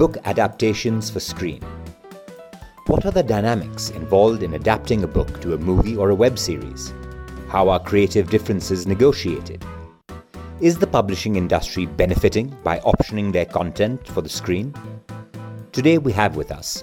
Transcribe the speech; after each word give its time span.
Book 0.00 0.16
Adaptations 0.24 1.10
for 1.10 1.20
Screen. 1.20 1.60
What 2.86 3.04
are 3.04 3.10
the 3.10 3.22
dynamics 3.22 3.90
involved 3.90 4.42
in 4.42 4.54
adapting 4.54 5.04
a 5.04 5.06
book 5.06 5.42
to 5.42 5.52
a 5.52 5.58
movie 5.58 5.94
or 5.94 6.08
a 6.08 6.14
web 6.14 6.38
series? 6.38 6.94
How 7.50 7.68
are 7.68 7.78
creative 7.78 8.30
differences 8.30 8.86
negotiated? 8.86 9.62
Is 10.62 10.78
the 10.78 10.86
publishing 10.86 11.36
industry 11.36 11.84
benefiting 11.84 12.48
by 12.64 12.78
optioning 12.78 13.30
their 13.30 13.44
content 13.44 14.08
for 14.08 14.22
the 14.22 14.30
screen? 14.30 14.72
Today 15.72 15.98
we 15.98 16.12
have 16.12 16.34
with 16.34 16.50
us 16.50 16.82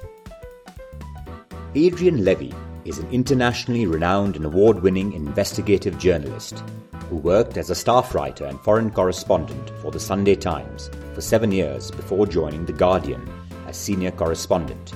Adrian 1.74 2.24
Levy 2.24 2.54
is 2.86 3.00
an 3.00 3.10
internationally 3.10 3.88
renowned 3.88 4.36
and 4.36 4.46
award 4.46 4.84
winning 4.84 5.14
investigative 5.14 5.98
journalist 5.98 6.64
who 7.10 7.16
worked 7.18 7.58
as 7.58 7.70
a 7.70 7.76
staff 7.76 8.14
writer 8.14 8.46
and 8.46 8.60
foreign 8.60 8.92
correspondent 8.92 9.72
for 9.82 9.92
the 9.92 10.00
Sunday 10.00 10.36
Times 10.36 10.90
for 11.14 11.22
seven 11.22 11.52
years 11.52 11.92
before 11.92 12.28
joining 12.28 12.66
The 12.66 12.74
Guardian 12.74 13.28
as 13.68 13.78
senior 13.78 14.12
correspondent. 14.12 14.94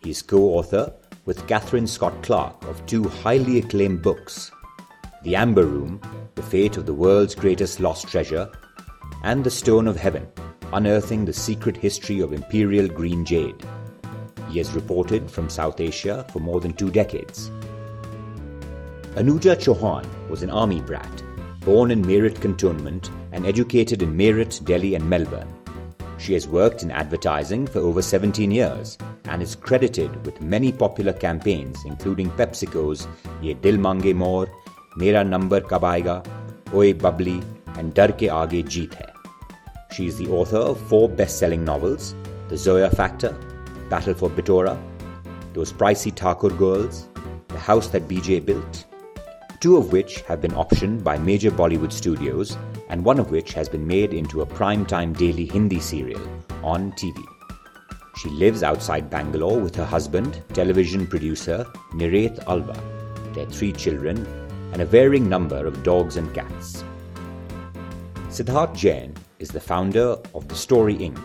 He 0.00 0.10
is 0.10 0.22
co 0.22 0.38
author 0.54 0.92
with 1.24 1.46
Kathryn 1.46 1.88
Scott 1.88 2.22
Clark 2.22 2.64
of 2.64 2.84
two 2.86 3.04
highly 3.04 3.58
acclaimed 3.58 4.02
books 4.02 4.50
The 5.24 5.36
Amber 5.36 5.66
Room, 5.66 6.00
The 6.36 6.42
Fate 6.42 6.76
of 6.76 6.86
the 6.86 6.94
World's 6.94 7.34
Greatest 7.34 7.80
Lost 7.80 8.08
Treasure, 8.08 8.50
and 9.24 9.44
The 9.44 9.50
Stone 9.50 9.88
of 9.88 9.96
Heaven, 9.96 10.26
Unearthing 10.72 11.24
the 11.24 11.32
Secret 11.32 11.76
History 11.76 12.20
of 12.20 12.32
Imperial 12.32 12.88
Green 12.88 13.24
Jade. 13.24 13.64
He 14.50 14.58
has 14.58 14.72
reported 14.72 15.30
from 15.30 15.50
South 15.50 15.80
Asia 15.80 16.24
for 16.32 16.38
more 16.40 16.60
than 16.60 16.72
two 16.72 16.90
decades. 16.90 17.50
Anuja 19.18 19.56
Chauhan 19.56 20.06
was 20.30 20.44
an 20.44 20.50
army 20.50 20.80
brat, 20.80 21.22
born 21.62 21.90
in 21.90 22.00
Meerut 22.04 22.40
Cantonment 22.40 23.10
and 23.32 23.46
educated 23.46 24.00
in 24.00 24.16
Meerut, 24.16 24.64
Delhi, 24.64 24.94
and 24.94 25.10
Melbourne. 25.10 25.52
She 26.18 26.34
has 26.34 26.46
worked 26.46 26.84
in 26.84 26.92
advertising 26.92 27.66
for 27.66 27.80
over 27.80 28.00
17 28.00 28.48
years 28.52 28.96
and 29.24 29.42
is 29.42 29.56
credited 29.56 30.24
with 30.24 30.40
many 30.40 30.70
popular 30.70 31.12
campaigns, 31.12 31.84
including 31.84 32.30
PepsiCo's 32.30 33.08
Ye 33.42 33.54
Dil 33.54 33.76
Mange 33.76 34.14
More, 34.14 34.48
Mera 34.94 35.24
Number 35.24 35.60
Kab 35.62 35.82
Aayega, 35.82 36.24
Oye 36.72 36.92
Bubbly, 36.92 37.42
and 37.74 37.92
Dar 37.94 38.12
Ke 38.12 38.30
Aage 38.38 38.62
Jeet 38.66 38.94
Hai. 38.94 39.12
She 39.90 40.06
is 40.06 40.16
the 40.16 40.28
author 40.28 40.58
of 40.58 40.80
four 40.82 41.08
best 41.08 41.40
selling 41.40 41.64
novels 41.64 42.14
The 42.50 42.56
Zoya 42.56 42.88
Factor, 42.88 43.36
Battle 43.90 44.14
for 44.14 44.30
Bittora, 44.30 44.80
Those 45.54 45.72
Pricey 45.72 46.14
Thakur 46.14 46.50
Girls, 46.50 47.08
The 47.48 47.58
House 47.58 47.88
That 47.88 48.06
BJ 48.06 48.46
Built, 48.46 48.84
two 49.60 49.76
of 49.76 49.92
which 49.92 50.22
have 50.22 50.40
been 50.40 50.52
optioned 50.52 51.02
by 51.02 51.18
major 51.18 51.50
Bollywood 51.50 51.92
studios, 51.92 52.56
and 52.88 53.04
one 53.04 53.18
of 53.18 53.30
which 53.30 53.52
has 53.52 53.68
been 53.68 53.86
made 53.86 54.14
into 54.14 54.40
a 54.40 54.46
prime-time 54.46 55.12
daily 55.12 55.46
Hindi 55.46 55.80
serial 55.80 56.20
on 56.62 56.92
TV. 56.92 57.20
She 58.16 58.30
lives 58.30 58.62
outside 58.62 59.10
Bangalore 59.10 59.58
with 59.58 59.74
her 59.76 59.84
husband, 59.84 60.42
television 60.52 61.06
producer 61.06 61.64
Niret 61.92 62.44
Alva, 62.46 62.80
their 63.34 63.46
three 63.46 63.72
children, 63.72 64.26
and 64.72 64.82
a 64.82 64.86
varying 64.86 65.28
number 65.28 65.66
of 65.66 65.82
dogs 65.82 66.16
and 66.16 66.32
cats. 66.34 66.84
Siddharth 68.28 68.74
Jain 68.74 69.14
is 69.38 69.48
the 69.48 69.60
founder 69.60 70.16
of 70.34 70.48
The 70.48 70.54
Story 70.54 70.96
Inc., 70.96 71.20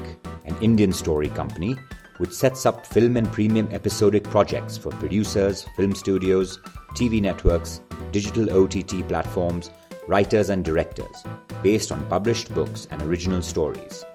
an 0.46 0.56
Indian 0.62 0.94
story 0.94 1.29
company 1.29 1.75
which 2.23 2.31
sets 2.31 2.66
up 2.66 2.85
film 2.85 3.17
and 3.17 3.29
premium 3.34 3.67
episodic 3.73 4.23
projects 4.23 4.78
for 4.78 4.91
producers, 4.91 5.66
film 5.75 5.94
studios, 5.94 6.57
TV 6.95 7.22
networks, 7.22 7.81
digital 8.13 8.50
OTT 8.50 9.06
platforms, 9.09 9.69
writers, 10.07 10.50
and 10.50 10.63
directors, 10.63 11.25
based 11.61 11.91
on 11.91 12.07
published 12.07 12.53
books 12.56 12.88
and 12.91 13.01
original 13.01 13.41
stories. 13.41 14.06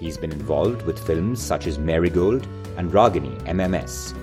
He's 0.00 0.18
been 0.18 0.32
involved 0.32 0.82
with 0.82 0.98
films 0.98 1.40
such 1.40 1.68
as 1.68 1.78
Marigold 1.78 2.44
and 2.76 2.90
Ragini 2.90 3.38
MMS. 3.42 4.16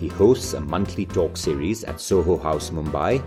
He 0.00 0.08
hosts 0.08 0.54
a 0.54 0.60
monthly 0.60 1.06
talk 1.06 1.36
series 1.36 1.84
at 1.84 2.00
Soho 2.00 2.36
House, 2.36 2.70
Mumbai. 2.70 3.22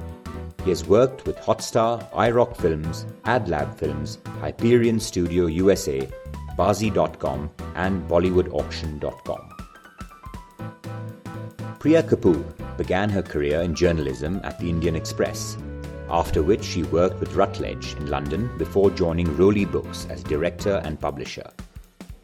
He 0.66 0.72
has 0.72 0.86
worked 0.86 1.26
with 1.26 1.38
Hotstar, 1.38 2.12
iRock 2.12 2.58
Films, 2.58 3.06
AdLab 3.24 3.78
Films, 3.78 4.18
Hyperion 4.42 5.00
Studio 5.00 5.46
USA, 5.46 6.06
Bazee.com, 6.58 7.50
and 7.76 8.08
BollywoodAuction.com. 8.10 9.50
Priya 11.80 12.02
Kapoor 12.02 12.78
began 12.78 13.10
her 13.10 13.22
career 13.22 13.62
in 13.62 13.76
journalism 13.76 14.42
at 14.44 14.58
the 14.60 14.70
Indian 14.70 14.96
Express, 14.96 15.58
after 16.10 16.42
which 16.42 16.64
she 16.64 16.84
worked 16.84 17.20
with 17.20 17.36
Routledge 17.36 17.96
in 17.96 18.10
London 18.10 18.50
before 18.58 18.90
joining 18.90 19.28
Roli 19.28 19.72
Books 19.72 20.08
as 20.10 20.24
director 20.24 20.82
and 20.84 21.00
publisher. 21.00 21.50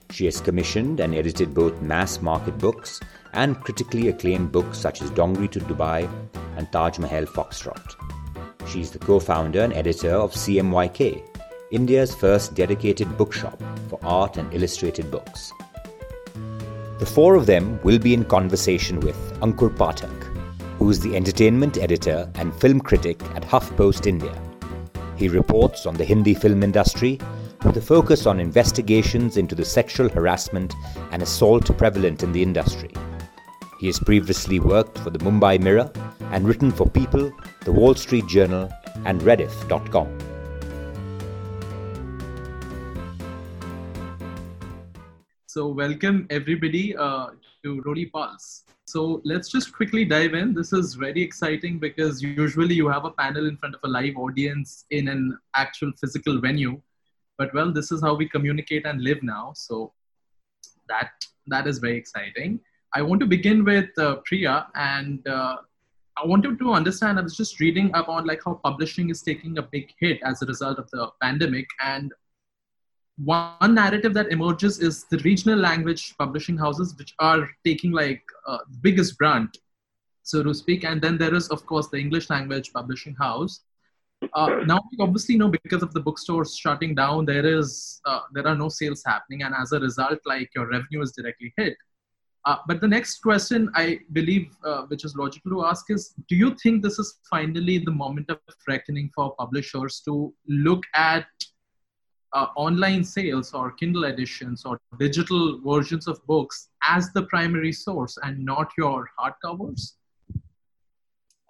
She 0.09 0.25
has 0.25 0.41
commissioned 0.41 0.99
and 0.99 1.15
edited 1.15 1.53
both 1.53 1.81
mass 1.81 2.21
market 2.21 2.57
books 2.57 2.99
and 3.33 3.59
critically 3.61 4.09
acclaimed 4.09 4.51
books 4.51 4.77
such 4.77 5.01
as 5.01 5.11
Dongri 5.11 5.49
to 5.51 5.59
Dubai 5.59 6.09
and 6.57 6.71
Taj 6.71 6.99
Mahal 6.99 7.25
Foxtrot. 7.25 7.95
She 8.67 8.81
is 8.81 8.91
the 8.91 8.99
co 8.99 9.19
founder 9.19 9.61
and 9.61 9.73
editor 9.73 10.13
of 10.13 10.33
CMYK, 10.33 11.30
India's 11.71 12.13
first 12.13 12.53
dedicated 12.53 13.17
bookshop 13.17 13.61
for 13.89 13.97
art 14.03 14.35
and 14.35 14.53
illustrated 14.53 15.09
books. 15.09 15.53
The 16.99 17.05
four 17.05 17.35
of 17.35 17.45
them 17.45 17.79
will 17.83 17.97
be 17.97 18.13
in 18.13 18.25
conversation 18.25 18.99
with 18.99 19.15
Ankur 19.39 19.75
Pathak, 19.75 20.23
who 20.77 20.89
is 20.89 20.99
the 20.99 21.15
entertainment 21.15 21.77
editor 21.77 22.29
and 22.35 22.53
film 22.53 22.81
critic 22.81 23.23
at 23.35 23.43
HuffPost 23.43 24.05
India. 24.05 24.35
He 25.15 25.29
reports 25.29 25.85
on 25.85 25.95
the 25.95 26.03
Hindi 26.03 26.33
film 26.33 26.61
industry 26.61 27.19
with 27.63 27.77
a 27.77 27.81
focus 27.81 28.25
on 28.25 28.39
investigations 28.39 29.37
into 29.37 29.55
the 29.55 29.63
sexual 29.65 30.09
harassment 30.09 30.75
and 31.11 31.21
assault 31.21 31.75
prevalent 31.77 32.21
in 32.21 32.33
the 32.33 32.43
industry. 32.43 32.91
He 33.79 33.87
has 33.87 33.99
previously 33.99 34.59
worked 34.59 34.97
for 34.99 35.09
the 35.09 35.19
Mumbai 35.19 35.59
Mirror 35.59 35.91
and 36.31 36.47
written 36.47 36.71
for 36.71 36.89
People, 36.89 37.31
the 37.61 37.71
Wall 37.71 37.95
Street 37.95 38.27
Journal, 38.27 38.69
and 39.05 39.21
Rediff.com. 39.21 40.30
So, 45.53 45.67
welcome 45.67 46.27
everybody 46.29 46.95
uh, 46.95 47.31
to 47.61 47.83
Roli 47.85 48.09
Pulse. 48.09 48.63
So, 48.87 49.21
let's 49.25 49.49
just 49.49 49.73
quickly 49.73 50.05
dive 50.05 50.33
in. 50.33 50.53
This 50.53 50.71
is 50.71 50.93
very 50.93 51.21
exciting 51.21 51.77
because 51.77 52.23
usually 52.23 52.73
you 52.73 52.87
have 52.87 53.03
a 53.03 53.11
panel 53.11 53.49
in 53.49 53.57
front 53.57 53.75
of 53.75 53.81
a 53.83 53.89
live 53.89 54.15
audience 54.15 54.85
in 54.91 55.09
an 55.09 55.37
actual 55.53 55.91
physical 55.99 56.39
venue. 56.39 56.79
But 57.37 57.53
well, 57.53 57.69
this 57.73 57.91
is 57.91 58.01
how 58.01 58.13
we 58.13 58.29
communicate 58.29 58.85
and 58.85 59.01
live 59.03 59.23
now. 59.23 59.51
So, 59.53 59.91
that 60.87 61.11
that 61.47 61.67
is 61.67 61.79
very 61.79 61.97
exciting. 61.97 62.61
I 62.95 63.01
want 63.01 63.19
to 63.19 63.27
begin 63.27 63.65
with 63.65 63.89
uh, 63.97 64.21
Priya, 64.23 64.67
and 64.75 65.27
uh, 65.27 65.57
I 66.15 66.25
wanted 66.25 66.59
to 66.59 66.71
understand. 66.71 67.19
I 67.19 67.23
was 67.23 67.35
just 67.35 67.59
reading 67.59 67.91
about 67.93 68.25
like 68.25 68.39
how 68.45 68.53
publishing 68.53 69.09
is 69.09 69.21
taking 69.21 69.57
a 69.57 69.63
big 69.63 69.93
hit 69.99 70.21
as 70.23 70.41
a 70.41 70.45
result 70.45 70.79
of 70.79 70.89
the 70.91 71.09
pandemic, 71.21 71.67
and 71.83 72.13
one 73.17 73.75
narrative 73.75 74.13
that 74.13 74.31
emerges 74.31 74.79
is 74.79 75.05
the 75.05 75.17
regional 75.19 75.59
language 75.59 76.15
publishing 76.17 76.57
houses, 76.57 76.95
which 76.97 77.13
are 77.19 77.47
taking 77.63 77.91
like 77.91 78.23
uh, 78.47 78.59
biggest 78.81 79.17
brunt, 79.17 79.57
so 80.23 80.41
to 80.43 80.53
speak. 80.53 80.83
And 80.83 81.01
then 81.01 81.17
there 81.17 81.33
is, 81.35 81.49
of 81.49 81.65
course, 81.65 81.87
the 81.89 81.97
English 81.97 82.29
language 82.29 82.71
publishing 82.73 83.15
house. 83.15 83.61
Uh, 84.33 84.61
now, 84.65 84.79
we 84.91 85.03
obviously 85.03 85.35
know 85.35 85.49
because 85.49 85.81
of 85.81 85.93
the 85.93 85.99
bookstores 85.99 86.55
shutting 86.55 86.93
down, 86.93 87.25
there 87.25 87.45
is 87.45 88.01
uh, 88.05 88.21
there 88.33 88.47
are 88.47 88.55
no 88.55 88.69
sales 88.69 89.01
happening, 89.05 89.41
and 89.41 89.53
as 89.55 89.71
a 89.71 89.79
result, 89.79 90.19
like 90.25 90.49
your 90.55 90.69
revenue 90.69 91.01
is 91.01 91.11
directly 91.11 91.53
hit. 91.57 91.75
Uh, 92.45 92.57
but 92.67 92.81
the 92.81 92.87
next 92.87 93.19
question 93.19 93.69
I 93.75 93.99
believe, 94.13 94.55
uh, 94.63 94.83
which 94.83 95.05
is 95.05 95.15
logical 95.15 95.51
to 95.51 95.65
ask, 95.65 95.89
is: 95.89 96.13
Do 96.27 96.35
you 96.35 96.55
think 96.61 96.83
this 96.83 96.99
is 96.99 97.19
finally 97.29 97.79
the 97.79 97.91
moment 97.91 98.29
of 98.29 98.39
reckoning 98.67 99.09
for 99.15 99.35
publishers 99.35 100.01
to 100.05 100.33
look 100.47 100.83
at 100.93 101.25
uh, 102.33 102.47
online 102.55 103.03
sales 103.03 103.53
or 103.53 103.71
Kindle 103.71 104.05
editions 104.05 104.65
or 104.65 104.79
digital 104.99 105.59
versions 105.61 106.07
of 106.07 106.25
books 106.25 106.69
as 106.87 107.11
the 107.13 107.23
primary 107.23 107.71
source 107.71 108.17
and 108.23 108.43
not 108.43 108.71
your 108.77 109.09
hardcovers? 109.19 109.93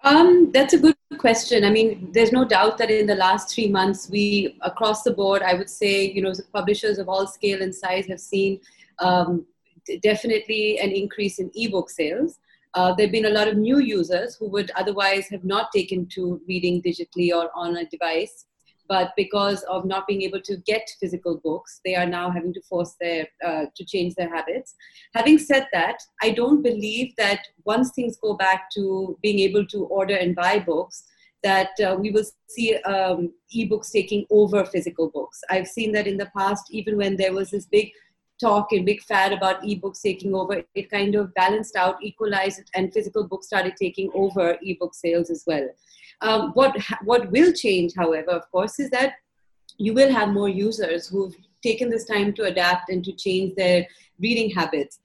Um, 0.04 0.50
that's 0.52 0.74
a 0.74 0.78
good 0.78 0.96
question. 1.18 1.64
I 1.64 1.70
mean, 1.70 2.10
there's 2.12 2.32
no 2.32 2.44
doubt 2.44 2.76
that 2.78 2.90
in 2.90 3.06
the 3.06 3.14
last 3.14 3.54
three 3.54 3.68
months, 3.68 4.10
we 4.10 4.58
across 4.62 5.04
the 5.04 5.12
board, 5.12 5.42
I 5.42 5.54
would 5.54 5.70
say, 5.70 6.10
you 6.10 6.22
know, 6.22 6.32
publishers 6.52 6.98
of 6.98 7.08
all 7.08 7.26
scale 7.26 7.62
and 7.62 7.72
size 7.72 8.06
have 8.06 8.18
seen 8.18 8.58
um, 8.98 9.46
definitely 10.02 10.80
an 10.80 10.90
increase 10.90 11.38
in 11.38 11.50
ebook 11.54 11.88
sales. 11.88 12.38
Uh, 12.74 12.94
there 12.94 13.06
have 13.06 13.12
been 13.12 13.26
a 13.26 13.30
lot 13.30 13.48
of 13.48 13.56
new 13.56 13.78
users 13.78 14.34
who 14.34 14.48
would 14.48 14.70
otherwise 14.74 15.28
have 15.28 15.44
not 15.44 15.70
taken 15.72 16.06
to 16.06 16.40
reading 16.48 16.82
digitally 16.82 17.30
or 17.30 17.50
on 17.54 17.76
a 17.76 17.84
device, 17.86 18.46
but 18.92 19.12
because 19.16 19.62
of 19.74 19.86
not 19.86 20.06
being 20.06 20.20
able 20.20 20.42
to 20.42 20.54
get 20.70 20.86
physical 21.00 21.38
books, 21.42 21.80
they 21.82 21.94
are 21.94 22.04
now 22.04 22.30
having 22.30 22.52
to 22.52 22.60
force 22.70 22.94
their 23.00 23.26
uh, 23.48 23.64
to 23.74 23.84
change 23.92 24.14
their 24.16 24.28
habits. 24.28 24.74
Having 25.14 25.38
said 25.38 25.66
that, 25.72 25.96
I 26.20 26.28
don't 26.40 26.60
believe 26.60 27.16
that 27.16 27.40
once 27.64 27.88
things 27.92 28.18
go 28.26 28.34
back 28.34 28.68
to 28.76 29.16
being 29.22 29.38
able 29.38 29.64
to 29.68 29.86
order 29.86 30.14
and 30.14 30.36
buy 30.36 30.58
books, 30.58 31.04
that 31.42 31.70
uh, 31.86 31.96
we 31.98 32.10
will 32.10 32.26
see 32.48 32.76
um, 32.94 33.32
ebooks 33.56 33.90
taking 33.90 34.26
over 34.28 34.62
physical 34.66 35.08
books. 35.08 35.40
I've 35.48 35.68
seen 35.68 35.92
that 35.92 36.06
in 36.06 36.18
the 36.18 36.30
past, 36.36 36.64
even 36.70 36.98
when 36.98 37.16
there 37.16 37.32
was 37.32 37.50
this 37.50 37.64
big 37.64 37.92
talk 38.42 38.72
and 38.72 38.84
big 38.84 39.00
fad 39.04 39.32
about 39.32 39.62
ebooks 39.62 40.02
taking 40.02 40.34
over, 40.34 40.62
it 40.74 40.90
kind 40.90 41.14
of 41.14 41.32
balanced 41.32 41.76
out, 41.76 41.96
equalized, 42.02 42.68
and 42.74 42.92
physical 42.92 43.24
books 43.26 43.46
started 43.46 43.74
taking 43.80 44.10
over 44.14 44.58
ebook 44.62 44.94
sales 44.94 45.30
as 45.30 45.44
well. 45.46 45.66
Um, 46.22 46.52
what 46.52 46.76
what 47.04 47.30
will 47.30 47.52
change, 47.52 47.92
however, 47.96 48.30
of 48.30 48.50
course, 48.50 48.78
is 48.78 48.90
that 48.90 49.14
you 49.76 49.92
will 49.92 50.12
have 50.12 50.28
more 50.30 50.48
users 50.48 51.08
who've 51.08 51.36
taken 51.62 51.90
this 51.90 52.04
time 52.04 52.32
to 52.34 52.44
adapt 52.44 52.90
and 52.90 53.04
to 53.04 53.12
change 53.12 53.54
their 53.54 53.86
reading 54.18 54.50
habits 54.50 54.98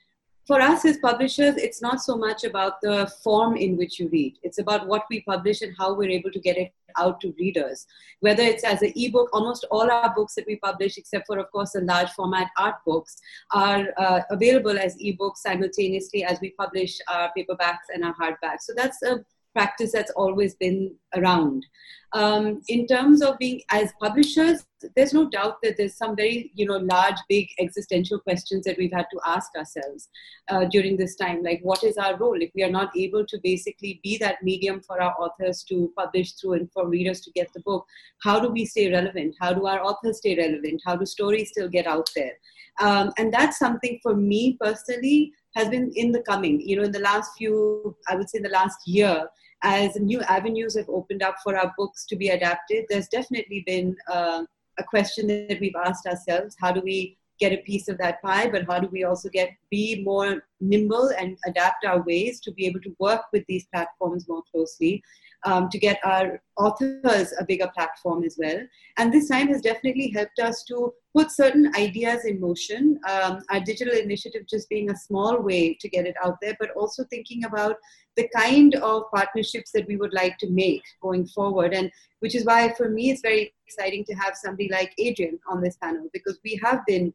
for 0.47 0.61
us 0.61 0.85
as 0.85 0.97
publishers, 0.99 1.57
it's 1.57 1.81
not 1.81 2.01
so 2.01 2.15
much 2.17 2.45
about 2.45 2.79
the 2.81 3.11
form 3.21 3.57
in 3.57 3.75
which 3.75 3.99
you 3.99 4.07
read. 4.07 4.37
It's 4.43 4.59
about 4.59 4.87
what 4.87 5.03
we 5.09 5.21
publish 5.23 5.61
and 5.61 5.75
how 5.77 5.93
we're 5.93 6.09
able 6.09 6.31
to 6.31 6.39
get 6.39 6.57
it 6.57 6.71
out 6.97 7.19
to 7.21 7.35
readers. 7.37 7.85
Whether 8.21 8.43
it's 8.43 8.63
as 8.63 8.81
an 8.81 8.93
ebook, 8.95 9.29
almost 9.33 9.65
all 9.69 9.91
our 9.91 10.15
books 10.15 10.35
that 10.35 10.47
we 10.47 10.55
publish, 10.55 10.97
except 10.97 11.27
for, 11.27 11.37
of 11.37 11.51
course, 11.51 11.73
the 11.73 11.81
large 11.81 12.09
format 12.11 12.47
art 12.57 12.75
books, 12.85 13.17
are 13.51 13.87
uh, 13.97 14.21
available 14.31 14.79
as 14.79 14.95
ebooks 14.95 15.37
simultaneously 15.37 16.23
as 16.23 16.39
we 16.39 16.51
publish 16.51 16.97
our 17.09 17.29
paperbacks 17.37 17.89
and 17.93 18.05
our 18.05 18.15
hardbacks. 18.15 18.61
So 18.61 18.73
that's 18.73 19.03
a 19.03 19.19
practice 19.57 19.91
that's 19.91 20.11
always 20.11 20.53
been 20.55 20.93
around. 21.15 21.65
Um, 22.13 22.61
in 22.69 22.87
terms 22.87 23.21
of 23.21 23.37
being 23.37 23.61
as 23.69 23.91
publishers, 24.01 24.65
there's 24.95 25.13
no 25.13 25.29
doubt 25.29 25.57
that 25.63 25.75
there's 25.77 25.97
some 25.97 26.15
very 26.15 26.51
you 26.53 26.65
know 26.65 26.77
large, 26.77 27.17
big 27.27 27.47
existential 27.59 28.19
questions 28.19 28.63
that 28.65 28.77
we've 28.77 28.93
had 28.93 29.07
to 29.11 29.19
ask 29.25 29.49
ourselves 29.57 30.07
uh, 30.49 30.65
during 30.65 30.95
this 30.95 31.15
time. 31.15 31.43
Like, 31.43 31.59
what 31.63 31.83
is 31.83 31.97
our 31.97 32.15
role 32.17 32.41
if 32.41 32.51
we 32.55 32.63
are 32.63 32.71
not 32.79 32.95
able 32.95 33.25
to 33.25 33.39
basically 33.43 33.99
be 34.03 34.17
that 34.19 34.43
medium 34.43 34.79
for 34.81 35.01
our 35.01 35.15
authors 35.19 35.63
to 35.69 35.91
publish 35.97 36.33
through 36.33 36.53
and 36.53 36.71
for 36.71 36.87
readers 36.87 37.21
to 37.21 37.31
get 37.31 37.51
the 37.53 37.61
book? 37.61 37.85
How 38.23 38.39
do 38.39 38.49
we 38.49 38.65
stay 38.65 38.91
relevant? 38.91 39.35
How 39.41 39.53
do 39.53 39.65
our 39.65 39.81
authors 39.83 40.19
stay 40.19 40.37
relevant? 40.37 40.81
How 40.85 40.95
do 40.95 41.05
stories 41.05 41.49
still 41.49 41.67
get 41.67 41.87
out 41.87 42.09
there? 42.15 42.33
Um, 42.79 43.11
and 43.17 43.33
that's 43.33 43.57
something 43.57 43.99
for 44.03 44.15
me 44.15 44.57
personally 44.61 45.33
has 45.55 45.69
been 45.69 45.91
in 45.95 46.11
the 46.11 46.21
coming. 46.21 46.61
You 46.61 46.77
know, 46.77 46.83
in 46.83 46.91
the 46.91 46.99
last 46.99 47.31
few, 47.37 47.97
I 48.07 48.15
would 48.15 48.29
say, 48.29 48.37
in 48.37 48.43
the 48.43 48.49
last 48.49 48.77
year, 48.85 49.27
as 49.63 49.95
new 49.95 50.21
avenues 50.21 50.77
have 50.77 50.89
opened 50.89 51.23
up 51.23 51.35
for 51.43 51.57
our 51.57 51.73
books 51.77 52.05
to 52.07 52.15
be 52.15 52.29
adapted, 52.29 52.85
there's 52.89 53.07
definitely 53.07 53.63
been 53.65 53.95
uh, 54.11 54.43
a 54.79 54.83
question 54.83 55.27
that 55.27 55.59
we've 55.59 55.75
asked 55.85 56.05
ourselves: 56.05 56.55
How 56.59 56.71
do 56.71 56.81
we 56.81 57.17
get 57.39 57.53
a 57.53 57.57
piece 57.57 57.87
of 57.87 57.97
that 57.97 58.21
pie? 58.21 58.49
But 58.49 58.65
how 58.65 58.79
do 58.79 58.87
we 58.91 59.03
also 59.03 59.29
get 59.29 59.49
be 59.71 60.03
more 60.03 60.43
nimble 60.59 61.11
and 61.17 61.37
adapt 61.45 61.85
our 61.85 62.03
ways 62.03 62.39
to 62.41 62.51
be 62.51 62.65
able 62.65 62.81
to 62.81 62.95
work 62.99 63.21
with 63.31 63.43
these 63.47 63.67
platforms 63.73 64.27
more 64.27 64.43
closely? 64.51 65.03
um, 65.45 65.69
to 65.69 65.77
get 65.77 65.99
our 66.03 66.41
authors 66.57 67.33
a 67.39 67.45
bigger 67.45 67.69
platform 67.73 68.23
as 68.23 68.37
well. 68.39 68.59
And 68.97 69.13
this 69.13 69.29
time 69.29 69.47
has 69.49 69.61
definitely 69.61 70.09
helped 70.09 70.39
us 70.39 70.63
to 70.65 70.93
put 71.15 71.31
certain 71.31 71.71
ideas 71.75 72.25
in 72.25 72.41
motion. 72.41 72.99
Um, 73.07 73.43
our 73.49 73.59
digital 73.59 73.93
initiative 73.93 74.47
just 74.47 74.69
being 74.69 74.89
a 74.89 74.97
small 74.97 75.41
way 75.41 75.75
to 75.79 75.89
get 75.89 76.05
it 76.05 76.15
out 76.23 76.37
there, 76.41 76.55
but 76.59 76.71
also 76.71 77.03
thinking 77.05 77.45
about 77.45 77.75
the 78.15 78.27
kind 78.35 78.75
of 78.75 79.03
partnerships 79.13 79.71
that 79.71 79.87
we 79.87 79.95
would 79.95 80.13
like 80.13 80.37
to 80.39 80.49
make 80.49 80.83
going 81.01 81.27
forward. 81.27 81.73
And 81.73 81.91
which 82.19 82.35
is 82.35 82.45
why 82.45 82.73
for 82.73 82.89
me 82.89 83.11
it's 83.11 83.21
very 83.21 83.53
exciting 83.67 84.03
to 84.05 84.15
have 84.15 84.35
somebody 84.35 84.69
like 84.71 84.93
Adrian 84.97 85.39
on 85.49 85.61
this 85.61 85.77
panel 85.77 86.07
because 86.13 86.39
we 86.43 86.59
have 86.63 86.85
been 86.87 87.13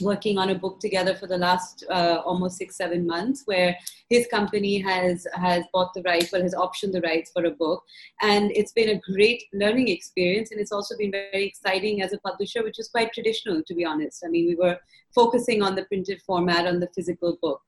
working 0.00 0.38
on 0.38 0.50
a 0.50 0.54
book 0.54 0.80
together 0.80 1.14
for 1.14 1.26
the 1.26 1.38
last 1.38 1.84
uh, 1.90 2.22
almost 2.24 2.58
six 2.58 2.76
seven 2.76 3.06
months 3.06 3.42
where 3.46 3.76
his 4.08 4.26
company 4.26 4.78
has 4.78 5.26
has 5.34 5.64
bought 5.72 5.92
the 5.94 6.02
rights 6.02 6.32
well 6.32 6.42
has 6.42 6.54
optioned 6.54 6.92
the 6.92 7.00
rights 7.02 7.30
for 7.32 7.44
a 7.44 7.50
book. 7.50 7.82
And 8.22 8.50
it's 8.52 8.72
been 8.72 8.90
a 8.90 9.00
great 9.12 9.44
learning 9.52 9.88
experience 9.88 10.50
and 10.50 10.60
it's 10.60 10.72
also 10.72 10.96
been 10.96 11.10
very 11.10 11.46
exciting 11.46 12.02
as 12.02 12.12
a 12.12 12.18
publisher 12.18 12.62
which 12.62 12.78
is 12.78 12.88
quite 12.88 13.12
traditional 13.12 13.62
to 13.62 13.74
be 13.74 13.84
honest. 13.84 14.24
I 14.24 14.28
mean 14.28 14.46
we 14.46 14.56
were 14.56 14.78
focusing 15.14 15.62
on 15.62 15.74
the 15.74 15.84
printed 15.84 16.20
format 16.22 16.66
on 16.66 16.80
the 16.80 16.88
physical 16.94 17.38
book 17.42 17.62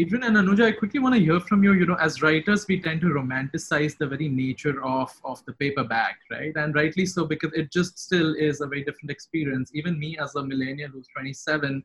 Adrian 0.00 0.22
and 0.22 0.36
Anuja, 0.36 0.66
I 0.66 0.70
quickly 0.70 1.00
want 1.00 1.16
to 1.16 1.20
hear 1.20 1.40
from 1.40 1.64
you. 1.64 1.72
You 1.72 1.84
know, 1.84 1.96
as 1.96 2.22
writers, 2.22 2.68
we 2.68 2.80
tend 2.80 3.00
to 3.00 3.08
romanticize 3.08 3.98
the 3.98 4.06
very 4.06 4.28
nature 4.28 4.80
of, 4.84 5.12
of 5.24 5.44
the 5.44 5.54
paperback, 5.54 6.20
right? 6.30 6.52
And 6.54 6.72
rightly 6.72 7.04
so, 7.04 7.24
because 7.24 7.52
it 7.52 7.72
just 7.72 7.98
still 7.98 8.36
is 8.36 8.60
a 8.60 8.68
very 8.68 8.84
different 8.84 9.10
experience. 9.10 9.72
Even 9.74 9.98
me, 9.98 10.16
as 10.22 10.36
a 10.36 10.44
millennial 10.44 10.90
who's 10.90 11.08
27, 11.16 11.84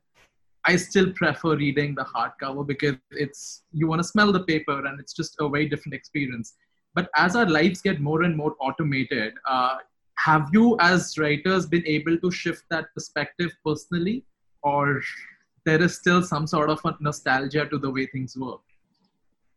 I 0.64 0.76
still 0.76 1.12
prefer 1.12 1.56
reading 1.56 1.96
the 1.96 2.04
hardcover 2.04 2.64
because 2.64 2.94
it's 3.10 3.64
you 3.72 3.88
want 3.88 3.98
to 3.98 4.04
smell 4.04 4.30
the 4.30 4.44
paper 4.44 4.86
and 4.86 5.00
it's 5.00 5.12
just 5.12 5.34
a 5.40 5.48
very 5.48 5.68
different 5.68 5.94
experience. 5.94 6.54
But 6.94 7.10
as 7.16 7.34
our 7.34 7.46
lives 7.46 7.80
get 7.80 8.00
more 8.00 8.22
and 8.22 8.36
more 8.36 8.54
automated, 8.60 9.34
uh, 9.44 9.78
have 10.18 10.50
you, 10.52 10.76
as 10.78 11.18
writers, 11.18 11.66
been 11.66 11.84
able 11.84 12.16
to 12.18 12.30
shift 12.30 12.62
that 12.70 12.94
perspective 12.94 13.50
personally, 13.64 14.24
or 14.62 15.02
there 15.64 15.82
is 15.82 15.96
still 15.96 16.22
some 16.22 16.46
sort 16.46 16.70
of 16.70 16.80
a 16.84 16.96
nostalgia 17.00 17.66
to 17.66 17.78
the 17.78 17.90
way 17.90 18.06
things 18.06 18.36
work. 18.36 18.60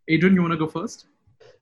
Adrian, 0.08 0.36
you 0.36 0.42
want 0.42 0.54
to 0.54 0.58
go 0.58 0.68
first? 0.68 1.08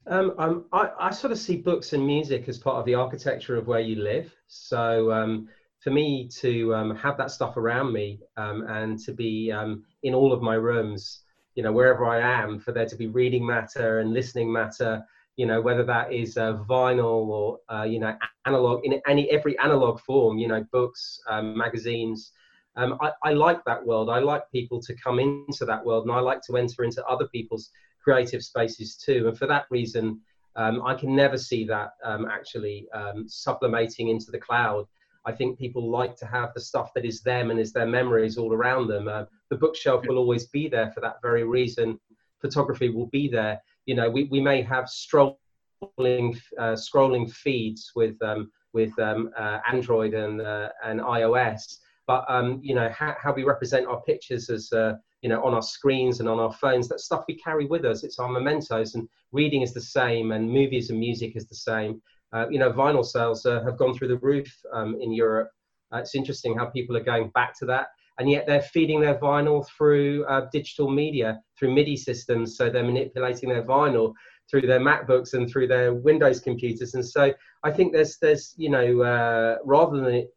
Um, 0.08 0.66
I, 0.72 0.92
I, 1.00 1.12
sort 1.12 1.32
of 1.32 1.40
see 1.40 1.58
books 1.58 1.94
and 1.94 2.06
music 2.06 2.48
as 2.48 2.60
part 2.60 2.78
of 2.78 2.86
the 2.86 2.94
architecture 2.94 3.56
of 3.56 3.66
where 3.66 3.80
you 3.80 3.96
live. 3.96 4.32
So 4.46 5.12
um, 5.12 5.50
for 5.80 5.90
me 5.90 6.28
to 6.42 6.76
um, 6.76 6.96
have 6.96 7.18
that 7.18 7.32
stuff 7.32 7.58
around 7.58 7.92
me 7.92 8.20
um, 8.38 8.68
and 8.68 9.00
to 9.00 9.12
be 9.12 9.52
um, 9.52 9.84
in 10.04 10.14
all 10.14 10.32
of 10.32 10.44
my 10.44 10.54
rooms, 10.54 11.22
you 11.56 11.64
know, 11.64 11.72
wherever 11.72 12.06
I 12.06 12.20
am, 12.20 12.60
for 12.60 12.72
there 12.72 12.86
to 12.86 12.96
be 12.96 13.08
reading 13.08 13.44
matter 13.44 14.00
and 14.00 14.14
listening 14.14 14.54
matter, 14.54 15.04
you 15.38 15.48
know, 15.48 15.60
whether 15.60 15.84
that 15.86 16.14
is 16.14 16.38
uh, 16.38 16.58
vinyl 16.70 17.28
or 17.28 17.60
uh, 17.74 17.84
you 17.84 18.00
know 18.00 18.16
analog 18.46 18.86
in 18.86 19.02
any 19.08 19.30
every 19.32 19.58
analog 19.58 20.00
form, 20.02 20.38
you 20.38 20.48
know, 20.48 20.64
books, 20.72 21.20
magazines 21.42 22.32
um, 22.78 22.98
I, 23.02 23.12
I, 23.24 23.34
like 23.34 23.64
that 23.66 23.86
world. 23.86 24.10
I 24.10 24.20
like 24.20 24.52
people 24.52 24.82
to 24.82 24.94
come 24.96 25.20
into 25.20 25.66
that 25.66 25.86
world, 25.86 26.06
and 26.06 26.12
I 26.12 26.20
like 26.20 26.42
to 26.44 26.58
enter 26.58 26.84
into 26.84 27.06
other 27.06 27.28
people's 27.28 27.72
creative 28.04 28.44
spaces 28.44 28.96
too. 28.96 29.28
And 29.28 29.38
for 29.38 29.48
that 29.48 29.66
reason, 29.70 30.20
um, 30.56 30.82
I 30.86 30.94
can 30.94 31.16
never 31.16 31.38
see 31.38 31.66
that 31.66 31.92
um, 32.04 32.26
actually 32.26 32.88
um, 32.94 33.26
sublimating 33.28 34.10
into 34.10 34.32
the 34.32 34.40
cloud. 34.40 34.86
I 35.26 35.32
think 35.32 35.58
people 35.58 35.90
like 35.90 36.16
to 36.18 36.26
have 36.26 36.54
the 36.54 36.62
stuff 36.62 36.94
that 36.94 37.06
is 37.06 37.22
them 37.22 37.50
and 37.50 37.60
is 37.60 37.74
their 37.74 37.88
memories 37.88 38.38
all 38.38 38.54
around 38.54 38.88
them. 38.88 39.08
Uh, 39.08 39.26
the 39.50 39.58
bookshelf 39.58 40.06
will 40.08 40.18
always 40.18 40.48
be 40.48 40.68
there 40.68 40.92
for 40.92 41.02
that 41.02 41.22
very 41.22 41.44
reason. 41.44 42.00
Photography 42.42 42.90
will 42.90 43.08
be 43.08 43.28
there. 43.28 43.60
You 43.86 43.96
know, 43.96 44.10
we, 44.10 44.26
we 44.26 44.40
may 44.40 44.62
have 44.62 44.88
strolling 44.88 45.38
uh, 45.82 46.76
scrolling 46.76 47.32
feeds 47.32 47.92
with 47.96 48.22
um, 48.22 48.52
with 48.74 48.98
um, 49.00 49.32
uh, 49.38 49.60
Android 49.72 50.14
and 50.14 50.42
uh, 50.42 50.70
and 50.84 51.00
iOS 51.00 51.78
but 52.08 52.26
um, 52.28 52.60
you 52.64 52.76
know 52.76 52.90
how, 52.90 53.16
how, 53.22 53.34
we 53.34 53.44
represent 53.44 53.88
our 53.88 54.02
pictures 54.02 54.50
as 54.50 54.72
uh, 54.74 54.94
you 55.22 55.30
know 55.30 55.44
on 55.44 55.54
our 55.54 55.62
screens 55.62 56.20
and 56.20 56.30
on 56.30 56.40
our 56.40 56.54
phones 56.54 56.88
that 56.88 57.00
stuff 57.00 57.26
we 57.28 57.36
carry 57.36 57.66
with 57.66 57.86
us 57.86 58.04
it's 58.04 58.20
our 58.20 58.30
mementos 58.30 58.96
and 58.96 59.08
reading 59.32 59.62
is 59.62 59.74
the 59.74 59.82
same 59.82 60.32
and 60.32 60.50
movies 60.50 60.90
and 60.90 61.00
music 61.00 61.36
is 61.36 61.48
the 61.48 61.56
same. 61.56 62.02
Uh, 62.34 62.48
you 62.50 62.60
know 62.60 62.72
vinyl 62.72 63.06
sales 63.06 63.46
uh, 63.46 63.64
have 63.64 63.78
gone 63.78 63.94
through 63.94 64.08
the 64.08 64.18
roof 64.18 64.52
um, 64.74 64.98
in 65.02 65.12
europe. 65.12 65.50
Uh, 65.94 65.98
it's 65.98 66.16
interesting 66.16 66.58
how 66.58 66.66
people 66.66 66.98
are 66.98 67.04
going 67.04 67.30
back 67.30 67.58
to 67.58 67.66
that 67.66 67.88
and 68.18 68.30
yet 68.30 68.46
they're 68.48 68.62
feeding 68.62 69.02
their 69.02 69.16
vinyl 69.16 69.66
through 69.68 70.26
uh, 70.26 70.48
digital 70.52 70.90
media 70.90 71.40
through 71.58 71.74
midi 71.74 71.96
systems 71.98 72.58
so 72.58 72.70
they're 72.70 72.84
manipulating 72.84 73.50
their 73.50 73.64
vinyl 73.64 74.14
through 74.50 74.62
their 74.62 74.80
macbooks 74.80 75.34
and 75.34 75.50
through 75.50 75.68
their 75.68 75.94
windows 75.94 76.40
computers 76.40 76.94
and 76.94 77.06
so 77.06 77.34
i 77.64 77.72
think 77.72 77.92
there's 77.94 78.18
there's 78.22 78.54
you 78.58 78.70
know 78.70 79.02
uh, 79.02 79.58
rather 79.64 79.98
than 79.98 80.14
it, 80.14 80.28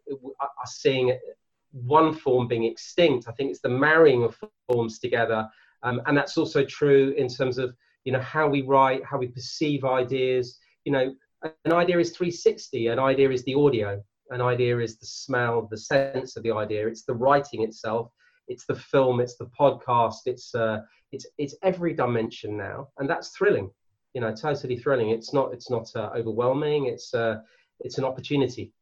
us 0.62 0.78
seeing 0.78 1.16
one 1.72 2.14
form 2.14 2.48
being 2.48 2.64
extinct. 2.64 3.28
I 3.28 3.32
think 3.32 3.50
it's 3.50 3.60
the 3.60 3.68
marrying 3.68 4.24
of 4.24 4.38
forms 4.68 4.98
together. 4.98 5.48
Um, 5.82 6.00
and 6.06 6.16
that's 6.16 6.36
also 6.36 6.64
true 6.64 7.14
in 7.16 7.28
terms 7.28 7.58
of, 7.58 7.74
you 8.04 8.12
know, 8.12 8.20
how 8.20 8.48
we 8.48 8.62
write, 8.62 9.04
how 9.04 9.18
we 9.18 9.28
perceive 9.28 9.84
ideas. 9.84 10.58
You 10.84 10.92
know, 10.92 11.14
an 11.64 11.72
idea 11.72 11.98
is 11.98 12.10
360, 12.10 12.88
an 12.88 12.98
idea 12.98 13.30
is 13.30 13.44
the 13.44 13.54
audio, 13.54 14.02
an 14.30 14.40
idea 14.40 14.78
is 14.78 14.98
the 14.98 15.06
smell, 15.06 15.68
the 15.70 15.76
sense 15.76 16.36
of 16.36 16.42
the 16.42 16.52
idea, 16.52 16.86
it's 16.86 17.04
the 17.04 17.14
writing 17.14 17.62
itself, 17.62 18.10
it's 18.48 18.66
the 18.66 18.74
film, 18.74 19.20
it's 19.20 19.36
the 19.36 19.46
podcast, 19.58 20.26
it's, 20.26 20.54
uh, 20.54 20.80
it's, 21.12 21.26
it's 21.38 21.54
every 21.62 21.94
dimension 21.94 22.56
now. 22.56 22.88
And 22.98 23.08
that's 23.08 23.28
thrilling, 23.36 23.70
you 24.14 24.20
know, 24.20 24.34
totally 24.34 24.76
thrilling. 24.76 25.10
It's 25.10 25.32
not, 25.32 25.52
it's 25.52 25.70
not 25.70 25.88
uh, 25.94 26.10
overwhelming, 26.16 26.86
it's, 26.86 27.14
uh, 27.14 27.36
it's 27.80 27.98
an 27.98 28.04
opportunity 28.04 28.72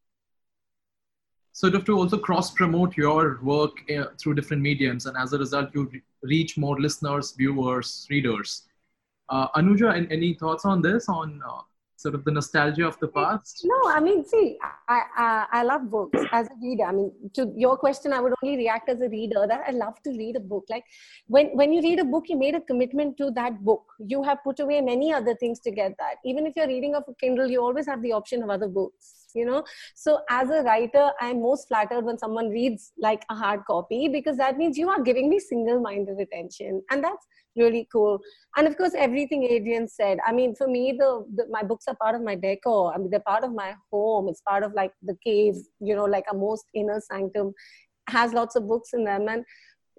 sort 1.61 1.75
of 1.75 1.85
to 1.85 1.99
also 1.99 2.19
cross 2.29 2.51
promote 2.61 2.97
your 2.97 3.39
work 3.43 3.77
uh, 3.91 4.07
through 4.19 4.35
different 4.39 4.63
mediums 4.63 5.07
and 5.07 5.17
as 5.17 5.33
a 5.33 5.39
result 5.45 5.71
you 5.75 5.85
re- 5.93 6.03
reach 6.33 6.57
more 6.65 6.79
listeners 6.87 7.33
viewers 7.43 8.07
readers 8.11 8.51
uh, 9.31 9.47
anuja 9.61 9.95
any 10.19 10.35
thoughts 10.43 10.65
on 10.73 10.83
this 10.89 11.09
on 11.09 11.41
uh, 11.53 11.63
sort 11.97 12.15
of 12.15 12.25
the 12.25 12.31
nostalgia 12.31 12.87
of 12.87 12.99
the 13.01 13.09
past? 13.09 13.63
No, 13.65 13.91
I 13.91 14.01
mean, 14.01 14.25
see, 14.25 14.59
I, 14.89 15.03
I, 15.17 15.47
I 15.59 15.63
love 15.63 15.91
books 15.91 16.21
as 16.31 16.47
a 16.47 16.57
reader. 16.63 16.85
I 16.85 16.93
mean, 16.93 17.11
to 17.35 17.53
your 17.57 17.77
question, 17.77 18.13
I 18.13 18.21
would 18.21 18.35
only 18.43 18.57
react 18.57 18.89
as 18.89 19.01
a 19.01 19.09
reader 19.09 19.47
that 19.49 19.63
I 19.67 19.71
love 19.73 20.01
to 20.03 20.11
read 20.11 20.37
a 20.37 20.41
book. 20.41 20.65
Like 20.69 20.85
when, 21.27 21.47
when 21.57 21.73
you 21.73 21.83
read 21.83 21.99
a 21.99 22.05
book, 22.05 22.25
you 22.29 22.37
made 22.39 22.55
a 22.55 22.61
commitment 22.61 23.17
to 23.19 23.31
that 23.33 23.65
book. 23.65 23.85
You 23.99 24.23
have 24.23 24.45
put 24.45 24.61
away 24.61 24.81
many 24.81 25.13
other 25.13 25.35
things 25.35 25.59
to 25.61 25.71
get 25.71 25.97
that. 25.99 26.17
Even 26.25 26.47
if 26.47 26.53
you're 26.55 26.69
reading 26.69 26.95
off 26.95 27.05
a 27.09 27.15
Kindle, 27.15 27.51
you 27.51 27.63
always 27.63 27.87
have 27.87 28.03
the 28.03 28.13
option 28.13 28.43
of 28.43 28.51
other 28.51 28.69
books 28.69 29.16
you 29.35 29.45
know? 29.45 29.65
So 29.95 30.21
as 30.31 30.51
a 30.51 30.63
writer 30.63 31.11
i'm 31.21 31.43
most 31.43 31.69
flattered 31.69 32.05
when 32.05 32.19
someone 32.19 32.49
reads 32.49 32.93
like 32.99 33.25
a 33.31 33.35
hard 33.35 33.65
copy 33.67 34.09
because 34.09 34.37
that 34.37 34.57
means 34.57 34.79
you 34.79 34.89
are 34.89 35.03
giving 35.03 35.29
me 35.29 35.39
single 35.39 35.81
minded 35.81 36.19
attention 36.21 36.83
and 36.91 37.03
that's 37.03 37.27
really 37.57 37.89
cool. 37.91 38.21
And 38.57 38.67
of 38.67 38.77
course 38.77 38.93
everything 38.97 39.45
adrian 39.45 39.89
said. 39.89 40.19
I 40.27 40.33
mean 40.33 40.55
for 40.55 40.69
me 40.69 40.95
the, 40.99 41.27
the, 41.35 41.47
my 41.51 41.63
books 41.63 41.87
are 41.89 41.97
part 41.97 42.15
of 42.15 42.23
my 42.23 42.35
decor. 42.35 42.95
I 42.95 42.99
mean 42.99 43.11
they're 43.11 43.21
part 43.21 43.45
of 43.45 43.53
my 43.53 43.75
home. 43.91 44.29
It's 44.29 44.43
part 44.43 44.63
of 44.63 44.73
like 44.75 44.93
the 45.03 45.17
cave 45.25 45.55
you 45.81 45.97
know 45.97 46.05
like 46.05 46.25
a 46.31 46.37
most 46.37 46.67
inner 46.75 47.01
sanctum 47.01 47.53
has 48.09 48.33
lots 48.33 48.57
of 48.57 48.69
books 48.69 48.91
in 48.93 49.05
them. 49.05 49.29
And 49.29 49.45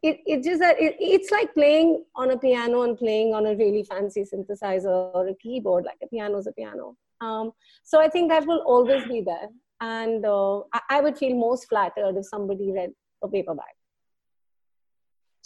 it, 0.04 0.20
it 0.26 0.44
just 0.44 0.60
that 0.62 0.80
it, 0.80 0.96
it's 1.00 1.32
like 1.32 1.54
playing 1.54 2.04
on 2.16 2.32
a 2.32 2.38
piano 2.38 2.84
and 2.84 2.98
playing 2.98 3.34
on 3.34 3.48
a 3.48 3.56
really 3.56 3.84
fancy 3.84 4.24
synthesizer 4.24 5.12
or 5.16 5.28
a 5.28 5.36
keyboard 5.36 5.86
like 5.86 5.98
a 6.04 6.08
piano 6.08 6.38
is 6.38 6.48
a 6.48 6.52
piano 6.52 6.96
um, 7.22 7.52
so 7.84 8.00
i 8.00 8.10
think 8.10 8.30
that 8.30 8.46
will 8.46 8.64
always 8.66 9.06
be 9.08 9.22
there 9.22 9.50
and 9.80 10.26
uh, 10.26 10.60
I, 10.74 10.82
I 10.90 11.02
would 11.02 11.18
feel 11.18 11.36
most 11.36 11.68
flattered 11.70 12.18
if 12.18 12.26
somebody 12.26 12.72
read 12.72 12.92
a 13.24 13.28
paperback 13.28 13.76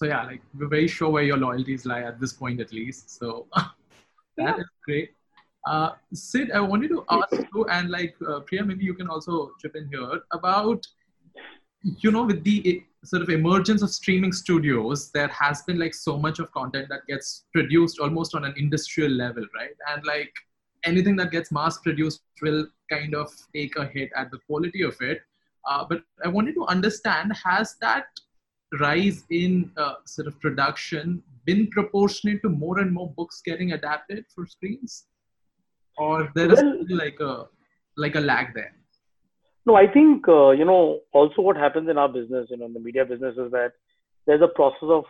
so 0.02 0.08
yeah, 0.08 0.24
like 0.24 0.42
we're 0.58 0.68
very 0.68 0.88
sure 0.88 1.12
where 1.12 1.22
your 1.22 1.38
loyalties 1.38 1.86
lie 1.86 2.02
at 2.02 2.20
this 2.20 2.34
point, 2.34 2.60
at 2.60 2.74
least. 2.74 3.20
So 3.20 3.46
that 3.56 3.68
yeah. 4.36 4.58
is 4.58 4.66
great. 4.84 5.12
Uh, 5.68 5.92
Sid, 6.12 6.50
I 6.50 6.60
wanted 6.60 6.88
to 6.88 7.06
ask 7.12 7.34
you, 7.54 7.66
and 7.66 7.92
like 7.92 8.16
uh, 8.28 8.40
Priya, 8.40 8.66
maybe 8.66 8.84
you 8.84 8.96
can 8.96 9.08
also 9.08 9.52
chip 9.62 9.76
in 9.76 9.88
here 9.90 10.24
about, 10.32 10.84
you 11.84 12.10
know, 12.10 12.24
with 12.24 12.44
the 12.44 12.64
eh, 12.66 12.80
sort 13.04 13.22
of 13.22 13.30
emergence 13.30 13.84
of 13.84 13.92
streaming 13.92 14.32
studios, 14.32 15.12
there 15.12 15.28
has 15.28 15.62
been 15.62 15.78
like 15.78 15.94
so 15.94 16.18
much 16.18 16.40
of 16.40 16.52
content 16.52 16.88
that 16.90 17.06
gets 17.08 17.46
produced 17.54 18.00
almost 18.00 18.34
on 18.34 18.44
an 18.44 18.56
industrial 18.58 19.12
level, 19.12 19.46
right? 19.54 19.76
And 19.94 20.04
like 20.04 20.34
anything 20.86 21.16
that 21.18 21.32
gets 21.32 21.52
mass 21.52 21.78
produced 21.80 22.22
will 22.42 22.68
kind 22.90 23.16
of 23.16 23.32
take 23.56 23.76
a 23.76 23.86
hit 23.86 24.10
at 24.16 24.32
the 24.32 24.40
quality 24.48 24.84
of 24.84 24.96
it. 25.02 25.22
Uh, 25.68 25.86
but 25.88 26.02
I 26.26 26.28
wanted 26.28 26.56
to 26.56 26.66
understand 26.66 27.34
has 27.44 27.76
that 27.82 28.06
rise 28.80 29.24
in 29.30 29.72
uh, 29.78 29.96
sort 30.06 30.28
of 30.28 30.40
production 30.40 31.22
been 31.46 31.68
proportionate 31.68 32.42
to 32.42 32.50
more 32.50 32.80
and 32.80 32.92
more 32.92 33.10
books 33.12 33.42
getting 33.44 33.74
adapted 33.74 34.26
for 34.34 34.46
screens 34.46 35.06
or 35.98 36.32
there 36.36 36.52
is 36.52 36.62
well, 36.62 36.86
like 36.90 37.20
a 37.20 37.48
like 37.98 38.16
a 38.16 38.20
lag 38.20 38.54
there 38.54 38.74
no 39.66 39.76
i 39.76 39.86
think 39.86 40.28
uh, 40.28 40.52
you 40.52 40.64
know 40.64 41.00
also 41.12 41.42
what 41.42 41.58
happens 41.58 41.90
in 41.90 41.98
our 41.98 42.08
business 42.08 42.48
you 42.50 42.58
know 42.58 42.66
in 42.66 42.74
the 42.74 42.80
media 42.80 43.04
business 43.04 43.36
is 43.38 43.52
that 43.52 43.74
there's 44.26 44.42
a 44.42 44.48
process 44.48 44.90
of 44.90 45.06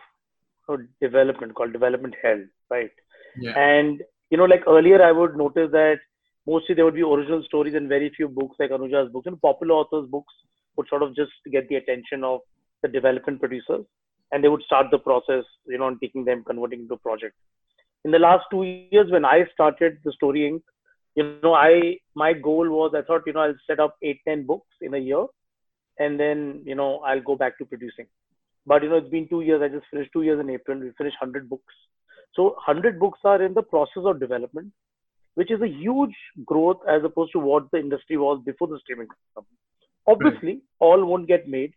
development 1.00 1.54
called 1.54 1.72
development 1.72 2.14
hell 2.22 2.42
right 2.70 2.90
yeah. 3.38 3.52
and 3.58 4.02
you 4.32 4.38
know 4.40 4.48
like 4.52 4.66
earlier 4.74 5.00
i 5.08 5.12
would 5.20 5.36
notice 5.44 5.70
that 5.78 6.04
mostly 6.52 6.74
there 6.74 6.86
would 6.86 7.00
be 7.00 7.08
original 7.14 7.42
stories 7.48 7.74
and 7.80 7.94
very 7.96 8.10
few 8.18 8.28
books 8.40 8.56
like 8.62 8.76
anuja's 8.76 9.12
books 9.16 9.30
and 9.32 9.40
popular 9.48 9.74
authors 9.80 10.08
books 10.16 10.34
would 10.76 10.88
sort 10.88 11.02
of 11.06 11.14
just 11.14 11.50
get 11.56 11.68
the 11.68 11.80
attention 11.82 12.24
of 12.24 12.40
the 12.82 12.88
development 12.88 13.38
producers 13.40 13.84
and 14.32 14.42
they 14.42 14.48
would 14.48 14.62
start 14.62 14.86
the 14.90 14.98
process, 14.98 15.44
you 15.66 15.78
know, 15.78 15.84
on 15.84 15.98
taking 16.00 16.24
them, 16.24 16.42
converting 16.44 16.80
into 16.80 16.94
a 16.94 16.98
project. 16.98 17.36
In 18.04 18.10
the 18.10 18.18
last 18.18 18.44
two 18.50 18.64
years, 18.64 19.10
when 19.10 19.24
I 19.24 19.44
started 19.52 19.98
the 20.04 20.12
Story 20.12 20.50
Inc., 20.50 20.62
you 21.14 21.38
know, 21.42 21.54
I 21.54 21.98
my 22.14 22.32
goal 22.32 22.68
was 22.70 22.92
I 22.96 23.02
thought, 23.02 23.22
you 23.26 23.34
know, 23.34 23.40
I'll 23.40 23.54
set 23.66 23.78
up 23.78 23.96
eight, 24.02 24.20
ten 24.26 24.46
books 24.46 24.68
in 24.80 24.94
a 24.94 24.98
year, 24.98 25.26
and 25.98 26.18
then 26.18 26.62
you 26.64 26.74
know 26.74 27.00
I'll 27.00 27.20
go 27.20 27.36
back 27.36 27.58
to 27.58 27.66
producing. 27.66 28.06
But 28.66 28.82
you 28.82 28.88
know, 28.88 28.96
it's 28.96 29.10
been 29.10 29.28
two 29.28 29.42
years. 29.42 29.60
I 29.62 29.68
just 29.68 29.86
finished 29.90 30.10
two 30.14 30.22
years 30.22 30.40
in 30.40 30.48
April. 30.48 30.80
We 30.80 30.90
finished 30.96 31.18
hundred 31.20 31.50
books. 31.50 31.74
So 32.34 32.56
hundred 32.58 32.98
books 32.98 33.20
are 33.24 33.42
in 33.42 33.54
the 33.54 33.62
process 33.62 34.04
of 34.04 34.20
development, 34.20 34.72
which 35.34 35.50
is 35.50 35.60
a 35.60 35.68
huge 35.68 36.14
growth 36.46 36.78
as 36.88 37.02
opposed 37.04 37.32
to 37.32 37.38
what 37.38 37.70
the 37.70 37.78
industry 37.78 38.16
was 38.16 38.42
before 38.44 38.68
the 38.68 38.78
streaming. 38.80 39.08
Obviously, 40.06 40.60
all 40.78 41.04
won't 41.04 41.28
get 41.28 41.48
made. 41.48 41.74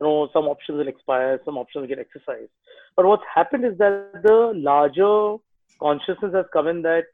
You 0.00 0.06
know 0.06 0.28
some 0.32 0.44
options 0.44 0.78
will 0.78 0.88
expire 0.88 1.40
some 1.44 1.56
options 1.56 1.82
will 1.82 1.88
get 1.88 1.98
exercised. 1.98 2.50
But 2.96 3.06
what's 3.06 3.24
happened 3.34 3.64
is 3.64 3.78
that 3.78 4.22
the 4.22 4.52
larger 4.54 5.36
consciousness 5.80 6.34
has 6.34 6.46
come 6.52 6.68
in 6.68 6.82
that 6.82 7.04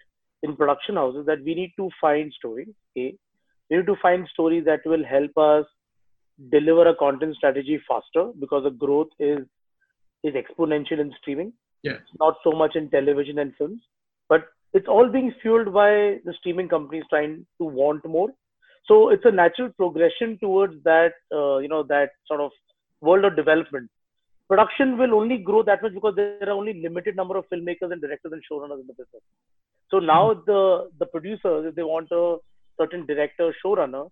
in 0.42 0.56
production 0.56 0.96
houses 0.96 1.26
that 1.26 1.42
we 1.44 1.54
need 1.54 1.72
to 1.76 1.88
find 2.00 2.32
stories 2.37 2.68
we 2.96 3.76
need 3.78 3.87
to 3.87 3.96
find 4.02 4.28
stories 4.32 4.64
that 4.64 4.80
will 4.84 5.04
help 5.04 5.37
us 5.38 5.64
deliver 6.50 6.88
a 6.88 6.96
content 6.96 7.34
strategy 7.37 7.80
faster 7.88 8.30
because 8.40 8.64
the 8.64 8.70
growth 8.70 9.08
is 9.18 9.38
is 10.25 10.34
exponential 10.34 11.00
in 11.00 11.12
streaming 11.20 11.52
yeah 11.82 11.98
not 12.20 12.36
so 12.44 12.52
much 12.52 12.76
in 12.76 12.90
television 12.90 13.38
and 13.38 13.54
films 13.56 13.80
but 14.28 14.44
it's 14.72 14.88
all 14.88 15.08
being 15.08 15.32
fueled 15.42 15.72
by 15.72 15.90
the 16.24 16.34
streaming 16.38 16.68
companies 16.68 17.04
trying 17.10 17.44
to 17.58 17.64
want 17.64 18.04
more 18.06 18.30
so 18.86 19.10
it's 19.10 19.24
a 19.24 19.30
natural 19.30 19.70
progression 19.70 20.38
towards 20.40 20.74
that 20.84 21.12
uh, 21.32 21.58
you 21.58 21.68
know 21.68 21.82
that 21.84 22.10
sort 22.26 22.40
of 22.40 22.50
world 23.00 23.24
of 23.24 23.36
development. 23.36 23.90
Production 24.48 24.98
will 24.98 25.14
only 25.14 25.38
grow 25.38 25.62
that 25.62 25.82
much 25.82 25.94
because 25.94 26.14
there 26.16 26.48
are 26.48 26.50
only 26.50 26.80
limited 26.82 27.16
number 27.16 27.36
of 27.36 27.44
filmmakers 27.52 27.92
and 27.92 28.00
directors 28.00 28.32
and 28.32 28.42
showrunners 28.50 28.80
in 28.80 28.86
the 28.86 28.92
business. 28.92 29.22
So 29.90 29.98
now 29.98 30.32
mm-hmm. 30.32 30.42
the 30.46 30.90
the 30.98 31.06
producers, 31.06 31.66
if 31.68 31.74
they 31.74 31.82
want 31.82 32.10
a 32.10 32.36
certain 32.80 33.06
director, 33.06 33.54
showrunner, 33.64 34.08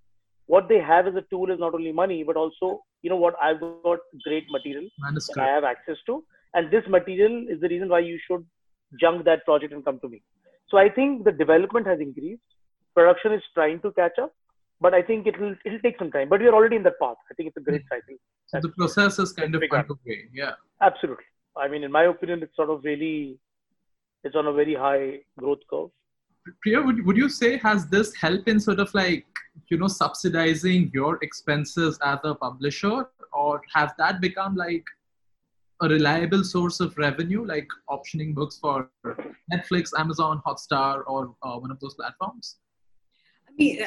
what 0.46 0.68
they 0.68 0.78
have 0.78 1.06
as 1.06 1.14
a 1.14 1.24
tool 1.30 1.50
is 1.50 1.58
not 1.58 1.74
only 1.74 1.92
money, 1.92 2.22
but 2.22 2.36
also 2.36 2.82
you 3.02 3.10
know 3.10 3.16
what 3.16 3.34
I've 3.42 3.60
got 3.60 3.98
great 4.24 4.46
material 4.50 4.88
that 5.14 5.42
I 5.46 5.48
have 5.54 5.64
access 5.64 5.96
to, 6.06 6.22
and 6.54 6.70
this 6.70 6.84
material 6.88 7.46
is 7.48 7.60
the 7.60 7.68
reason 7.68 7.88
why 7.88 8.00
you 8.00 8.18
should 8.26 8.44
junk 9.00 9.24
that 9.24 9.44
project 9.44 9.72
and 9.72 9.84
come 9.84 10.00
to 10.00 10.08
me. 10.08 10.22
So 10.68 10.78
I 10.78 10.88
think 10.88 11.24
the 11.24 11.32
development 11.32 11.86
has 11.86 12.00
increased. 12.00 12.42
Production 12.94 13.32
is 13.32 13.42
trying 13.54 13.80
to 13.80 13.92
catch 13.92 14.18
up, 14.20 14.32
but 14.80 14.94
I 14.94 15.02
think 15.02 15.26
it'll 15.26 15.54
it'll 15.64 15.80
take 15.80 15.98
some 15.98 16.10
time. 16.10 16.28
But 16.28 16.40
we 16.40 16.46
are 16.46 16.54
already 16.54 16.76
in 16.76 16.82
that 16.84 16.98
path. 17.00 17.16
I 17.30 17.34
think 17.34 17.48
it's 17.48 17.56
a 17.56 17.60
great 17.60 17.82
hmm. 17.82 17.94
cycle. 17.94 18.16
So 18.46 18.60
the 18.60 18.68
process 18.70 19.18
is 19.18 19.32
kind 19.32 19.54
of 19.54 19.62
underway. 19.62 20.24
Yeah. 20.32 20.52
Absolutely. 20.80 21.24
I 21.56 21.68
mean, 21.68 21.84
in 21.84 21.92
my 21.92 22.04
opinion, 22.04 22.42
it's 22.42 22.56
sort 22.56 22.70
of 22.70 22.82
really 22.84 23.38
it's 24.24 24.36
on 24.36 24.46
a 24.46 24.52
very 24.52 24.74
high 24.74 25.20
growth 25.38 25.60
curve. 25.68 25.90
Priya, 26.62 26.80
would, 26.80 27.04
would 27.06 27.16
you 27.16 27.28
say 27.28 27.58
has 27.58 27.86
this 27.86 28.14
helped 28.14 28.48
in 28.48 28.58
sort 28.58 28.80
of 28.80 28.92
like 28.94 29.26
you 29.68 29.78
know 29.78 29.88
subsidizing 29.88 30.90
your 30.92 31.18
expenses 31.22 31.98
as 32.04 32.18
a 32.24 32.34
publisher, 32.34 33.06
or 33.32 33.62
has 33.74 33.90
that 33.98 34.20
become 34.20 34.56
like 34.56 34.84
a 35.80 35.88
reliable 35.88 36.44
source 36.44 36.80
of 36.80 36.96
revenue, 36.98 37.44
like 37.44 37.68
optioning 37.88 38.34
books 38.34 38.58
for 38.58 38.90
Netflix, 39.52 39.90
Amazon, 39.98 40.42
Hotstar, 40.46 41.02
or 41.06 41.34
uh, 41.42 41.56
one 41.56 41.70
of 41.70 41.80
those 41.80 41.94
platforms? 41.94 42.56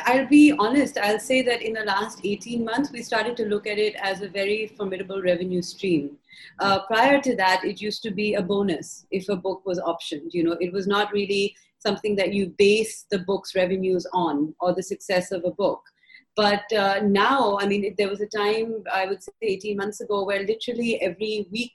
I'll 0.06 0.28
be 0.28 0.52
honest, 0.52 0.98
I'll 0.98 1.20
say 1.20 1.42
that 1.42 1.62
in 1.62 1.74
the 1.74 1.84
last 1.84 2.22
18 2.24 2.64
months, 2.64 2.92
we 2.92 3.02
started 3.02 3.36
to 3.38 3.46
look 3.46 3.66
at 3.66 3.80
it 3.80 3.96
as 3.96 4.22
a 4.22 4.30
very 4.30 4.68
formidable 4.68 5.22
revenue 5.22 5.62
stream. 5.62 6.18
Uh, 6.60 6.86
prior 6.86 7.20
to 7.22 7.36
that, 7.38 7.64
it 7.64 7.82
used 7.82 8.04
to 8.04 8.12
be 8.12 8.36
a 8.36 8.42
bonus 8.42 9.08
if 9.10 9.30
a 9.30 9.36
book 9.36 9.66
was 9.66 9.80
optioned. 9.80 10.32
You 10.32 10.44
know, 10.44 10.58
it 10.60 10.72
was 10.72 10.86
not 10.86 11.12
really 11.12 11.56
something 11.80 12.16
that 12.18 12.34
you 12.34 12.54
base 12.58 13.06
the 13.10 13.20
book's 13.20 13.56
revenues 13.56 14.06
on 14.14 14.54
or 14.60 14.74
the 14.74 14.84
success 14.84 15.32
of 15.32 15.44
a 15.44 15.52
book. 15.52 15.82
But 16.36 16.72
uh, 16.74 17.02
now, 17.04 17.58
I 17.60 17.68
mean, 17.68 17.94
there 17.98 18.10
was 18.10 18.22
a 18.22 18.28
time, 18.28 18.84
I 18.92 19.06
would 19.06 19.22
say 19.22 19.32
18 19.42 19.78
months 19.78 20.02
ago, 20.02 20.24
where 20.24 20.44
literally 20.44 21.00
every 21.02 21.48
week 21.52 21.74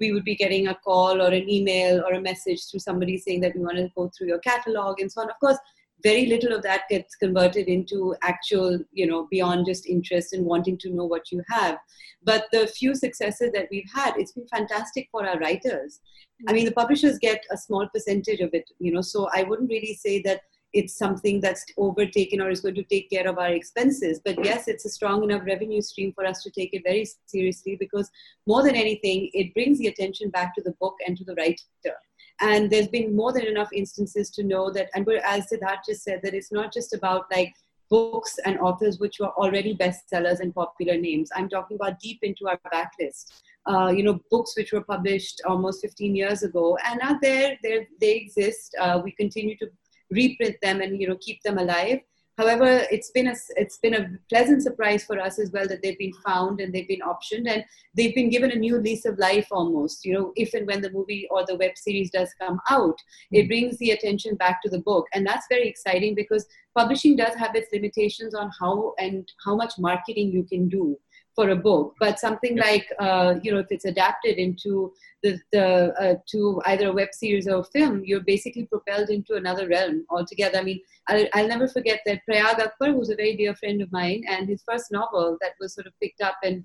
we 0.00 0.12
would 0.12 0.24
be 0.24 0.36
getting 0.36 0.68
a 0.68 0.74
call 0.74 1.20
or 1.20 1.28
an 1.28 1.48
email 1.48 2.00
or 2.00 2.14
a 2.14 2.20
message 2.20 2.66
through 2.70 2.80
somebody 2.80 3.18
saying 3.18 3.40
that 3.40 3.54
we 3.54 3.62
want 3.62 3.76
to 3.76 3.90
go 3.96 4.10
through 4.16 4.28
your 4.28 4.38
catalog 4.38 5.00
and 5.00 5.10
so 5.10 5.22
on. 5.22 5.30
Of 5.30 5.38
course, 5.40 5.58
very 6.02 6.26
little 6.26 6.52
of 6.52 6.62
that 6.62 6.82
gets 6.88 7.16
converted 7.16 7.66
into 7.66 8.14
actual 8.22 8.78
you 8.92 9.06
know 9.06 9.26
beyond 9.30 9.66
just 9.66 9.86
interest 9.86 10.32
and 10.32 10.44
wanting 10.44 10.78
to 10.78 10.90
know 10.90 11.04
what 11.04 11.30
you 11.32 11.42
have 11.48 11.78
but 12.22 12.46
the 12.52 12.66
few 12.66 12.94
successes 12.94 13.50
that 13.52 13.66
we've 13.70 13.90
had 13.92 14.14
it's 14.16 14.32
been 14.32 14.46
fantastic 14.46 15.08
for 15.10 15.26
our 15.26 15.38
writers 15.38 16.00
i 16.48 16.52
mean 16.52 16.64
the 16.64 16.72
publishers 16.72 17.18
get 17.18 17.42
a 17.50 17.56
small 17.56 17.88
percentage 17.92 18.40
of 18.40 18.50
it 18.52 18.68
you 18.78 18.92
know 18.92 19.00
so 19.00 19.28
i 19.34 19.42
wouldn't 19.42 19.70
really 19.70 19.94
say 19.94 20.22
that 20.22 20.42
it's 20.72 20.96
something 20.96 21.40
that's 21.40 21.64
overtaken 21.78 22.40
or 22.40 22.50
is 22.50 22.60
going 22.60 22.74
to 22.74 22.82
take 22.84 23.08
care 23.10 23.26
of 23.26 23.38
our 23.38 23.50
expenses 23.50 24.20
but 24.24 24.42
yes 24.44 24.68
it's 24.68 24.84
a 24.84 24.90
strong 24.90 25.22
enough 25.24 25.42
revenue 25.46 25.80
stream 25.80 26.12
for 26.12 26.26
us 26.26 26.42
to 26.42 26.50
take 26.50 26.70
it 26.72 26.82
very 26.84 27.06
seriously 27.26 27.76
because 27.80 28.10
more 28.46 28.62
than 28.62 28.74
anything 28.74 29.30
it 29.32 29.52
brings 29.54 29.78
the 29.78 29.86
attention 29.86 30.28
back 30.30 30.54
to 30.54 30.62
the 30.62 30.74
book 30.80 30.94
and 31.06 31.16
to 31.16 31.24
the 31.24 31.34
writer 31.36 31.96
and 32.40 32.70
there's 32.70 32.88
been 32.88 33.16
more 33.16 33.32
than 33.32 33.46
enough 33.46 33.72
instances 33.72 34.30
to 34.30 34.44
know 34.44 34.70
that, 34.70 34.88
and 34.94 35.08
as 35.24 35.46
Siddharth 35.50 35.84
just 35.86 36.04
said, 36.04 36.20
that 36.22 36.34
it's 36.34 36.52
not 36.52 36.72
just 36.72 36.94
about 36.94 37.24
like 37.32 37.52
books 37.90 38.36
and 38.44 38.58
authors 38.60 39.00
which 39.00 39.18
were 39.18 39.30
already 39.30 39.74
bestsellers 39.74 40.40
and 40.40 40.54
popular 40.54 40.96
names. 40.96 41.30
I'm 41.34 41.48
talking 41.48 41.76
about 41.76 41.98
deep 42.00 42.18
into 42.22 42.46
our 42.48 42.60
backlist. 42.72 43.32
Uh, 43.66 43.88
you 43.88 44.02
know, 44.02 44.20
books 44.30 44.54
which 44.56 44.72
were 44.72 44.84
published 44.84 45.42
almost 45.46 45.82
15 45.82 46.14
years 46.14 46.42
ago 46.42 46.78
and 46.86 47.00
are 47.02 47.18
there, 47.20 47.58
they 47.62 47.86
they 48.00 48.14
exist. 48.16 48.74
Uh, 48.80 49.00
we 49.02 49.10
continue 49.12 49.56
to 49.58 49.66
reprint 50.10 50.56
them 50.62 50.80
and, 50.80 51.00
you 51.00 51.08
know, 51.08 51.16
keep 51.20 51.42
them 51.42 51.58
alive. 51.58 52.00
However, 52.38 52.86
it's 52.92 53.10
been 53.10 53.26
a 53.26 53.34
it's 53.56 53.78
been 53.78 53.94
a 53.94 54.10
pleasant 54.28 54.62
surprise 54.62 55.02
for 55.02 55.18
us 55.18 55.40
as 55.40 55.50
well 55.50 55.66
that 55.66 55.82
they've 55.82 55.98
been 55.98 56.12
found 56.24 56.60
and 56.60 56.72
they've 56.72 56.86
been 56.86 57.00
optioned 57.00 57.48
and 57.48 57.64
they've 57.96 58.14
been 58.14 58.30
given 58.30 58.52
a 58.52 58.54
new 58.54 58.78
lease 58.78 59.04
of 59.06 59.18
life 59.18 59.48
almost. 59.50 60.04
You 60.04 60.14
know, 60.14 60.32
if 60.36 60.54
and 60.54 60.64
when 60.64 60.80
the 60.80 60.92
movie 60.92 61.26
or 61.32 61.44
the 61.44 61.56
web 61.56 61.76
series 61.76 62.12
does 62.12 62.32
come 62.40 62.60
out, 62.70 62.96
it 63.32 63.42
hmm. 63.42 63.48
brings 63.48 63.76
the 63.78 63.90
attention 63.90 64.36
back 64.36 64.62
to 64.62 64.70
the 64.70 64.78
book, 64.78 65.06
and 65.12 65.26
that's 65.26 65.46
very 65.50 65.68
exciting 65.68 66.14
because 66.14 66.46
publishing 66.76 67.16
does 67.16 67.34
have 67.34 67.56
its 67.56 67.72
limitations 67.72 68.36
on 68.36 68.52
how 68.60 68.94
and 69.00 69.32
how 69.44 69.56
much 69.56 69.72
marketing 69.76 70.30
you 70.30 70.44
can 70.44 70.68
do 70.68 70.96
for 71.38 71.50
a 71.50 71.62
book 71.68 71.94
but 72.00 72.18
something 72.18 72.56
yes. 72.56 72.66
like 72.66 72.86
uh, 72.98 73.34
you 73.44 73.52
know 73.52 73.60
if 73.60 73.70
it's 73.70 73.84
adapted 73.84 74.38
into 74.44 74.92
the, 75.22 75.38
the 75.52 75.66
uh, 76.02 76.14
to 76.26 76.60
either 76.66 76.88
a 76.88 76.96
web 77.00 77.10
series 77.12 77.46
or 77.46 77.60
a 77.60 77.70
film 77.76 78.02
you're 78.04 78.28
basically 78.32 78.64
propelled 78.64 79.08
into 79.08 79.34
another 79.34 79.68
realm 79.68 80.04
altogether. 80.10 80.58
I 80.58 80.64
mean 80.64 80.80
I'll, 81.06 81.28
I'll 81.34 81.52
never 81.54 81.68
forget 81.68 82.00
that 82.06 82.22
prayaag 82.28 82.58
akbar 82.64 82.90
who's 82.90 83.10
a 83.10 83.20
very 83.22 83.36
dear 83.36 83.54
friend 83.54 83.80
of 83.80 83.92
mine 83.92 84.24
and 84.28 84.48
his 84.48 84.64
first 84.68 84.90
novel 84.90 85.38
that 85.40 85.52
was 85.60 85.74
sort 85.74 85.86
of 85.86 85.92
picked 86.02 86.20
up 86.20 86.38
and 86.42 86.64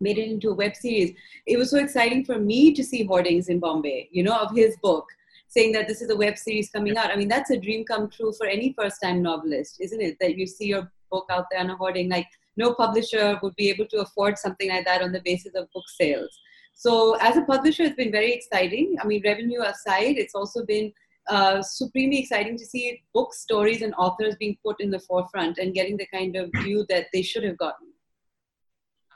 made 0.00 0.18
it 0.18 0.30
into 0.30 0.50
a 0.50 0.60
web 0.62 0.76
series 0.76 1.12
it 1.48 1.56
was 1.56 1.70
so 1.72 1.78
exciting 1.78 2.24
for 2.24 2.38
me 2.38 2.72
to 2.72 2.84
see 2.84 3.04
hoardings 3.04 3.48
in 3.48 3.58
bombay 3.58 4.08
you 4.12 4.22
know 4.22 4.36
of 4.36 4.54
his 4.54 4.76
book 4.88 5.06
saying 5.48 5.72
that 5.72 5.88
this 5.88 6.02
is 6.02 6.10
a 6.10 6.16
web 6.16 6.36
series 6.36 6.70
coming 6.70 6.96
out. 6.96 7.10
I 7.10 7.16
mean 7.16 7.28
that's 7.34 7.50
a 7.50 7.62
dream 7.66 7.84
come 7.84 8.08
true 8.10 8.32
for 8.38 8.46
any 8.46 8.72
first 8.78 9.02
time 9.02 9.22
novelist 9.22 9.76
isn't 9.80 10.00
it? 10.00 10.16
That 10.20 10.36
you 10.36 10.46
see 10.46 10.66
your 10.66 10.90
book 11.10 11.26
out 11.30 11.46
there 11.50 11.60
on 11.60 11.70
a 11.70 11.76
hoarding 11.76 12.10
like 12.10 12.26
no 12.56 12.74
publisher 12.74 13.38
would 13.42 13.54
be 13.56 13.70
able 13.70 13.86
to 13.86 14.00
afford 14.00 14.38
something 14.38 14.68
like 14.68 14.84
that 14.84 15.02
on 15.02 15.12
the 15.12 15.22
basis 15.24 15.54
of 15.54 15.70
book 15.72 15.84
sales. 15.88 16.38
So, 16.74 17.14
as 17.20 17.36
a 17.36 17.42
publisher, 17.42 17.84
it's 17.84 17.94
been 17.94 18.10
very 18.10 18.32
exciting. 18.32 18.96
I 19.00 19.06
mean, 19.06 19.22
revenue 19.24 19.62
aside, 19.62 20.18
it's 20.18 20.34
also 20.34 20.64
been 20.64 20.92
uh, 21.28 21.62
supremely 21.62 22.18
exciting 22.18 22.58
to 22.58 22.66
see 22.66 23.02
book 23.14 23.32
stories 23.32 23.82
and 23.82 23.94
authors 23.94 24.36
being 24.38 24.56
put 24.64 24.80
in 24.80 24.90
the 24.90 24.98
forefront 24.98 25.58
and 25.58 25.72
getting 25.72 25.96
the 25.96 26.06
kind 26.12 26.36
of 26.36 26.50
view 26.62 26.84
that 26.88 27.06
they 27.12 27.22
should 27.22 27.44
have 27.44 27.56
gotten. 27.58 27.88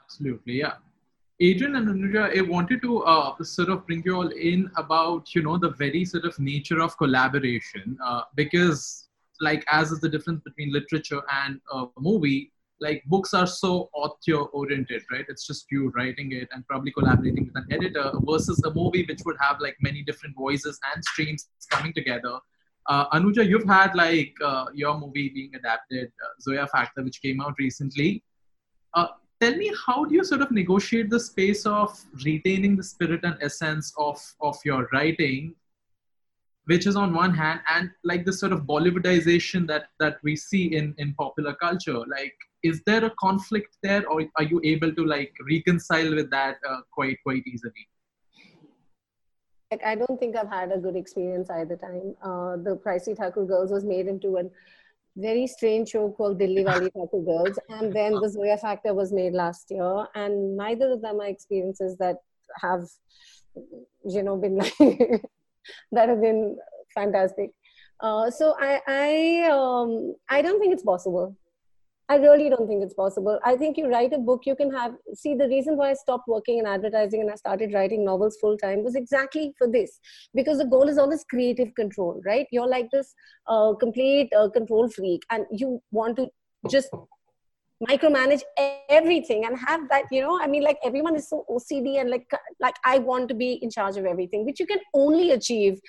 Absolutely, 0.03 0.53
yeah. 0.53 0.73
Adrian 1.41 1.75
and 1.75 1.87
Anuja, 1.87 2.37
I 2.37 2.41
wanted 2.41 2.81
to 2.81 3.03
uh, 3.03 3.41
sort 3.43 3.69
of 3.69 3.85
bring 3.87 4.03
you 4.05 4.15
all 4.15 4.27
in 4.29 4.69
about 4.75 5.33
you 5.33 5.41
know 5.41 5.57
the 5.57 5.69
very 5.69 6.03
sort 6.03 6.25
of 6.25 6.37
nature 6.37 6.81
of 6.81 6.97
collaboration 6.97 7.97
uh, 8.03 8.23
because 8.35 9.07
like 9.39 9.63
as 9.71 9.91
is 9.91 10.01
the 10.01 10.09
difference 10.09 10.41
between 10.43 10.73
literature 10.73 11.21
and 11.45 11.61
a 11.71 11.85
movie, 11.97 12.51
like 12.81 13.03
books 13.05 13.33
are 13.33 13.47
so 13.47 13.89
author 13.93 14.37
oriented 14.53 15.03
right? 15.11 15.25
It's 15.27 15.45
just 15.45 15.65
you 15.71 15.91
writing 15.95 16.31
it 16.31 16.47
and 16.51 16.65
probably 16.67 16.91
collaborating 16.91 17.45
with 17.45 17.63
an 17.63 17.67
editor 17.71 18.11
versus 18.23 18.61
a 18.65 18.73
movie 18.73 19.05
which 19.07 19.21
would 19.25 19.37
have 19.39 19.57
like 19.59 19.75
many 19.81 20.03
different 20.03 20.35
voices 20.35 20.79
and 20.93 21.03
streams 21.03 21.49
coming 21.69 21.93
together. 21.93 22.39
Uh, 22.85 23.07
anuja 23.09 23.47
you've 23.47 23.67
had 23.67 23.93
like 23.95 24.33
uh, 24.43 24.65
your 24.73 24.97
movie 24.97 25.29
being 25.29 25.51
adapted 25.55 26.11
uh, 26.23 26.41
zoya 26.41 26.65
factor 26.67 27.03
which 27.03 27.21
came 27.21 27.41
out 27.41 27.53
recently. 27.59 28.23
Uh, 28.93 29.07
tell 29.39 29.55
me 29.55 29.71
how 29.85 30.05
do 30.05 30.15
you 30.15 30.23
sort 30.23 30.41
of 30.41 30.51
negotiate 30.51 31.09
the 31.09 31.19
space 31.19 31.65
of 31.65 31.99
retaining 32.25 32.75
the 32.75 32.83
spirit 32.83 33.21
and 33.23 33.37
essence 33.41 33.93
of 33.97 34.19
of 34.41 34.57
your 34.65 34.87
writing 34.93 35.53
which 36.65 36.85
is 36.85 36.95
on 36.95 37.13
one 37.13 37.33
hand 37.33 37.59
and 37.75 37.89
like 38.03 38.25
this 38.25 38.39
sort 38.39 38.51
of 38.51 38.61
bollywoodization 38.61 39.67
that 39.67 39.85
that 39.99 40.17
we 40.23 40.35
see 40.35 40.75
in 40.75 40.93
in 40.99 41.13
popular 41.15 41.53
culture? 41.55 41.99
Like 42.17 42.35
is 42.63 42.81
there 42.85 43.05
a 43.05 43.11
conflict 43.19 43.77
there 43.83 44.07
or 44.07 44.23
are 44.37 44.43
you 44.43 44.61
able 44.63 44.93
to 44.93 45.05
like 45.05 45.33
reconcile 45.49 46.13
with 46.15 46.29
that 46.29 46.57
uh, 46.69 46.81
quite 46.91 47.17
quite 47.23 47.43
easily 47.47 47.87
i 49.85 49.95
don't 49.95 50.19
think 50.19 50.35
i've 50.35 50.49
had 50.49 50.71
a 50.71 50.77
good 50.77 50.95
experience 50.95 51.49
either 51.51 51.75
time 51.75 52.15
uh, 52.23 52.57
the 52.67 52.75
pricey 52.85 53.15
thakur 53.15 53.45
girls 53.45 53.71
was 53.71 53.85
made 53.85 54.07
into 54.07 54.37
a 54.37 54.43
very 55.15 55.47
strange 55.47 55.89
show 55.89 56.09
called 56.11 56.39
Dilli 56.39 56.63
Wali 56.65 56.89
Thakur 56.95 57.21
Girls, 57.23 57.59
and 57.69 57.93
then 57.93 58.13
the 58.13 58.29
Zoya 58.29 58.57
Factor 58.57 58.93
was 58.93 59.11
made 59.11 59.33
last 59.33 59.69
year, 59.69 60.07
and 60.15 60.55
neither 60.55 60.91
of 60.91 61.01
them 61.01 61.19
are 61.19 61.27
experiences 61.27 61.97
that 61.97 62.17
have, 62.61 62.87
you 64.07 64.23
know, 64.23 64.37
been 64.37 64.55
like 64.57 64.73
that 65.91 66.09
have 66.09 66.21
been 66.21 66.57
fantastic. 66.93 67.51
Uh, 67.99 68.31
so 68.31 68.55
I 68.59 68.81
I 68.87 69.49
um, 69.51 70.15
I 70.29 70.41
don't 70.41 70.59
think 70.59 70.73
it's 70.73 70.83
possible. 70.83 71.35
I 72.09 72.15
really 72.15 72.49
don't 72.49 72.67
think 72.67 72.83
it's 72.83 72.95
possible. 72.95 73.39
I 73.45 73.55
think 73.55 73.77
you 73.77 73.87
write 73.87 74.13
a 74.13 74.17
book, 74.17 74.41
you 74.45 74.55
can 74.55 74.71
have. 74.71 74.95
See, 75.13 75.35
the 75.35 75.47
reason 75.47 75.77
why 75.77 75.91
I 75.91 75.93
stopped 75.93 76.27
working 76.27 76.57
in 76.57 76.65
advertising 76.65 77.21
and 77.21 77.29
I 77.29 77.35
started 77.35 77.71
writing 77.71 78.03
novels 78.03 78.35
full 78.41 78.57
time 78.57 78.83
was 78.83 78.95
exactly 78.95 79.53
for 79.59 79.67
this. 79.67 79.99
Because 80.33 80.57
the 80.57 80.65
goal 80.65 80.89
is 80.89 80.97
always 80.97 81.23
creative 81.29 81.73
control, 81.75 82.19
right? 82.25 82.47
You're 82.51 82.67
like 82.67 82.89
this 82.91 83.13
uh, 83.47 83.73
complete 83.75 84.33
uh, 84.33 84.49
control 84.49 84.89
freak 84.89 85.21
and 85.29 85.45
you 85.51 85.83
want 85.91 86.17
to 86.17 86.29
just 86.67 86.89
micromanage 87.87 88.41
everything 88.89 89.45
and 89.45 89.57
have 89.57 89.87
that 89.89 90.03
you 90.11 90.21
know 90.21 90.37
i 90.41 90.45
mean 90.45 90.61
like 90.61 90.77
everyone 90.83 91.15
is 91.15 91.29
so 91.29 91.45
ocd 91.49 92.01
and 92.01 92.09
like 92.09 92.29
like 92.59 92.75
i 92.83 92.99
want 92.99 93.29
to 93.29 93.33
be 93.33 93.53
in 93.61 93.69
charge 93.69 93.95
of 93.95 94.05
everything 94.05 94.45
which 94.45 94.59
you 94.59 94.65
can 94.65 94.79
only 94.93 95.31
achieve 95.31 95.79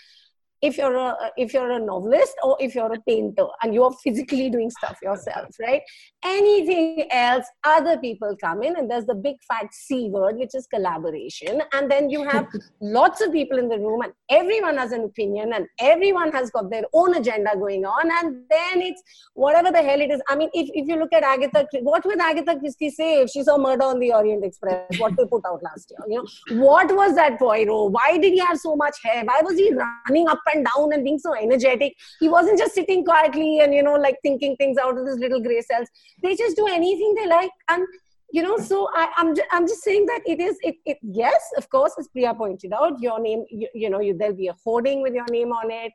if 0.62 0.77
you're 0.77 0.96
a 0.96 1.16
if 1.37 1.55
you're 1.55 1.70
a 1.70 1.79
novelist 1.79 2.35
or 2.42 2.57
if 2.61 2.75
you're 2.75 2.92
a 2.92 3.01
painter 3.07 3.46
and 3.62 3.75
you're 3.75 3.92
physically 4.05 4.51
doing 4.51 4.70
stuff 4.70 4.99
yourself 5.03 5.49
right? 5.61 5.83
Anything 6.25 7.07
else 7.11 7.46
other 7.64 7.99
people 7.99 8.37
come 8.40 8.62
in 8.62 8.77
and 8.77 8.90
there's 8.90 9.07
the 9.07 9.14
big 9.14 9.37
fat 9.49 9.73
c 9.73 10.09
word 10.11 10.37
which 10.37 10.55
is 10.55 10.66
collaboration. 10.66 11.62
And 11.73 11.90
then 11.90 12.11
you 12.11 12.25
have 12.29 12.46
lots 12.81 13.20
of 13.20 13.33
people 13.33 13.59
in 13.59 13.68
the 13.68 13.79
room 13.79 14.03
and 14.03 14.12
everyone 14.29 14.77
has 14.77 14.92
an 14.92 15.05
opinion 15.05 15.53
and 15.55 15.66
everyone 15.79 16.33
has 16.33 16.51
got 16.51 16.70
their 16.70 16.85
own 16.92 17.14
agenda 17.14 17.51
going 17.55 17.85
on. 17.85 18.11
And 18.11 18.44
then 18.51 18.83
it's 18.83 19.03
whatever 19.35 19.70
the 19.70 19.83
hell 19.83 20.01
it 20.01 20.11
is. 20.11 20.20
I 20.29 20.37
mean 20.37 20.51
if, 20.53 20.68
if 20.75 20.87
you 20.88 20.96
look 20.96 21.12
at 21.12 21.23
agatha 21.23 21.66
what 21.81 22.05
would 22.05 22.20
agatha 22.20 22.59
christie 22.59 22.90
say 22.90 23.23
if 23.23 23.31
she 23.31 23.42
saw 23.42 23.57
murder 23.57 23.85
on 23.85 23.99
the 23.99 24.12
orient 24.12 24.44
express? 24.44 24.99
What 24.99 25.16
they 25.16 25.25
put 25.25 25.42
out 25.46 25.62
last 25.62 25.90
year 25.90 26.01
you 26.09 26.23
know? 26.23 26.64
What 26.66 26.94
was 26.94 27.14
that 27.14 27.38
poirot 27.38 27.92
why 27.92 28.18
did 28.18 28.33
he 28.33 28.38
have 28.40 28.59
so 28.59 28.77
much 28.77 28.96
hair? 29.03 29.25
Why 29.25 29.40
was 29.42 29.57
he 29.57 29.73
running 29.73 30.29
up 30.29 30.38
and 30.54 30.66
down 30.74 30.92
and 30.92 31.04
being 31.04 31.18
so 31.18 31.34
energetic. 31.34 31.94
He 32.18 32.28
wasn't 32.28 32.58
just 32.58 32.74
sitting 32.74 33.04
quietly 33.04 33.60
and, 33.60 33.74
you 33.74 33.82
know, 33.82 33.94
like 33.94 34.16
thinking 34.22 34.56
things 34.56 34.78
out 34.78 34.98
of 34.98 35.06
his 35.06 35.18
little 35.18 35.40
gray 35.40 35.60
cells. 35.62 35.88
They 36.22 36.36
just 36.36 36.56
do 36.56 36.66
anything 36.66 37.14
they 37.14 37.26
like. 37.26 37.50
And, 37.68 37.86
you 38.32 38.42
know, 38.42 38.58
so 38.58 38.88
I, 38.94 39.08
am 39.18 39.34
just, 39.34 39.48
I'm 39.50 39.66
just 39.66 39.82
saying 39.82 40.06
that 40.06 40.20
it 40.24 40.40
is, 40.40 40.56
it, 40.62 40.76
it, 40.86 40.98
yes, 41.02 41.42
of 41.56 41.68
course, 41.68 41.94
as 41.98 42.08
Priya 42.08 42.34
pointed 42.34 42.72
out, 42.72 43.00
your 43.00 43.20
name, 43.20 43.44
you, 43.50 43.68
you 43.74 43.90
know, 43.90 44.00
you, 44.00 44.16
there'll 44.16 44.36
be 44.36 44.48
a 44.48 44.56
hoarding 44.64 45.02
with 45.02 45.14
your 45.14 45.26
name 45.30 45.52
on 45.52 45.70
it 45.70 45.92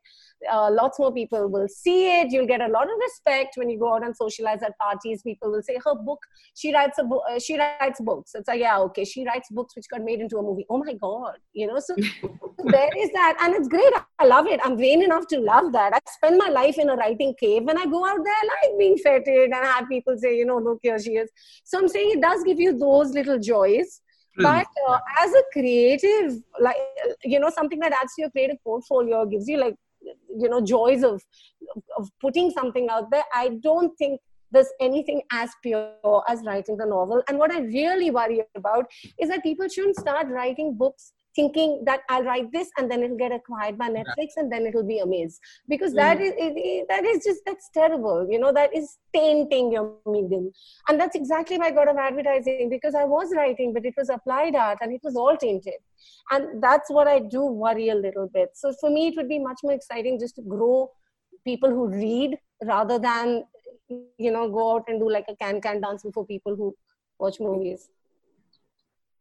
uh, 0.51 0.69
lots 0.71 0.99
more 0.99 1.13
people 1.13 1.47
will 1.49 1.67
see 1.67 2.19
it. 2.19 2.31
You'll 2.31 2.47
get 2.47 2.61
a 2.61 2.67
lot 2.67 2.83
of 2.83 2.97
respect 2.99 3.55
when 3.57 3.69
you 3.69 3.79
go 3.79 3.93
out 3.93 4.03
and 4.03 4.15
socialize 4.15 4.61
at 4.63 4.77
parties. 4.77 5.21
People 5.21 5.51
will 5.51 5.61
say 5.61 5.77
her 5.83 5.95
book 5.95 6.19
she 6.55 6.73
writes 6.73 6.97
a 6.99 7.03
book 7.03 7.23
uh, 7.29 7.39
she 7.39 7.57
writes 7.57 7.99
books. 8.01 8.31
It's 8.35 8.47
like 8.47 8.59
yeah 8.59 8.79
okay 8.79 9.05
she 9.05 9.25
writes 9.25 9.49
books 9.51 9.75
which 9.75 9.85
got 9.89 10.01
made 10.01 10.19
into 10.19 10.37
a 10.37 10.41
movie. 10.41 10.65
Oh 10.69 10.77
my 10.77 10.93
god 10.93 11.37
you 11.53 11.67
know 11.67 11.79
so 11.87 11.95
there 11.95 12.89
is 12.97 13.11
that 13.11 13.37
and 13.41 13.53
it's 13.55 13.67
great. 13.67 13.93
I 14.19 14.25
love 14.25 14.47
it. 14.47 14.59
I'm 14.63 14.77
vain 14.77 15.03
enough 15.03 15.27
to 15.27 15.39
love 15.39 15.71
that. 15.73 15.93
I 15.93 15.99
spend 16.07 16.37
my 16.37 16.49
life 16.49 16.77
in 16.77 16.89
a 16.89 16.95
writing 16.95 17.33
cave. 17.39 17.63
When 17.63 17.77
i 17.77 17.85
go 17.85 18.05
out 18.05 18.19
there 18.23 18.33
i 18.33 18.67
like 18.67 18.79
being 18.79 18.97
feted 18.97 19.45
and 19.45 19.55
I 19.55 19.65
have 19.65 19.89
people 19.89 20.17
say 20.17 20.37
you 20.37 20.45
know 20.45 20.57
look 20.57 20.79
here 20.81 20.99
she 20.99 21.11
is. 21.11 21.29
So 21.63 21.79
i'm 21.79 21.87
saying 21.87 22.11
it 22.11 22.21
does 22.21 22.43
give 22.43 22.59
you 22.59 22.77
those 22.77 23.11
little 23.11 23.39
joys 23.39 24.01
but 24.37 24.67
uh, 24.89 24.99
as 25.21 25.33
a 25.33 25.43
creative 25.53 26.41
like 26.59 26.75
you 27.23 27.39
know 27.39 27.49
something 27.49 27.79
that 27.79 27.93
adds 27.93 28.13
to 28.15 28.23
your 28.23 28.29
creative 28.31 28.57
portfolio 28.63 29.25
gives 29.25 29.47
you 29.47 29.57
like 29.57 29.75
you 30.37 30.49
know 30.49 30.61
joys 30.61 31.03
of 31.03 31.21
of 31.97 32.09
putting 32.21 32.51
something 32.51 32.89
out 32.89 33.11
there. 33.11 33.23
I 33.33 33.59
don't 33.61 33.95
think 33.97 34.21
there's 34.51 34.71
anything 34.79 35.21
as 35.31 35.49
pure 35.61 36.23
as 36.27 36.41
writing 36.45 36.77
the 36.77 36.85
novel. 36.85 37.21
And 37.27 37.37
what 37.37 37.51
i 37.51 37.59
really 37.59 38.11
worry 38.11 38.41
about 38.55 38.85
is 39.19 39.29
that 39.29 39.43
people 39.43 39.67
shouldn't 39.67 39.97
start 39.97 40.27
writing 40.29 40.75
books 40.77 41.13
thinking 41.35 41.83
that 41.85 42.01
I'll 42.09 42.23
write 42.23 42.51
this 42.51 42.69
and 42.77 42.89
then 42.89 43.03
it'll 43.03 43.17
get 43.17 43.31
acquired 43.31 43.77
by 43.77 43.89
Netflix 43.89 44.33
and 44.37 44.51
then 44.51 44.65
it'll 44.65 44.87
be 44.87 44.99
amazing 44.99 45.39
because 45.67 45.91
mm. 45.91 45.97
that 45.97 46.21
is 46.21 46.33
it, 46.37 46.87
that 46.89 47.03
is 47.03 47.23
just 47.23 47.41
that's 47.45 47.69
terrible. 47.73 48.27
You 48.29 48.39
know 48.39 48.53
that 48.53 48.75
is 48.75 48.97
tainting 49.15 49.71
your 49.71 49.93
medium, 50.05 50.51
and 50.87 50.99
that's 50.99 51.15
exactly 51.15 51.57
why 51.57 51.67
I 51.67 51.71
got 51.71 51.89
of 51.89 51.97
advertising 51.97 52.69
because 52.69 52.95
I 52.95 53.03
was 53.03 53.33
writing, 53.35 53.73
but 53.73 53.85
it 53.85 53.93
was 53.97 54.09
applied 54.09 54.55
art 54.55 54.79
and 54.81 54.93
it 54.93 55.01
was 55.03 55.15
all 55.15 55.35
tainted, 55.37 55.81
and 56.31 56.61
that's 56.61 56.89
what 56.89 57.07
I 57.07 57.19
do 57.19 57.45
worry 57.45 57.89
a 57.89 57.95
little 57.95 58.29
bit. 58.33 58.49
So 58.53 58.73
for 58.79 58.89
me, 58.89 59.07
it 59.07 59.15
would 59.17 59.29
be 59.29 59.39
much 59.39 59.59
more 59.63 59.73
exciting 59.73 60.19
just 60.19 60.35
to 60.35 60.41
grow 60.41 60.91
people 61.43 61.69
who 61.69 61.87
read 61.89 62.37
rather 62.63 62.97
than 62.97 63.43
you 64.17 64.31
know 64.31 64.49
go 64.49 64.75
out 64.75 64.85
and 64.87 64.99
do 64.99 65.09
like 65.11 65.25
a 65.29 65.35
can 65.35 65.61
can 65.61 65.81
dance 65.81 66.03
before 66.03 66.25
people 66.25 66.55
who 66.55 66.75
watch 67.19 67.39
movies. 67.39 67.89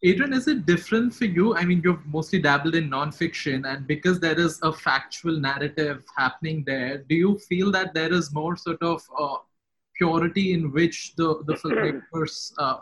Adrian, 0.02 0.32
is 0.34 0.48
it 0.48 0.66
different 0.66 1.14
for 1.14 1.24
you? 1.24 1.54
I 1.56 1.64
mean, 1.64 1.80
you've 1.82 2.04
mostly 2.06 2.38
dabbled 2.38 2.74
in 2.74 2.90
nonfiction, 2.90 3.66
and 3.66 3.86
because 3.86 4.20
there 4.20 4.38
is 4.38 4.60
a 4.62 4.72
factual 4.72 5.38
narrative 5.38 6.04
happening 6.16 6.62
there, 6.66 6.98
do 6.98 7.14
you 7.14 7.38
feel 7.38 7.70
that 7.72 7.94
there 7.94 8.12
is 8.12 8.32
more 8.32 8.56
sort 8.56 8.82
of 8.82 9.02
uh, 9.18 9.36
purity 9.96 10.52
in 10.52 10.72
which 10.72 11.14
the 11.16 11.42
the 11.46 11.54
filmmakers 11.62 12.52
uh, 12.58 12.78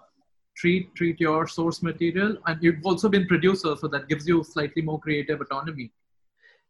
treat 0.56 0.94
treat 0.94 1.20
your 1.20 1.46
source 1.46 1.82
material, 1.82 2.36
and 2.46 2.62
you've 2.62 2.84
also 2.84 3.08
been 3.08 3.26
producer, 3.26 3.76
so 3.76 3.88
that 3.88 4.08
gives 4.08 4.26
you 4.26 4.42
slightly 4.42 4.82
more 4.82 5.00
creative 5.00 5.40
autonomy. 5.40 5.92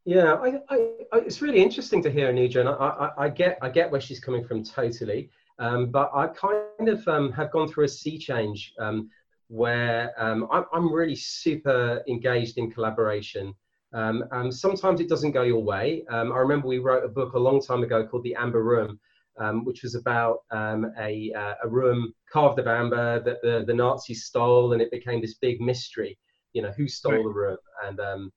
Yeah, 0.05 0.35
I, 0.35 0.61
I, 0.68 0.76
I, 1.12 1.18
it's 1.18 1.40
really 1.40 1.62
interesting 1.62 2.02
to 2.02 2.11
hear 2.11 2.33
Anuja, 2.33 2.76
I, 2.81 3.11
I, 3.24 3.28
get 3.28 3.59
I 3.62 3.68
get 3.68 3.90
where 3.90 4.00
she's 4.00 4.18
coming 4.18 4.44
from 4.44 4.64
totally, 4.64 5.31
um, 5.61 5.90
but 5.90 6.11
I 6.12 6.26
kind 6.26 6.88
of 6.88 7.07
um, 7.07 7.31
have 7.33 7.52
gone 7.52 7.68
through 7.68 7.85
a 7.85 7.88
sea 7.88 8.18
change 8.18 8.74
um, 8.81 9.11
where 9.52 10.14
um, 10.16 10.48
I'm, 10.50 10.64
I'm 10.72 10.90
really 10.90 11.14
super 11.14 12.02
engaged 12.08 12.56
in 12.56 12.70
collaboration. 12.70 13.54
Um, 13.92 14.24
sometimes 14.50 14.98
it 15.02 15.10
doesn't 15.10 15.32
go 15.32 15.42
your 15.42 15.62
way. 15.62 16.04
Um, 16.08 16.32
I 16.32 16.38
remember 16.38 16.68
we 16.68 16.78
wrote 16.78 17.04
a 17.04 17.08
book 17.08 17.34
a 17.34 17.38
long 17.38 17.60
time 17.60 17.82
ago 17.82 18.06
called 18.06 18.24
The 18.24 18.34
Amber 18.34 18.64
Room, 18.64 18.98
um, 19.38 19.66
which 19.66 19.82
was 19.82 19.94
about 19.94 20.38
um, 20.52 20.90
a, 20.98 21.30
uh, 21.36 21.54
a 21.64 21.68
room 21.68 22.14
carved 22.32 22.58
of 22.60 22.66
amber 22.66 23.22
that 23.22 23.42
the, 23.42 23.64
the 23.66 23.74
Nazis 23.74 24.24
stole, 24.24 24.72
and 24.72 24.80
it 24.80 24.90
became 24.90 25.20
this 25.20 25.34
big 25.34 25.60
mystery. 25.60 26.18
You 26.54 26.62
know, 26.62 26.72
who 26.74 26.88
stole 26.88 27.12
right. 27.12 27.22
the 27.22 27.28
room? 27.28 27.58
And 27.84 28.00
um, 28.00 28.32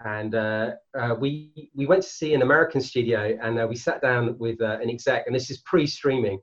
and 0.00 0.34
uh, 0.34 0.70
uh, 0.98 1.14
we 1.20 1.70
we 1.74 1.84
went 1.84 2.02
to 2.02 2.08
see 2.08 2.32
an 2.32 2.40
American 2.40 2.80
studio, 2.80 3.36
and 3.42 3.60
uh, 3.60 3.66
we 3.68 3.76
sat 3.76 4.00
down 4.00 4.38
with 4.38 4.62
uh, 4.62 4.78
an 4.82 4.88
exec, 4.88 5.24
and 5.26 5.36
this 5.36 5.50
is 5.50 5.58
pre-streaming, 5.58 6.38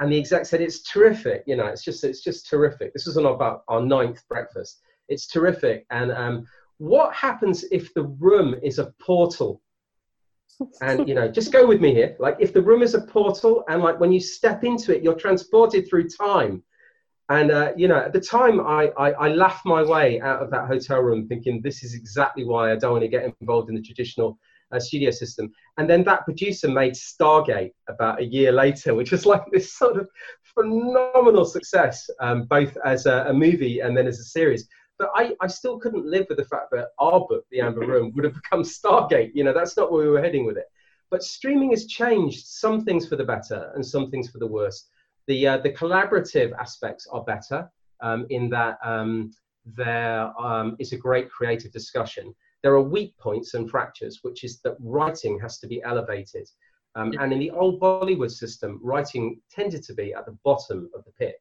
and 0.00 0.12
the 0.12 0.18
exec 0.18 0.46
said 0.46 0.60
it's 0.60 0.82
terrific. 0.82 1.42
You 1.46 1.56
know, 1.56 1.66
it's 1.66 1.84
just 1.84 2.04
it's 2.04 2.22
just 2.22 2.48
terrific. 2.48 2.92
This 2.92 3.06
was 3.06 3.16
on 3.16 3.26
about 3.26 3.62
our 3.68 3.80
ninth 3.80 4.22
breakfast. 4.28 4.80
It's 5.08 5.26
terrific, 5.26 5.86
and 5.90 6.12
um, 6.12 6.46
what 6.78 7.14
happens 7.14 7.64
if 7.70 7.94
the 7.94 8.02
room 8.02 8.54
is 8.62 8.78
a 8.78 8.92
portal 9.00 9.62
and 10.80 11.08
you 11.08 11.14
know 11.14 11.28
just 11.28 11.52
go 11.52 11.66
with 11.66 11.80
me 11.80 11.92
here 11.92 12.16
like 12.18 12.36
if 12.40 12.52
the 12.52 12.62
room 12.62 12.82
is 12.82 12.94
a 12.94 13.00
portal 13.02 13.64
and 13.68 13.82
like 13.82 13.98
when 14.00 14.12
you 14.12 14.20
step 14.20 14.64
into 14.64 14.94
it 14.94 15.02
you're 15.02 15.14
transported 15.14 15.88
through 15.88 16.08
time 16.08 16.62
and 17.28 17.50
uh, 17.50 17.72
you 17.76 17.88
know 17.88 17.98
at 17.98 18.12
the 18.12 18.20
time 18.20 18.60
I, 18.60 18.90
I, 18.98 19.10
I 19.12 19.28
laughed 19.28 19.66
my 19.66 19.82
way 19.82 20.20
out 20.20 20.42
of 20.42 20.50
that 20.50 20.66
hotel 20.66 21.00
room 21.00 21.26
thinking 21.28 21.60
this 21.62 21.82
is 21.82 21.94
exactly 21.94 22.44
why 22.44 22.72
i 22.72 22.76
don't 22.76 22.92
want 22.92 23.02
to 23.02 23.08
get 23.08 23.34
involved 23.40 23.68
in 23.68 23.74
the 23.74 23.82
traditional 23.82 24.38
uh, 24.72 24.80
studio 24.80 25.10
system 25.10 25.50
and 25.78 25.88
then 25.88 26.02
that 26.04 26.24
producer 26.24 26.68
made 26.68 26.94
stargate 26.94 27.72
about 27.88 28.20
a 28.20 28.24
year 28.24 28.52
later 28.52 28.94
which 28.94 29.12
was 29.12 29.24
like 29.26 29.42
this 29.52 29.72
sort 29.72 29.96
of 29.96 30.08
phenomenal 30.42 31.44
success 31.44 32.08
um, 32.20 32.44
both 32.44 32.76
as 32.84 33.06
a, 33.06 33.26
a 33.28 33.32
movie 33.32 33.80
and 33.80 33.96
then 33.96 34.06
as 34.06 34.18
a 34.18 34.24
series 34.24 34.68
but 34.98 35.10
I, 35.14 35.32
I 35.40 35.46
still 35.46 35.78
couldn't 35.78 36.06
live 36.06 36.26
with 36.28 36.38
the 36.38 36.44
fact 36.44 36.70
that 36.72 36.88
our 36.98 37.20
book, 37.20 37.44
The 37.50 37.60
Amber 37.60 37.80
Room, 37.86 38.12
would 38.14 38.24
have 38.24 38.34
become 38.34 38.62
Stargate. 38.62 39.32
You 39.34 39.44
know, 39.44 39.52
that's 39.52 39.76
not 39.76 39.92
where 39.92 40.02
we 40.02 40.08
were 40.10 40.22
heading 40.22 40.46
with 40.46 40.56
it. 40.56 40.66
But 41.10 41.22
streaming 41.22 41.70
has 41.70 41.86
changed 41.86 42.46
some 42.46 42.84
things 42.84 43.06
for 43.06 43.16
the 43.16 43.24
better 43.24 43.70
and 43.74 43.84
some 43.84 44.10
things 44.10 44.30
for 44.30 44.38
the 44.38 44.46
worse. 44.46 44.88
The, 45.26 45.46
uh, 45.46 45.58
the 45.58 45.70
collaborative 45.70 46.52
aspects 46.58 47.06
are 47.06 47.22
better 47.24 47.70
um, 48.00 48.26
in 48.30 48.48
that 48.50 48.78
um, 48.82 49.32
there 49.64 50.32
um, 50.40 50.76
is 50.78 50.92
a 50.92 50.96
great 50.96 51.30
creative 51.30 51.72
discussion. 51.72 52.34
There 52.66 52.74
are 52.74 52.82
weak 52.82 53.16
points 53.18 53.54
and 53.54 53.70
fractures, 53.70 54.18
which 54.22 54.42
is 54.42 54.58
that 54.62 54.74
writing 54.80 55.38
has 55.38 55.60
to 55.60 55.68
be 55.68 55.80
elevated. 55.84 56.48
Um, 56.96 57.12
and 57.20 57.32
in 57.32 57.38
the 57.38 57.52
old 57.52 57.80
Bollywood 57.80 58.32
system, 58.32 58.80
writing 58.82 59.40
tended 59.52 59.84
to 59.84 59.94
be 59.94 60.12
at 60.12 60.26
the 60.26 60.36
bottom 60.42 60.90
of 60.92 61.04
the 61.04 61.12
pit. 61.12 61.36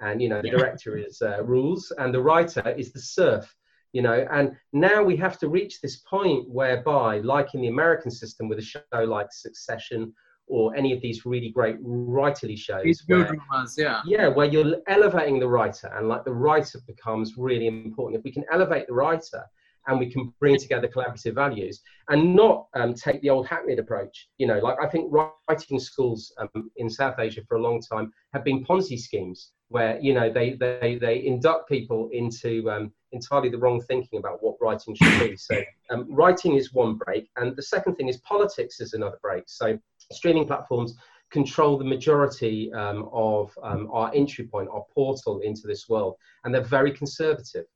And 0.00 0.20
you 0.20 0.28
know 0.28 0.42
the 0.42 0.50
director 0.50 0.98
is 1.06 1.22
uh, 1.22 1.42
rules 1.42 1.94
and 1.96 2.12
the 2.12 2.20
writer 2.20 2.74
is 2.76 2.92
the 2.92 3.00
serf, 3.00 3.56
you 3.94 4.02
know. 4.02 4.28
And 4.30 4.54
now 4.74 5.02
we 5.02 5.16
have 5.16 5.38
to 5.38 5.48
reach 5.48 5.80
this 5.80 5.96
point 6.00 6.46
whereby 6.46 7.20
like 7.20 7.54
in 7.54 7.62
the 7.62 7.68
american 7.68 8.10
system 8.10 8.46
with 8.46 8.58
a 8.58 8.68
show 8.72 8.82
like 8.92 9.32
succession 9.32 10.12
or 10.46 10.76
any 10.76 10.92
of 10.92 11.00
these 11.00 11.24
really 11.24 11.48
great 11.48 11.82
writerly 11.82 12.58
shows 12.58 13.02
where, 13.06 13.24
dramas, 13.24 13.76
yeah. 13.78 14.02
Yeah 14.04 14.28
where 14.28 14.46
you're 14.46 14.76
elevating 14.88 15.38
the 15.38 15.48
writer 15.48 15.90
and 15.94 16.06
like 16.06 16.26
the 16.26 16.34
writer 16.34 16.80
becomes 16.86 17.38
really 17.38 17.66
important. 17.66 18.18
If 18.18 18.24
we 18.24 18.30
can 18.30 18.44
elevate 18.52 18.88
the 18.88 18.92
writer 18.92 19.42
and 19.86 19.98
we 19.98 20.10
can 20.10 20.32
bring 20.40 20.58
together 20.58 20.88
collaborative 20.88 21.34
values 21.34 21.82
and 22.08 22.34
not 22.34 22.66
um, 22.74 22.94
take 22.94 23.20
the 23.22 23.30
old 23.30 23.46
hackneyed 23.46 23.78
approach. 23.78 24.28
You 24.38 24.46
know, 24.46 24.58
like 24.58 24.76
I 24.82 24.88
think 24.88 25.12
writing 25.48 25.78
schools 25.78 26.32
um, 26.38 26.70
in 26.76 26.90
South 26.90 27.18
Asia 27.18 27.42
for 27.48 27.56
a 27.56 27.62
long 27.62 27.80
time 27.80 28.12
have 28.32 28.44
been 28.44 28.64
Ponzi 28.64 28.98
schemes 28.98 29.52
where 29.68 29.98
you 30.00 30.14
know 30.14 30.32
they 30.32 30.52
they 30.52 30.98
they 31.00 31.24
induct 31.24 31.68
people 31.68 32.08
into 32.12 32.70
um, 32.70 32.92
entirely 33.12 33.48
the 33.48 33.58
wrong 33.58 33.80
thinking 33.80 34.18
about 34.18 34.42
what 34.42 34.56
writing 34.60 34.94
should 34.94 35.20
be. 35.20 35.36
So 35.36 35.60
um, 35.90 36.06
writing 36.08 36.54
is 36.54 36.72
one 36.72 36.94
break, 36.94 37.28
and 37.36 37.56
the 37.56 37.62
second 37.62 37.96
thing 37.96 38.08
is 38.08 38.18
politics 38.18 38.80
is 38.80 38.92
another 38.94 39.18
break. 39.22 39.44
So 39.46 39.78
streaming 40.12 40.46
platforms 40.46 40.94
control 41.30 41.76
the 41.76 41.84
majority 41.84 42.72
um, 42.72 43.08
of 43.12 43.56
um, 43.62 43.88
our 43.92 44.12
entry 44.14 44.46
point, 44.46 44.68
our 44.70 44.84
portal 44.94 45.40
into 45.40 45.66
this 45.66 45.88
world, 45.88 46.16
and 46.44 46.54
they're 46.54 46.62
very 46.62 46.92
conservative. 46.92 47.66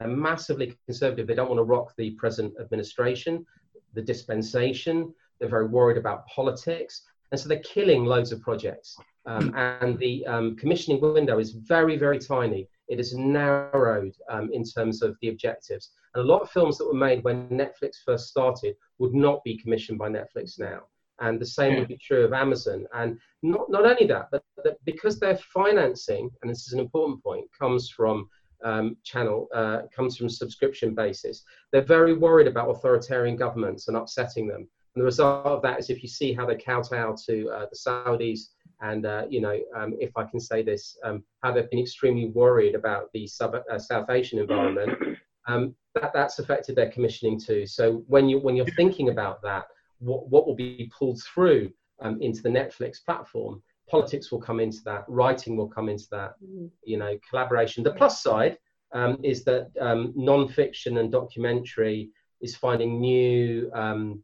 They're 0.00 0.08
massively 0.08 0.74
conservative. 0.86 1.26
They 1.26 1.34
don't 1.34 1.48
want 1.48 1.58
to 1.58 1.64
rock 1.64 1.92
the 1.96 2.12
present 2.12 2.54
administration, 2.58 3.46
the 3.92 4.02
dispensation. 4.02 5.14
They're 5.38 5.48
very 5.48 5.66
worried 5.66 5.98
about 5.98 6.26
politics. 6.26 7.02
And 7.30 7.38
so 7.40 7.48
they're 7.48 7.58
killing 7.60 8.06
loads 8.06 8.32
of 8.32 8.40
projects. 8.40 8.96
Um, 9.26 9.54
and 9.54 9.98
the 9.98 10.26
um, 10.26 10.56
commissioning 10.56 11.00
window 11.00 11.38
is 11.38 11.52
very, 11.52 11.96
very 11.96 12.18
tiny. 12.18 12.66
It 12.88 12.98
is 12.98 13.14
narrowed 13.14 14.14
um, 14.30 14.50
in 14.52 14.64
terms 14.64 15.02
of 15.02 15.16
the 15.20 15.28
objectives. 15.28 15.90
And 16.14 16.24
a 16.24 16.26
lot 16.26 16.42
of 16.42 16.50
films 16.50 16.78
that 16.78 16.86
were 16.86 16.94
made 16.94 17.22
when 17.22 17.48
Netflix 17.48 17.96
first 18.04 18.28
started 18.28 18.74
would 18.98 19.14
not 19.14 19.44
be 19.44 19.58
commissioned 19.58 19.98
by 19.98 20.08
Netflix 20.08 20.58
now. 20.58 20.80
And 21.20 21.38
the 21.38 21.46
same 21.46 21.78
would 21.78 21.88
be 21.88 21.98
true 21.98 22.24
of 22.24 22.32
Amazon. 22.32 22.86
And 22.94 23.18
not, 23.42 23.70
not 23.70 23.84
only 23.84 24.06
that, 24.06 24.28
but 24.32 24.42
that 24.64 24.78
because 24.86 25.20
their 25.20 25.36
financing, 25.36 26.30
and 26.40 26.50
this 26.50 26.66
is 26.66 26.72
an 26.72 26.80
important 26.80 27.22
point, 27.22 27.46
comes 27.56 27.90
from 27.90 28.28
um, 28.64 28.96
channel 29.04 29.48
uh, 29.54 29.82
comes 29.94 30.16
from 30.16 30.28
subscription 30.28 30.94
basis. 30.94 31.44
They're 31.72 31.82
very 31.82 32.14
worried 32.14 32.46
about 32.46 32.70
authoritarian 32.70 33.36
governments 33.36 33.88
and 33.88 33.96
upsetting 33.96 34.46
them. 34.46 34.68
And 34.94 35.02
the 35.02 35.04
result 35.04 35.46
of 35.46 35.62
that 35.62 35.78
is 35.78 35.90
if 35.90 36.02
you 36.02 36.08
see 36.08 36.32
how 36.32 36.46
they 36.46 36.56
kowtow 36.56 37.16
to 37.26 37.50
uh, 37.50 37.66
the 37.70 37.76
Saudis, 37.76 38.40
and 38.82 39.04
uh, 39.04 39.26
you 39.28 39.40
know, 39.40 39.58
um, 39.76 39.94
if 40.00 40.16
I 40.16 40.24
can 40.24 40.40
say 40.40 40.62
this, 40.62 40.96
um, 41.04 41.22
how 41.42 41.52
they've 41.52 41.70
been 41.70 41.80
extremely 41.80 42.28
worried 42.30 42.74
about 42.74 43.12
the 43.12 43.26
sub, 43.26 43.54
uh, 43.54 43.78
South 43.78 44.08
Asian 44.08 44.38
environment, 44.38 45.18
um, 45.46 45.74
that, 45.94 46.12
that's 46.14 46.38
affected 46.38 46.76
their 46.76 46.90
commissioning 46.90 47.38
too. 47.38 47.66
So 47.66 48.02
when 48.06 48.28
you 48.28 48.38
when 48.38 48.56
you're 48.56 48.66
thinking 48.76 49.10
about 49.10 49.42
that, 49.42 49.64
what, 49.98 50.28
what 50.28 50.46
will 50.46 50.54
be 50.54 50.90
pulled 50.96 51.22
through 51.22 51.70
um, 52.00 52.20
into 52.22 52.42
the 52.42 52.48
Netflix 52.48 53.04
platform 53.04 53.62
politics 53.90 54.30
will 54.30 54.40
come 54.40 54.60
into 54.60 54.82
that, 54.84 55.04
writing 55.08 55.56
will 55.56 55.68
come 55.68 55.88
into 55.88 56.06
that, 56.10 56.34
mm. 56.42 56.70
you 56.84 56.96
know, 56.96 57.18
collaboration. 57.28 57.82
The 57.82 57.92
plus 57.92 58.22
side 58.22 58.56
um, 58.92 59.18
is 59.22 59.44
that 59.44 59.70
um, 59.80 60.12
non-fiction 60.16 60.98
and 60.98 61.10
documentary 61.10 62.10
is 62.40 62.56
finding 62.56 63.00
new, 63.00 63.70
um, 63.74 64.22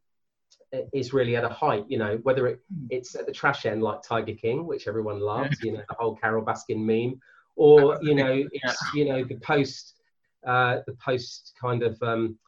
is 0.93 1.13
really 1.13 1.37
at 1.37 1.45
a 1.45 1.49
height, 1.49 1.85
you 1.89 1.99
know, 1.99 2.19
whether 2.23 2.47
it, 2.47 2.61
it's 2.91 3.15
at 3.15 3.27
the 3.27 3.33
trash 3.33 3.67
end 3.67 3.83
like 3.83 4.03
Tiger 4.03 4.35
King, 4.35 4.67
which 4.67 4.89
everyone 4.89 5.21
loves, 5.21 5.57
you 5.63 5.73
know, 5.73 5.83
the 5.89 5.95
whole 5.99 6.17
Carole 6.17 6.45
Baskin 6.45 6.85
meme, 6.85 7.21
or, 7.57 7.99
you 8.03 8.15
know, 8.15 8.45
it's, 8.53 8.95
you 8.95 9.05
know, 9.09 9.25
the 9.25 9.37
post, 9.37 9.95
uh, 10.47 10.79
the 10.87 10.95
post 10.95 11.55
kind 11.61 11.83
of 11.83 12.01
um, 12.03 12.39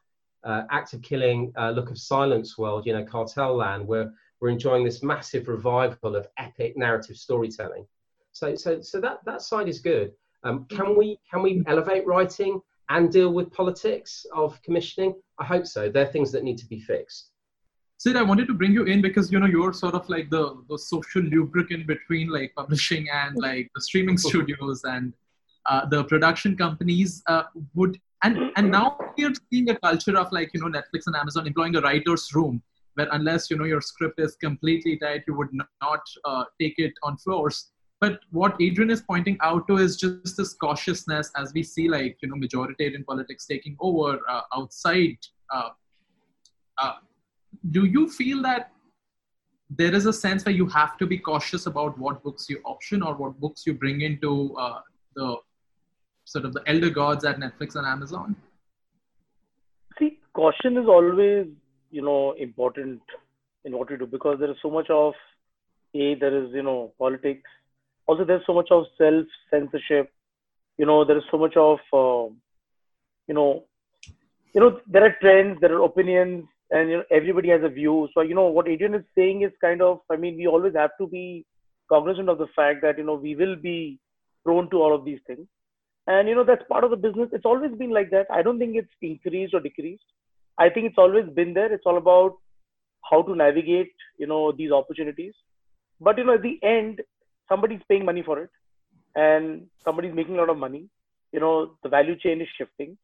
uh, 0.45 0.63
act 0.71 0.93
of 0.93 1.03
killing, 1.03 1.53
uh, 1.57 1.71
look 1.71 1.91
of 1.91 1.99
silence 1.99 2.59
world, 2.59 2.87
you 2.87 2.93
know, 2.93 3.05
cartel 3.05 3.57
land, 3.57 3.87
where 3.87 4.13
we're 4.41 4.51
enjoying 4.51 4.85
this 4.85 5.03
massive 5.03 5.49
revival 5.49 6.17
of 6.17 6.27
epic 6.39 6.77
narrative 6.77 7.17
storytelling. 7.17 7.87
So, 8.33 8.55
so, 8.55 8.81
so 8.81 9.01
that, 9.01 9.25
that 9.25 9.43
side 9.43 9.69
is 9.69 9.81
good. 9.81 10.13
Um, 10.45 10.67
can 10.71 10.97
we 10.97 11.19
can 11.29 11.43
we 11.43 11.63
elevate 11.67 12.07
writing 12.07 12.61
and 12.89 13.11
deal 13.11 13.33
with 13.33 13.53
politics 13.53 14.25
of 14.35 14.61
commissioning? 14.63 15.15
I 15.39 15.45
hope 15.45 15.67
so. 15.67 15.89
They're 15.89 16.07
things 16.07 16.31
that 16.33 16.45
need 16.45 16.59
to 16.59 16.67
be 16.67 16.79
fixed. 16.79 17.31
Sid, 17.99 18.15
I 18.15 18.23
wanted 18.23 18.47
to 18.47 18.55
bring 18.55 18.73
you 18.73 18.85
in 18.85 19.03
because 19.03 19.33
you 19.33 19.41
know 19.41 19.47
you're 19.47 19.73
sort 19.73 19.95
of 19.95 20.09
like 20.09 20.31
the, 20.31 20.63
the 20.69 20.79
social 20.79 21.23
lubricant 21.23 21.89
between 21.89 22.29
like 22.29 22.53
publishing 22.57 23.09
and 23.13 23.37
like 23.37 23.69
the 23.75 23.81
streaming 23.81 24.17
studios 24.29 24.85
and 24.85 25.13
uh, 25.67 25.85
the 25.87 26.05
production 26.05 26.57
companies 26.57 27.23
uh, 27.27 27.43
would 27.75 27.99
and 28.23 28.53
and 28.57 28.71
now 28.71 28.97
we're 29.17 29.33
seeing 29.51 29.69
a 29.71 29.77
culture 29.77 30.17
of 30.17 30.31
like 30.31 30.51
you 30.55 30.61
know 30.61 30.69
Netflix 30.69 31.03
and 31.07 31.17
Amazon 31.17 31.49
employing 31.49 31.75
a 31.75 31.81
writer's 31.81 32.33
room 32.33 32.63
where 32.99 33.09
unless 33.13 33.49
you 33.49 33.57
know 33.57 33.65
your 33.65 33.81
script 33.81 34.19
is 34.19 34.37
completely 34.37 34.99
tight, 34.99 35.23
you 35.29 35.35
would 35.37 35.53
not 35.53 36.01
uh, 36.25 36.45
take 36.61 36.79
it 36.79 36.93
on 37.05 37.17
floors. 37.17 37.71
But 38.01 38.21
what 38.31 38.57
Adrian 38.61 38.91
is 38.91 39.01
pointing 39.01 39.39
out 39.41 39.69
to 39.69 39.77
is 39.77 39.97
just 39.97 40.37
this 40.37 40.55
cautiousness 40.55 41.31
as 41.37 41.53
we 41.55 41.63
see 41.63 41.89
like 41.89 42.17
you 42.23 42.29
know 42.29 42.37
majoritarian 42.37 43.05
politics 43.07 43.47
taking 43.47 43.77
over 43.81 44.19
uh, 44.29 44.41
outside. 44.55 45.19
Uh, 45.53 45.71
uh 46.79 46.95
do 47.71 47.85
you 47.85 48.09
feel 48.09 48.43
that 48.43 48.73
there 49.71 49.95
is 49.95 50.07
a 50.07 50.13
sense 50.13 50.45
where 50.45 50.55
you 50.55 50.67
have 50.67 50.97
to 50.99 51.07
be 51.07 51.19
cautious 51.19 51.67
about 51.67 51.99
what 51.99 52.23
books 52.23 52.49
you 52.49 52.61
option 52.65 53.03
or 53.03 53.15
what 53.15 53.39
books 53.41 53.65
you 53.67 53.75
bring 53.75 54.01
into 54.01 54.57
uh, 54.57 54.81
the 55.15 55.37
sort 56.25 56.45
of 56.45 56.53
the 56.53 56.63
elder 56.67 56.91
gods 56.91 57.25
at 57.25 57.39
Netflix 57.39 57.77
and 57.77 57.87
Amazon? 57.87 58.37
See, 59.99 60.19
caution 60.35 60.77
is 60.79 60.87
always 60.87 61.49
you 61.91 62.03
know 62.03 62.33
important 62.33 63.01
in 63.65 63.77
what 63.77 63.91
we 63.91 63.97
do 63.97 64.07
because 64.07 64.39
there 64.39 64.51
is 64.51 64.57
so 64.63 64.71
much 64.71 64.91
of 64.91 65.15
a 65.95 66.15
there 66.17 66.37
is 66.45 66.51
you 66.53 66.63
know 66.63 66.93
politics. 66.99 67.49
Also 68.07 68.25
there's 68.25 68.47
so 68.47 68.55
much 68.55 68.71
of 68.71 68.85
self 68.97 69.27
censorship 69.51 70.13
you 70.79 70.87
know 70.87 71.05
there 71.05 71.19
is 71.19 71.25
so 71.31 71.39
much 71.39 71.57
of 71.57 71.79
uh, 71.93 72.31
you 73.27 73.35
know 73.35 73.65
you 74.55 74.61
know 74.61 74.81
there 74.87 75.05
are 75.05 75.17
trends 75.21 75.61
there 75.61 75.75
are 75.77 75.85
opinions 75.85 76.47
and 76.71 76.91
you 76.91 76.97
know 76.99 77.05
everybody 77.11 77.49
has 77.49 77.63
a 77.63 77.69
view. 77.69 78.09
So 78.15 78.23
you 78.23 78.35
know 78.35 78.47
what 78.47 78.69
adrian 78.69 78.95
is 78.95 79.05
saying 79.15 79.43
is 79.43 79.53
kind 79.61 79.83
of 79.83 80.01
i 80.11 80.17
mean 80.17 80.37
we 80.37 80.47
always 80.47 80.75
have 80.75 80.91
to 81.01 81.07
be 81.07 81.45
cognizant 81.89 82.29
of 82.29 82.39
the 82.39 82.49
fact 82.55 82.83
that 82.83 82.99
you 82.99 83.05
know 83.05 83.15
we 83.15 83.35
will 83.35 83.57
be 83.57 83.99
prone 84.45 84.69
to 84.71 84.77
all 84.77 84.95
of 84.95 85.05
these 85.05 85.21
things. 85.27 85.47
And 86.07 86.29
you 86.29 86.35
know 86.35 86.45
that's 86.45 86.63
part 86.69 86.85
of 86.85 86.91
the 86.91 86.97
business. 86.97 87.29
It's 87.33 87.45
always 87.45 87.73
been 87.73 87.91
like 87.91 88.11
that. 88.11 88.27
I 88.31 88.43
don't 88.43 88.59
think 88.59 88.77
it's 88.77 88.95
increased 89.03 89.55
or 89.55 89.61
decreased 89.61 90.05
i 90.59 90.69
think 90.69 90.87
it's 90.87 90.99
always 90.99 91.29
been 91.41 91.55
there. 91.55 91.73
It's 91.73 91.87
all 91.87 91.99
about 91.99 92.37
how 93.11 93.23
to 93.23 93.35
navigate 93.35 93.93
you 94.19 94.27
know 94.27 94.53
these 94.53 94.73
opportunities. 94.73 95.35
But 96.01 96.19
you 96.19 96.25
know 96.25 96.35
at 96.35 96.43
the 96.43 96.59
end 96.63 97.03
somebody's 97.49 97.81
paying 97.89 98.05
money 98.05 98.23
for 98.23 98.39
it 98.41 98.51
and 99.17 99.67
somebody's 99.85 100.15
making 100.15 100.37
a 100.37 100.39
lot 100.39 100.51
of 100.51 100.59
money. 100.59 100.89
You 101.33 101.41
know 101.41 101.75
the 101.83 101.89
value 101.89 102.17
chain 102.17 102.41
is 102.41 102.49
shifting 102.57 102.97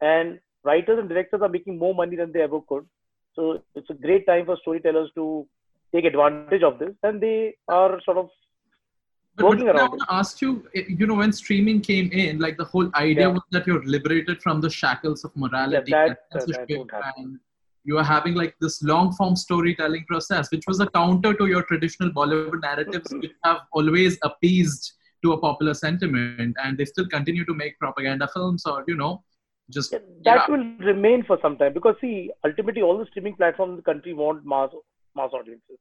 and 0.00 0.38
writers 0.64 0.98
and 0.98 1.08
directors 1.08 1.42
are 1.42 1.48
making 1.48 1.78
more 1.78 1.94
money 1.94 2.16
than 2.16 2.32
they 2.32 2.42
ever 2.42 2.60
could. 2.68 2.86
So 3.34 3.62
it's 3.74 3.90
a 3.90 3.94
great 3.94 4.26
time 4.26 4.46
for 4.46 4.56
storytellers 4.60 5.10
to 5.14 5.46
take 5.94 6.04
advantage 6.04 6.62
of 6.62 6.78
this 6.78 6.94
and 7.02 7.20
they 7.20 7.54
are 7.68 8.00
sort 8.04 8.18
of 8.18 8.28
working 9.44 9.68
around 9.68 9.78
I 9.78 9.88
want 9.88 10.00
to 10.00 10.14
ask 10.14 10.40
you, 10.40 10.66
eh, 10.74 10.82
you 10.88 11.06
know, 11.06 11.14
when 11.14 11.32
streaming 11.32 11.80
came 11.80 12.10
in, 12.12 12.38
like 12.38 12.56
the 12.56 12.64
whole 12.64 12.90
idea 12.94 13.28
yeah. 13.28 13.34
was 13.34 13.42
that 13.52 13.66
you're 13.66 13.84
liberated 13.84 14.42
from 14.42 14.60
the 14.60 14.70
shackles 14.70 15.24
of 15.24 15.36
morality 15.36 15.90
yeah, 15.90 16.08
that, 16.08 16.46
that 16.46 17.14
and 17.16 17.38
you 17.84 17.96
are 17.96 18.04
having 18.04 18.34
like 18.34 18.54
this 18.60 18.82
long 18.82 19.12
form 19.12 19.34
storytelling 19.36 20.04
process, 20.06 20.50
which 20.50 20.64
was 20.66 20.80
a 20.80 20.86
counter 20.90 21.32
to 21.34 21.46
your 21.46 21.62
traditional 21.62 22.10
Bollywood 22.10 22.60
narratives, 22.62 23.12
which 23.22 23.32
have 23.44 23.60
always 23.72 24.18
appeased 24.22 24.92
to 25.22 25.32
a 25.32 25.38
popular 25.38 25.74
sentiment 25.74 26.56
and 26.62 26.78
they 26.78 26.84
still 26.84 27.08
continue 27.08 27.44
to 27.44 27.54
make 27.54 27.78
propaganda 27.78 28.28
films 28.32 28.64
or 28.66 28.84
you 28.86 28.96
know 28.96 29.22
just 29.70 29.90
that 29.90 30.02
yeah. 30.24 30.46
will 30.48 30.64
remain 30.78 31.24
for 31.24 31.38
some 31.42 31.56
time 31.56 31.72
because 31.72 31.94
see 32.00 32.30
ultimately 32.44 32.82
all 32.82 32.96
the 32.96 33.06
streaming 33.06 33.34
platforms 33.34 33.70
in 33.70 33.76
the 33.76 33.82
country 33.82 34.14
want 34.14 34.44
mass 34.44 34.70
mass 35.16 35.30
audiences 35.32 35.78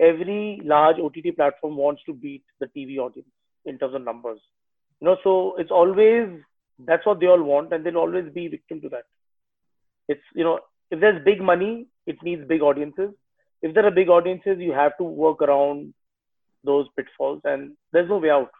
every 0.00 0.60
large 0.64 0.98
ott 0.98 1.18
platform 1.36 1.76
wants 1.76 2.02
to 2.06 2.14
beat 2.14 2.42
the 2.60 2.66
tv 2.66 2.98
audience 2.98 3.28
in 3.64 3.78
terms 3.78 3.94
of 3.94 4.02
numbers. 4.02 4.40
You 5.00 5.06
know 5.08 5.16
so 5.22 5.54
it's 5.56 5.70
always 5.70 6.28
that's 6.86 7.06
what 7.06 7.20
they 7.20 7.26
all 7.26 7.42
want 7.42 7.72
and 7.72 7.84
they'll 7.84 7.98
always 8.04 8.32
be 8.32 8.48
victim 8.48 8.80
to 8.80 8.88
that. 8.90 9.04
It's 10.08 10.22
you 10.34 10.44
know 10.44 10.60
if 10.90 11.00
there's 11.00 11.24
big 11.24 11.40
money 11.40 11.86
it 12.06 12.22
needs 12.22 12.46
big 12.46 12.62
audiences. 12.62 13.10
If 13.62 13.74
there 13.74 13.86
are 13.86 13.90
big 13.90 14.08
audiences 14.08 14.58
you 14.58 14.72
have 14.72 14.96
to 14.98 15.04
work 15.04 15.42
around 15.42 15.92
those 16.64 16.86
pitfalls 16.96 17.40
and 17.44 17.76
there's 17.92 18.08
no 18.08 18.18
way 18.18 18.30
out. 18.30 18.50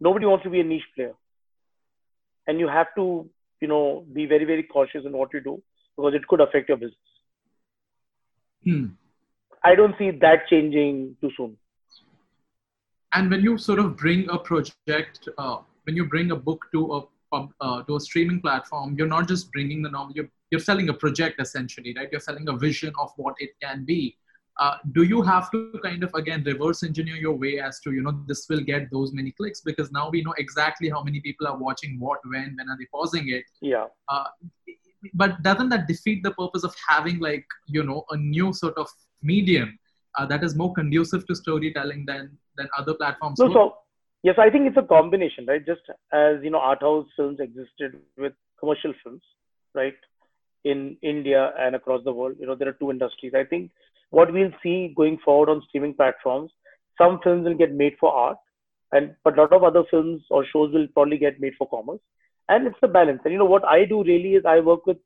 Nobody 0.00 0.26
wants 0.26 0.44
to 0.44 0.50
be 0.50 0.60
a 0.60 0.64
niche 0.64 0.90
player. 0.94 1.14
And 2.46 2.60
you 2.60 2.68
have 2.68 2.94
to 2.96 3.28
you 3.60 3.68
know 3.68 4.04
be 4.12 4.26
very 4.26 4.44
very 4.44 4.62
cautious 4.62 5.04
in 5.04 5.12
what 5.12 5.32
you 5.34 5.40
do 5.40 5.60
because 5.96 6.14
it 6.14 6.28
could 6.28 6.40
affect 6.40 6.68
your 6.68 6.78
business. 6.78 6.98
Hmm. 8.64 8.86
I 9.70 9.74
don't 9.74 9.96
see 9.98 10.10
that 10.10 10.46
changing 10.48 11.16
too 11.20 11.30
soon. 11.36 11.56
And 13.16 13.30
when 13.30 13.42
you 13.42 13.56
sort 13.56 13.78
of 13.78 13.96
bring 13.96 14.28
a 14.28 14.38
project 14.38 15.28
uh, 15.38 15.58
when 15.84 15.96
you 15.96 16.04
bring 16.14 16.32
a 16.32 16.36
book 16.36 16.66
to 16.72 16.80
a 16.96 17.00
uh, 17.36 17.82
to 17.86 17.96
a 17.96 18.00
streaming 18.00 18.40
platform 18.40 18.94
you're 18.98 19.12
not 19.12 19.28
just 19.28 19.50
bringing 19.52 19.82
the 19.86 19.90
novel 19.94 20.12
you're, 20.18 20.28
you're 20.50 20.64
selling 20.66 20.90
a 20.90 20.94
project 21.04 21.40
essentially 21.44 21.94
right? 21.96 22.08
You're 22.12 22.26
selling 22.28 22.48
a 22.48 22.56
vision 22.56 22.92
of 23.04 23.12
what 23.16 23.34
it 23.38 23.50
can 23.62 23.84
be. 23.84 24.16
Uh, 24.58 24.76
do 24.92 25.02
you 25.02 25.20
have 25.20 25.50
to 25.50 25.58
kind 25.82 26.02
of 26.02 26.14
again 26.14 26.42
reverse 26.44 26.82
engineer 26.82 27.16
your 27.16 27.34
way 27.44 27.58
as 27.60 27.80
to 27.80 27.92
you 27.92 28.02
know 28.02 28.12
this 28.26 28.46
will 28.48 28.62
get 28.72 28.90
those 28.90 29.12
many 29.12 29.32
clicks? 29.32 29.60
Because 29.60 29.90
now 29.92 30.08
we 30.08 30.22
know 30.22 30.34
exactly 30.38 30.88
how 30.88 31.02
many 31.02 31.20
people 31.20 31.46
are 31.46 31.58
watching 31.58 31.98
what 32.00 32.20
when 32.24 32.56
when 32.58 32.70
are 32.70 32.78
they 32.78 32.86
pausing 32.92 33.28
it. 33.28 33.44
Yeah. 33.60 33.86
Uh, 34.08 34.24
but 35.14 35.42
doesn't 35.42 35.68
that 35.68 35.86
defeat 35.86 36.22
the 36.22 36.32
purpose 36.32 36.64
of 36.64 36.74
having 36.88 37.18
like 37.18 37.46
you 37.66 37.82
know 37.82 38.04
a 38.10 38.16
new 38.16 38.52
sort 38.52 38.76
of 38.76 38.88
medium 39.22 39.78
uh, 40.18 40.26
that 40.26 40.42
is 40.44 40.54
more 40.54 40.72
conducive 40.74 41.26
to 41.26 41.34
storytelling 41.34 42.04
than 42.06 42.36
than 42.56 42.68
other 42.78 42.94
platforms? 42.94 43.38
No, 43.38 43.52
so 43.52 43.76
yes 44.22 44.36
i 44.38 44.50
think 44.50 44.66
it's 44.66 44.76
a 44.76 44.82
combination 44.82 45.46
right? 45.46 45.64
Just 45.64 45.82
as 46.12 46.36
you 46.42 46.50
know 46.50 46.58
art 46.58 46.82
house 46.82 47.06
films 47.16 47.40
existed 47.40 47.98
with 48.16 48.32
commercial 48.58 48.94
films 49.02 49.22
right 49.74 49.94
in 50.64 50.96
india 51.02 51.52
and 51.58 51.74
across 51.76 52.02
the 52.04 52.12
world. 52.12 52.36
You 52.40 52.46
know 52.46 52.54
there 52.54 52.68
are 52.68 52.78
two 52.80 52.90
industries. 52.90 53.34
I 53.34 53.44
think 53.44 53.70
what 54.10 54.32
we'll 54.32 54.52
see 54.62 54.94
going 54.96 55.18
forward 55.24 55.48
on 55.48 55.62
streaming 55.68 55.94
platforms, 55.94 56.50
some 56.98 57.20
films 57.22 57.44
will 57.44 57.54
get 57.54 57.72
made 57.72 57.96
for 58.00 58.12
art, 58.12 58.38
and 58.92 59.14
but 59.24 59.38
a 59.38 59.42
lot 59.42 59.52
of 59.52 59.64
other 59.64 59.84
films 59.90 60.22
or 60.30 60.44
shows 60.52 60.72
will 60.72 60.86
probably 60.94 61.18
get 61.18 61.40
made 61.40 61.54
for 61.58 61.68
commerce. 61.68 62.00
And 62.48 62.66
it's 62.66 62.78
a 62.82 62.88
balance. 62.88 63.20
And 63.24 63.32
you 63.32 63.38
know 63.38 63.44
what 63.44 63.64
I 63.64 63.84
do 63.84 64.04
really 64.04 64.34
is 64.34 64.44
I 64.44 64.60
work 64.60 64.86
with 64.86 64.98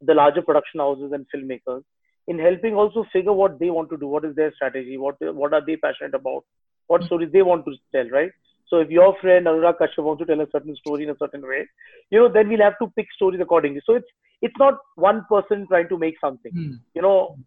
the 0.00 0.14
larger 0.14 0.42
production 0.42 0.80
houses 0.80 1.12
and 1.12 1.26
filmmakers 1.34 1.82
in 2.28 2.38
helping 2.38 2.74
also 2.74 3.04
figure 3.12 3.32
what 3.32 3.58
they 3.58 3.70
want 3.70 3.90
to 3.90 3.96
do, 3.96 4.06
what 4.06 4.24
is 4.24 4.34
their 4.34 4.52
strategy, 4.54 4.96
what 4.96 5.16
what 5.20 5.52
are 5.52 5.64
they 5.64 5.76
passionate 5.76 6.14
about, 6.14 6.44
what 6.88 7.04
stories 7.04 7.30
they 7.32 7.42
want 7.42 7.64
to 7.64 7.74
tell, 7.92 8.08
right? 8.10 8.30
So 8.68 8.78
if 8.78 8.90
your 8.90 9.16
friend 9.20 9.46
Anurag 9.46 9.78
Kashyap 9.80 10.04
wants 10.04 10.20
to 10.20 10.26
tell 10.26 10.40
a 10.40 10.50
certain 10.50 10.76
story 10.76 11.04
in 11.04 11.10
a 11.10 11.16
certain 11.18 11.42
way, 11.42 11.66
you 12.10 12.18
know, 12.18 12.28
then 12.28 12.48
we'll 12.48 12.60
have 12.60 12.78
to 12.80 12.92
pick 12.96 13.06
stories 13.14 13.40
accordingly. 13.40 13.80
So 13.86 13.94
it's 13.94 14.08
it's 14.42 14.58
not 14.58 14.78
one 14.96 15.24
person 15.28 15.66
trying 15.68 15.88
to 15.88 15.98
make 15.98 16.16
something. 16.20 16.52
Hmm. 16.52 16.72
You 16.94 17.02
know, 17.02 17.38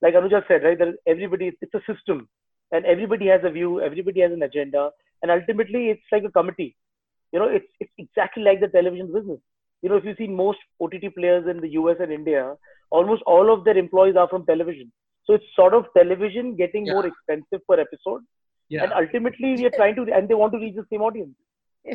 like 0.00 0.14
Anuja 0.14 0.46
said, 0.46 0.62
right? 0.62 0.80
Is 0.80 0.94
everybody. 1.06 1.52
It's 1.60 1.74
a 1.74 1.92
system, 1.92 2.28
and 2.70 2.84
everybody 2.86 3.26
has 3.26 3.40
a 3.44 3.50
view. 3.50 3.80
Everybody 3.80 4.20
has 4.20 4.32
an 4.32 4.42
agenda, 4.42 4.90
and 5.22 5.30
ultimately, 5.30 5.88
it's 5.90 6.12
like 6.12 6.24
a 6.24 6.30
committee. 6.30 6.76
You 7.32 7.38
know, 7.38 7.48
it's 7.48 7.66
it's 7.78 7.92
exactly 7.98 8.42
like 8.42 8.60
the 8.60 8.68
television 8.68 9.12
business. 9.12 9.38
You 9.82 9.88
know, 9.88 9.96
if 9.96 10.04
you 10.04 10.14
see 10.16 10.26
most 10.26 10.58
OTT 10.80 11.14
players 11.16 11.46
in 11.48 11.60
the 11.60 11.70
US 11.80 11.96
and 12.00 12.12
India, 12.12 12.54
almost 12.90 13.22
all 13.26 13.52
of 13.52 13.64
their 13.64 13.78
employees 13.78 14.16
are 14.16 14.28
from 14.28 14.44
television. 14.46 14.92
So 15.24 15.34
it's 15.34 15.44
sort 15.54 15.74
of 15.74 15.86
television 15.96 16.56
getting 16.56 16.86
yeah. 16.86 16.94
more 16.94 17.06
expensive 17.06 17.66
per 17.68 17.78
episode. 17.80 18.22
Yeah. 18.68 18.84
And 18.84 18.92
ultimately, 18.92 19.54
we 19.54 19.66
are 19.66 19.70
trying 19.70 19.96
to, 19.96 20.02
and 20.12 20.28
they 20.28 20.34
want 20.34 20.52
to 20.52 20.58
reach 20.58 20.76
the 20.76 20.86
same 20.90 21.02
audience. 21.02 21.34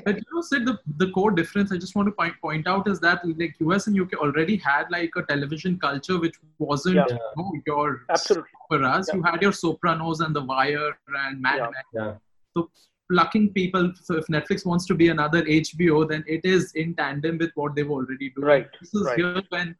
but 0.04 0.15
you 0.15 0.21
know, 0.34 0.41
said 0.41 0.65
the, 0.65 0.80
the 0.98 1.12
core 1.12 1.30
difference 1.30 1.71
I 1.71 1.78
just 1.78 1.95
want 1.95 2.08
to 2.08 2.12
point, 2.12 2.34
point 2.41 2.67
out 2.67 2.88
is 2.88 3.00
that 3.02 3.21
like 3.38 3.56
US 3.60 3.86
and 3.86 4.00
UK 4.00 4.13
already 4.15 4.58
had 4.58 4.86
like 4.89 5.12
a 5.15 5.21
television 5.21 5.78
culture 5.78 6.19
which 6.19 6.36
wasn't 6.58 6.95
yeah. 6.95 7.06
you 7.10 7.19
know, 7.38 7.52
your 7.67 8.02
Absolutely. 8.10 8.50
for 8.67 8.84
us. 8.84 9.08
Yeah. 9.08 9.15
You 9.15 9.24
had 9.24 9.41
your 9.43 9.52
Sopranos 9.52 10.21
and 10.21 10.36
The 10.36 10.43
Wire 10.43 10.98
and 11.28 11.39
Mad 11.39 11.58
yeah. 11.58 11.63
Men. 11.63 11.84
Yeah. 11.93 12.13
So 12.58 12.69
plucking 13.12 13.54
people. 13.54 13.91
So 14.02 14.15
if 14.18 14.26
Netflix 14.28 14.65
wants 14.65 14.86
to 14.88 14.96
be 14.96 15.10
another 15.10 15.44
HBO, 15.44 16.08
then 16.08 16.24
it 16.28 16.41
is 16.44 16.72
in 16.74 16.96
tandem 16.96 17.38
with 17.38 17.52
what 17.56 17.76
they've 17.76 17.89
already 17.89 18.32
done. 18.32 18.46
Right. 18.46 18.68
This 18.80 18.94
is 18.94 19.06
right. 19.06 19.18
here 19.18 19.41
when. 19.50 19.76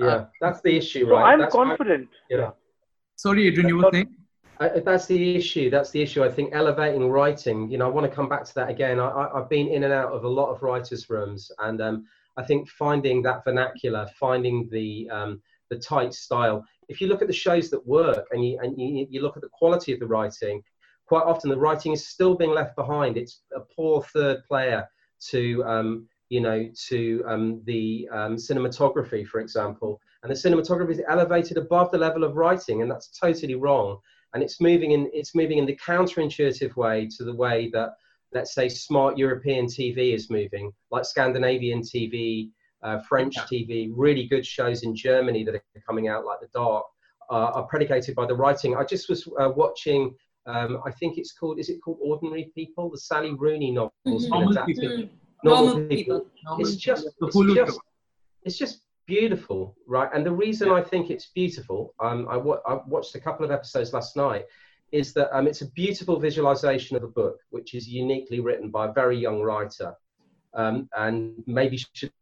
Uh, 0.00 0.04
yeah, 0.06 0.24
that's 0.40 0.60
the 0.62 0.76
issue, 0.76 1.06
right? 1.06 1.20
So 1.20 1.24
I'm 1.24 1.38
that's 1.38 1.54
confident. 1.54 2.08
Why, 2.28 2.38
yeah. 2.38 2.50
Sorry, 3.16 3.46
Adrian, 3.46 3.68
you 3.68 3.76
were 3.76 3.90
saying. 3.92 4.14
I, 4.60 4.80
that's 4.80 5.06
the 5.06 5.36
issue. 5.36 5.70
That's 5.70 5.90
the 5.90 6.02
issue. 6.02 6.24
I 6.24 6.28
think 6.28 6.50
elevating 6.52 7.10
writing. 7.10 7.70
You 7.70 7.78
know, 7.78 7.86
I 7.86 7.90
want 7.90 8.08
to 8.08 8.14
come 8.14 8.28
back 8.28 8.44
to 8.44 8.54
that 8.54 8.70
again. 8.70 9.00
I, 9.00 9.28
have 9.34 9.48
been 9.48 9.68
in 9.68 9.84
and 9.84 9.92
out 9.92 10.12
of 10.12 10.24
a 10.24 10.28
lot 10.28 10.50
of 10.50 10.62
writers' 10.62 11.10
rooms, 11.10 11.50
and 11.60 11.80
um, 11.80 12.06
I 12.36 12.42
think 12.42 12.68
finding 12.68 13.22
that 13.22 13.44
vernacular, 13.44 14.08
finding 14.18 14.68
the 14.70 15.08
um, 15.10 15.42
the 15.70 15.78
tight 15.78 16.14
style. 16.14 16.64
If 16.88 17.00
you 17.00 17.06
look 17.06 17.22
at 17.22 17.28
the 17.28 17.34
shows 17.34 17.70
that 17.70 17.84
work, 17.86 18.26
and 18.30 18.44
you 18.44 18.58
and 18.60 18.78
you, 18.80 19.06
you 19.10 19.22
look 19.22 19.36
at 19.36 19.42
the 19.42 19.48
quality 19.52 19.92
of 19.92 20.00
the 20.00 20.06
writing, 20.06 20.62
quite 21.06 21.24
often 21.24 21.50
the 21.50 21.56
writing 21.56 21.92
is 21.92 22.06
still 22.06 22.34
being 22.34 22.52
left 22.52 22.76
behind. 22.76 23.16
It's 23.16 23.40
a 23.54 23.60
poor 23.60 24.02
third 24.02 24.44
player 24.44 24.88
to 25.30 25.64
um, 25.64 26.08
you 26.28 26.40
know 26.40 26.68
to 26.88 27.24
um, 27.26 27.62
the 27.64 28.08
um, 28.12 28.36
cinematography, 28.36 29.26
for 29.26 29.40
example, 29.40 30.00
and 30.22 30.30
the 30.30 30.36
cinematography 30.36 30.90
is 30.92 31.02
elevated 31.08 31.56
above 31.56 31.90
the 31.90 31.98
level 31.98 32.24
of 32.24 32.36
writing, 32.36 32.82
and 32.82 32.90
that's 32.90 33.08
totally 33.08 33.54
wrong 33.54 33.98
and 34.32 34.42
it's 34.42 34.60
moving 34.60 34.90
in 34.90 35.08
it's 35.14 35.34
moving 35.34 35.58
in 35.58 35.64
the 35.64 35.76
counterintuitive 35.76 36.74
way 36.74 37.08
to 37.16 37.22
the 37.22 37.32
way 37.32 37.70
that 37.72 37.94
let's 38.34 38.52
say 38.52 38.68
smart 38.68 39.16
European 39.16 39.66
TV 39.66 40.12
is 40.12 40.28
moving, 40.28 40.72
like 40.90 41.04
Scandinavian 41.04 41.80
TV, 41.80 42.50
uh, 42.82 42.98
French 43.08 43.36
yeah. 43.36 43.44
TV, 43.44 43.92
really 43.94 44.26
good 44.26 44.44
shows 44.44 44.82
in 44.82 44.94
Germany 44.94 45.44
that 45.44 45.54
are 45.54 45.62
coming 45.86 46.08
out, 46.08 46.24
like 46.24 46.40
The 46.40 46.48
Dark, 46.48 46.84
uh, 47.30 47.52
are 47.54 47.62
predicated 47.64 48.14
by 48.14 48.26
the 48.26 48.34
writing. 48.34 48.76
I 48.76 48.84
just 48.84 49.08
was 49.08 49.26
uh, 49.40 49.50
watching. 49.56 50.14
Um, 50.46 50.80
I 50.84 50.90
think 50.90 51.18
it's 51.18 51.32
called. 51.32 51.58
Is 51.58 51.68
it 51.68 51.80
called 51.82 51.98
Ordinary 52.02 52.50
People? 52.54 52.90
The 52.90 52.98
Sally 52.98 53.32
Rooney 53.32 53.70
novels. 53.70 53.92
Mm-hmm. 54.06 54.28
Normal, 54.28 54.66
people. 54.66 54.88
Normal, 55.42 55.66
Normal 55.66 55.88
people. 55.88 56.20
people. 56.20 56.56
It's 56.60 56.76
just. 56.76 57.08
It's 57.20 57.54
just, 57.54 57.80
it's 58.44 58.58
just 58.58 58.80
beautiful, 59.06 59.76
right? 59.86 60.10
And 60.14 60.24
the 60.24 60.32
reason 60.32 60.70
I 60.70 60.82
think 60.82 61.10
it's 61.10 61.26
beautiful, 61.26 61.94
um, 62.00 62.26
I 62.28 62.36
watched 62.36 63.14
a 63.14 63.20
couple 63.20 63.44
of 63.44 63.50
episodes 63.50 63.92
last 63.92 64.16
night, 64.16 64.44
is 64.92 65.12
that 65.14 65.36
um, 65.36 65.46
it's 65.46 65.62
a 65.62 65.70
beautiful 65.72 66.18
visualization 66.18 66.96
of 66.96 67.02
a 67.02 67.08
book, 67.08 67.38
which 67.50 67.74
is 67.74 67.88
uniquely 67.88 68.40
written 68.40 68.70
by 68.70 68.86
a 68.86 68.92
very 68.92 69.18
young 69.18 69.40
writer, 69.40 69.94
um, 70.54 70.88
and 70.96 71.42
maybe 71.46 71.76
should 71.76 72.12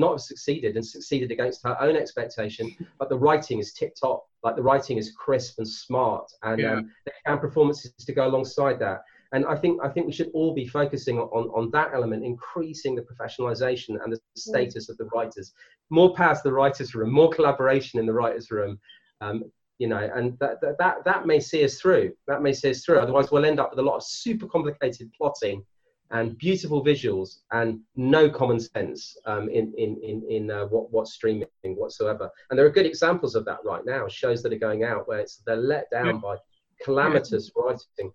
not 0.00 0.12
have 0.12 0.20
succeeded 0.20 0.76
and 0.76 0.86
succeeded 0.86 1.30
against 1.30 1.62
her 1.64 1.80
own 1.80 1.96
expectation. 1.96 2.74
But 2.98 3.08
the 3.08 3.18
writing 3.18 3.58
is 3.58 3.72
tip 3.72 3.94
top, 3.94 4.26
like 4.42 4.56
the 4.56 4.62
writing 4.62 4.98
is 4.98 5.12
crisp 5.12 5.58
and 5.58 5.68
smart, 5.68 6.30
and 6.42 6.60
yeah. 6.60 6.72
um, 6.74 6.90
there 7.04 7.14
can 7.26 7.38
performances 7.38 7.92
to 7.92 8.12
go 8.12 8.26
alongside 8.26 8.78
that. 8.80 9.02
and 9.32 9.44
I 9.46 9.56
think 9.56 9.80
I 9.82 9.88
think 9.88 10.06
we 10.06 10.12
should 10.12 10.30
all 10.34 10.54
be 10.54 10.66
focusing 10.66 11.18
on 11.18 11.48
on 11.48 11.70
that 11.72 11.90
element, 11.94 12.24
increasing 12.24 12.94
the 12.94 13.02
professionalization 13.02 14.02
and 14.02 14.12
the 14.12 14.16
mm. 14.16 14.20
status 14.36 14.88
of 14.88 14.96
the 14.98 15.06
writers. 15.06 15.52
More 15.90 16.14
power 16.14 16.34
to 16.34 16.40
the 16.44 16.52
writers' 16.52 16.94
room, 16.94 17.12
more 17.12 17.30
collaboration 17.30 18.00
in 18.00 18.06
the 18.06 18.12
writers' 18.12 18.50
room. 18.50 18.78
Um, 19.20 19.44
you 19.78 19.88
know, 19.88 20.10
and 20.14 20.38
that, 20.38 20.60
that 20.60 20.78
that 20.78 21.04
that 21.04 21.26
may 21.26 21.40
see 21.40 21.64
us 21.64 21.80
through. 21.80 22.12
That 22.28 22.42
may 22.42 22.52
see 22.52 22.70
us 22.70 22.84
through. 22.84 23.00
Otherwise, 23.00 23.30
we'll 23.30 23.44
end 23.44 23.58
up 23.58 23.70
with 23.70 23.78
a 23.80 23.82
lot 23.82 23.96
of 23.96 24.04
super 24.04 24.46
complicated 24.46 25.10
plotting 25.16 25.64
and 26.12 26.38
beautiful 26.38 26.84
visuals 26.84 27.40
and 27.52 27.80
no 27.96 28.30
common 28.30 28.60
sense 28.60 29.16
um, 29.26 29.48
in 29.48 29.72
in 29.76 29.98
in, 30.02 30.22
in 30.30 30.50
uh, 30.50 30.66
what 30.66 30.90
what's 30.92 31.14
streaming 31.14 31.48
whatsoever. 31.62 32.30
And 32.50 32.58
there 32.58 32.66
are 32.66 32.70
good 32.70 32.86
examples 32.86 33.34
of 33.34 33.44
that 33.46 33.58
right 33.64 33.84
now. 33.84 34.06
Shows 34.08 34.42
that 34.42 34.52
are 34.52 34.58
going 34.58 34.84
out 34.84 35.08
where 35.08 35.20
it's 35.20 35.42
they're 35.46 35.56
let 35.56 35.90
down 35.90 36.06
yeah. 36.06 36.20
by 36.22 36.36
calamitous 36.84 37.50
yeah. 37.54 37.62
writing 37.62 38.12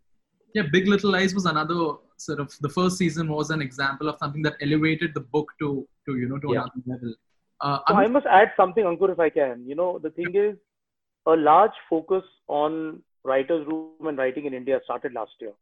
yeah 0.54 0.64
big 0.72 0.88
little 0.88 1.12
lies 1.12 1.34
was 1.34 1.46
another 1.46 1.80
sort 2.18 2.40
of 2.40 2.54
the 2.62 2.70
first 2.78 2.98
season 2.98 3.28
was 3.30 3.50
an 3.50 3.62
example 3.62 4.10
of 4.10 4.18
something 4.20 4.42
that 4.42 4.56
elevated 4.62 5.14
the 5.14 5.26
book 5.36 5.52
to 5.60 5.70
to 6.06 6.18
you 6.22 6.28
know 6.30 6.40
to 6.46 6.54
yeah. 6.54 6.62
another 6.62 6.82
level 6.94 7.14
uh, 7.62 7.80
so 7.88 7.96
i 7.96 8.08
must 8.08 8.28
add 8.40 8.52
something 8.62 8.86
ankur 8.92 9.12
if 9.16 9.22
i 9.28 9.30
can 9.30 9.66
you 9.72 9.78
know 9.82 9.92
the 10.06 10.14
thing 10.18 10.34
is 10.48 10.56
a 11.34 11.36
large 11.52 11.78
focus 11.90 12.26
on 12.48 13.02
writers 13.32 13.64
room 13.70 14.12
and 14.12 14.18
writing 14.24 14.46
in 14.50 14.54
india 14.62 14.80
started 14.90 15.14
last 15.20 15.46
year 15.46 15.56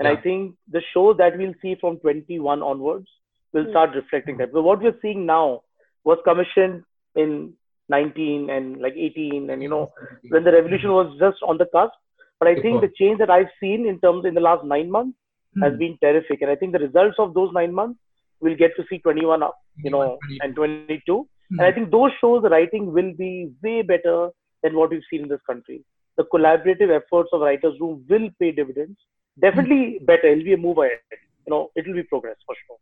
and 0.00 0.06
yeah. 0.06 0.12
i 0.12 0.20
think 0.26 0.56
the 0.76 0.82
shows 0.92 1.16
that 1.22 1.38
we'll 1.38 1.54
see 1.62 1.76
from 1.80 1.98
21 1.98 2.62
onwards 2.62 3.08
will 3.52 3.64
hmm. 3.64 3.70
start 3.70 3.94
reflecting 3.94 4.36
that 4.38 4.52
but 4.52 4.62
what 4.62 4.82
we're 4.82 5.00
seeing 5.02 5.24
now 5.24 5.62
was 6.04 6.18
commissioned 6.24 6.82
in 7.14 7.52
19 7.88 8.50
and 8.50 8.80
like 8.80 8.94
18 8.96 9.50
and 9.50 9.62
you 9.62 9.68
know 9.68 9.92
when 10.30 10.44
the 10.44 10.52
revolution 10.52 10.90
was 10.98 11.16
just 11.24 11.42
on 11.42 11.58
the 11.62 11.66
cusp 11.76 12.00
but 12.40 12.48
I 12.48 12.54
think 12.54 12.80
the 12.80 12.90
change 12.98 13.18
that 13.18 13.28
I've 13.30 13.52
seen 13.60 13.86
in 13.86 14.00
terms 14.00 14.24
in 14.24 14.32
the 14.32 14.40
last 14.40 14.64
nine 14.64 14.90
months 14.90 15.16
hmm. 15.54 15.62
has 15.62 15.78
been 15.78 15.98
terrific. 16.02 16.40
And 16.40 16.50
I 16.50 16.56
think 16.56 16.72
the 16.72 16.78
results 16.78 17.16
of 17.18 17.34
those 17.34 17.50
nine 17.52 17.72
months 17.72 18.00
we'll 18.40 18.56
get 18.56 18.74
to 18.76 18.84
see 18.88 18.98
21 18.98 19.42
up, 19.42 19.56
you 19.76 19.90
know, 19.90 20.18
and 20.40 20.56
22. 20.56 21.28
Hmm. 21.50 21.60
And 21.60 21.60
I 21.60 21.72
think 21.72 21.90
those 21.90 22.10
shows 22.20 22.42
the 22.42 22.48
writing 22.48 22.92
will 22.94 23.12
be 23.12 23.50
way 23.62 23.82
better 23.82 24.30
than 24.62 24.74
what 24.74 24.90
we've 24.90 25.02
seen 25.10 25.24
in 25.24 25.28
this 25.28 25.40
country. 25.46 25.84
The 26.16 26.24
collaborative 26.24 26.90
efforts 26.90 27.28
of 27.34 27.42
Writers 27.42 27.74
Room 27.78 28.04
will 28.08 28.30
pay 28.40 28.52
dividends. 28.52 28.98
Definitely 29.40 30.00
better. 30.02 30.28
It'll 30.28 30.44
be 30.44 30.52
a 30.54 30.56
move 30.56 30.78
ahead. 30.78 31.00
You 31.46 31.50
know, 31.50 31.70
it'll 31.76 31.94
be 31.94 32.02
progress 32.02 32.36
for 32.46 32.54
sure. 32.66 32.76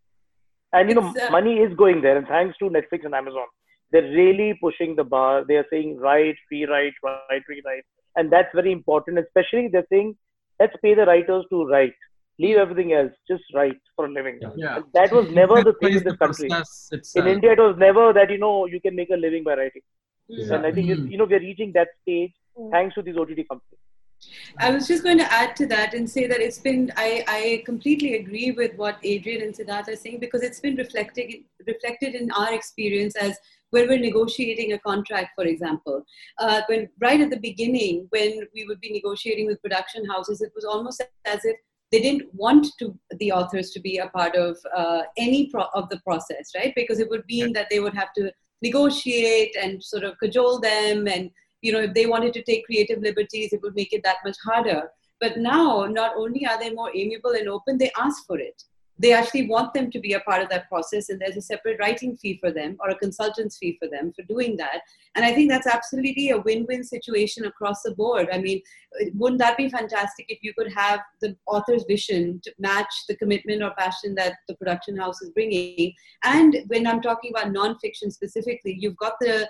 And 0.72 0.88
you 0.88 0.94
know, 0.94 1.08
uh, 1.08 1.30
money 1.30 1.54
is 1.58 1.74
going 1.76 2.02
there, 2.02 2.16
and 2.16 2.26
thanks 2.26 2.58
to 2.58 2.66
Netflix 2.66 3.04
and 3.04 3.14
Amazon, 3.14 3.46
they're 3.90 4.02
really 4.02 4.58
pushing 4.60 4.96
the 4.96 5.04
bar. 5.04 5.44
They 5.46 5.56
are 5.56 5.66
saying 5.70 5.98
write, 5.98 6.36
free 6.48 6.66
write, 6.66 6.92
write, 7.02 7.44
free 7.46 7.62
write 7.64 7.84
and 8.18 8.32
that's 8.34 8.54
very 8.60 8.72
important 8.78 9.24
especially 9.24 9.68
they're 9.72 9.90
saying 9.94 10.14
let's 10.60 10.76
pay 10.84 10.94
the 11.00 11.06
writers 11.10 11.44
to 11.52 11.64
write 11.72 11.98
leave 12.44 12.58
everything 12.64 12.92
else 12.98 13.12
just 13.30 13.46
write 13.54 13.80
for 13.96 14.06
a 14.06 14.12
living 14.18 14.38
yeah. 14.56 14.78
that 14.98 15.12
was 15.18 15.30
never 15.40 15.56
the 15.68 15.74
thing 15.80 15.96
in 15.98 16.04
this 16.08 16.18
country 16.24 16.50
in 17.20 17.26
india 17.34 17.52
it 17.56 17.62
was 17.66 17.76
never 17.86 18.04
that 18.18 18.30
you 18.34 18.40
know 18.44 18.54
you 18.74 18.80
can 18.86 18.94
make 19.00 19.10
a 19.16 19.20
living 19.26 19.44
by 19.48 19.56
writing 19.60 19.84
exactly. 20.28 20.56
and 20.56 20.66
i 20.68 20.72
think 20.76 20.88
mm. 20.88 21.10
you 21.12 21.18
know 21.20 21.28
we're 21.32 21.46
reaching 21.50 21.72
that 21.78 21.90
stage 22.02 22.34
mm. 22.58 22.70
thanks 22.76 22.94
to 22.98 23.02
these 23.08 23.20
ott 23.24 23.34
companies 23.52 23.82
I 24.58 24.70
was 24.70 24.88
just 24.88 25.02
going 25.02 25.18
to 25.18 25.32
add 25.32 25.54
to 25.56 25.66
that 25.66 25.94
and 25.94 26.08
say 26.08 26.26
that 26.26 26.40
it's 26.40 26.58
been, 26.58 26.92
I, 26.96 27.24
I 27.28 27.62
completely 27.64 28.16
agree 28.16 28.50
with 28.50 28.74
what 28.76 28.98
Adrian 29.02 29.42
and 29.42 29.54
Siddharth 29.54 29.88
are 29.88 29.96
saying 29.96 30.18
because 30.20 30.42
it's 30.42 30.60
been 30.60 30.76
reflected, 30.76 31.44
reflected 31.66 32.14
in 32.14 32.30
our 32.32 32.52
experience 32.52 33.14
as 33.16 33.38
when 33.70 33.88
we're 33.88 33.98
negotiating 33.98 34.72
a 34.72 34.78
contract, 34.78 35.30
for 35.34 35.44
example. 35.44 36.04
Uh, 36.38 36.62
when 36.68 36.88
right 37.00 37.20
at 37.20 37.30
the 37.30 37.38
beginning, 37.38 38.06
when 38.10 38.46
we 38.54 38.64
would 38.64 38.80
be 38.80 38.92
negotiating 38.92 39.46
with 39.46 39.62
production 39.62 40.04
houses, 40.06 40.40
it 40.40 40.52
was 40.54 40.64
almost 40.64 41.02
as 41.24 41.44
if 41.44 41.56
they 41.92 42.00
didn't 42.00 42.28
want 42.34 42.66
to 42.78 42.98
the 43.18 43.32
authors 43.32 43.70
to 43.70 43.80
be 43.80 43.98
a 43.98 44.08
part 44.08 44.34
of 44.36 44.58
uh, 44.76 45.02
any 45.16 45.46
pro- 45.46 45.68
of 45.74 45.88
the 45.88 46.00
process, 46.00 46.50
right? 46.56 46.72
Because 46.74 46.98
it 46.98 47.08
would 47.08 47.24
mean 47.28 47.52
that 47.54 47.68
they 47.70 47.80
would 47.80 47.94
have 47.94 48.12
to 48.14 48.30
negotiate 48.62 49.56
and 49.60 49.82
sort 49.82 50.04
of 50.04 50.18
cajole 50.18 50.60
them 50.60 51.06
and 51.06 51.30
you 51.60 51.72
know 51.72 51.80
if 51.80 51.94
they 51.94 52.06
wanted 52.06 52.32
to 52.34 52.42
take 52.42 52.66
creative 52.66 53.00
liberties 53.00 53.52
it 53.52 53.62
would 53.62 53.74
make 53.74 53.92
it 53.92 54.02
that 54.04 54.16
much 54.24 54.36
harder. 54.44 54.90
But 55.20 55.38
now 55.38 55.86
not 55.90 56.12
only 56.16 56.46
are 56.46 56.58
they 56.58 56.70
more 56.70 56.94
amiable 56.94 57.32
and 57.32 57.48
open 57.48 57.78
they 57.78 57.90
ask 57.98 58.26
for 58.26 58.38
it. 58.38 58.62
They 59.00 59.12
actually 59.12 59.46
want 59.46 59.74
them 59.74 59.92
to 59.92 60.00
be 60.00 60.14
a 60.14 60.20
part 60.20 60.42
of 60.42 60.48
that 60.48 60.68
process 60.68 61.08
and 61.08 61.20
there's 61.20 61.36
a 61.36 61.40
separate 61.40 61.78
writing 61.78 62.16
fee 62.16 62.38
for 62.40 62.50
them 62.50 62.76
or 62.80 62.90
a 62.90 62.96
consultant's 62.96 63.56
fee 63.56 63.78
for 63.80 63.88
them 63.88 64.12
for 64.14 64.22
doing 64.22 64.56
that. 64.56 64.80
And 65.14 65.24
i 65.24 65.32
think 65.32 65.50
that's 65.50 65.66
absolutely 65.66 66.30
a 66.30 66.38
win-win 66.38 66.82
situation 66.84 67.44
across 67.44 67.82
the 67.82 67.94
board. 67.94 68.28
I 68.32 68.38
mean 68.38 68.60
wouldn't 69.14 69.40
that 69.40 69.56
be 69.56 69.68
fantastic 69.68 70.26
if 70.28 70.38
you 70.42 70.52
could 70.54 70.72
have 70.72 71.00
the 71.20 71.36
author's 71.46 71.84
vision 71.84 72.40
to 72.44 72.52
match 72.58 72.92
the 73.08 73.16
commitment 73.16 73.62
or 73.62 73.72
passion 73.78 74.14
that 74.16 74.34
the 74.48 74.56
production 74.56 74.96
house 74.96 75.22
is 75.22 75.30
bringing? 75.30 75.92
And 76.24 76.58
when 76.66 76.86
i'm 76.86 77.02
talking 77.02 77.32
about 77.32 77.52
nonfiction 77.52 78.12
specifically 78.12 78.76
you've 78.78 78.96
got 78.96 79.14
the 79.20 79.48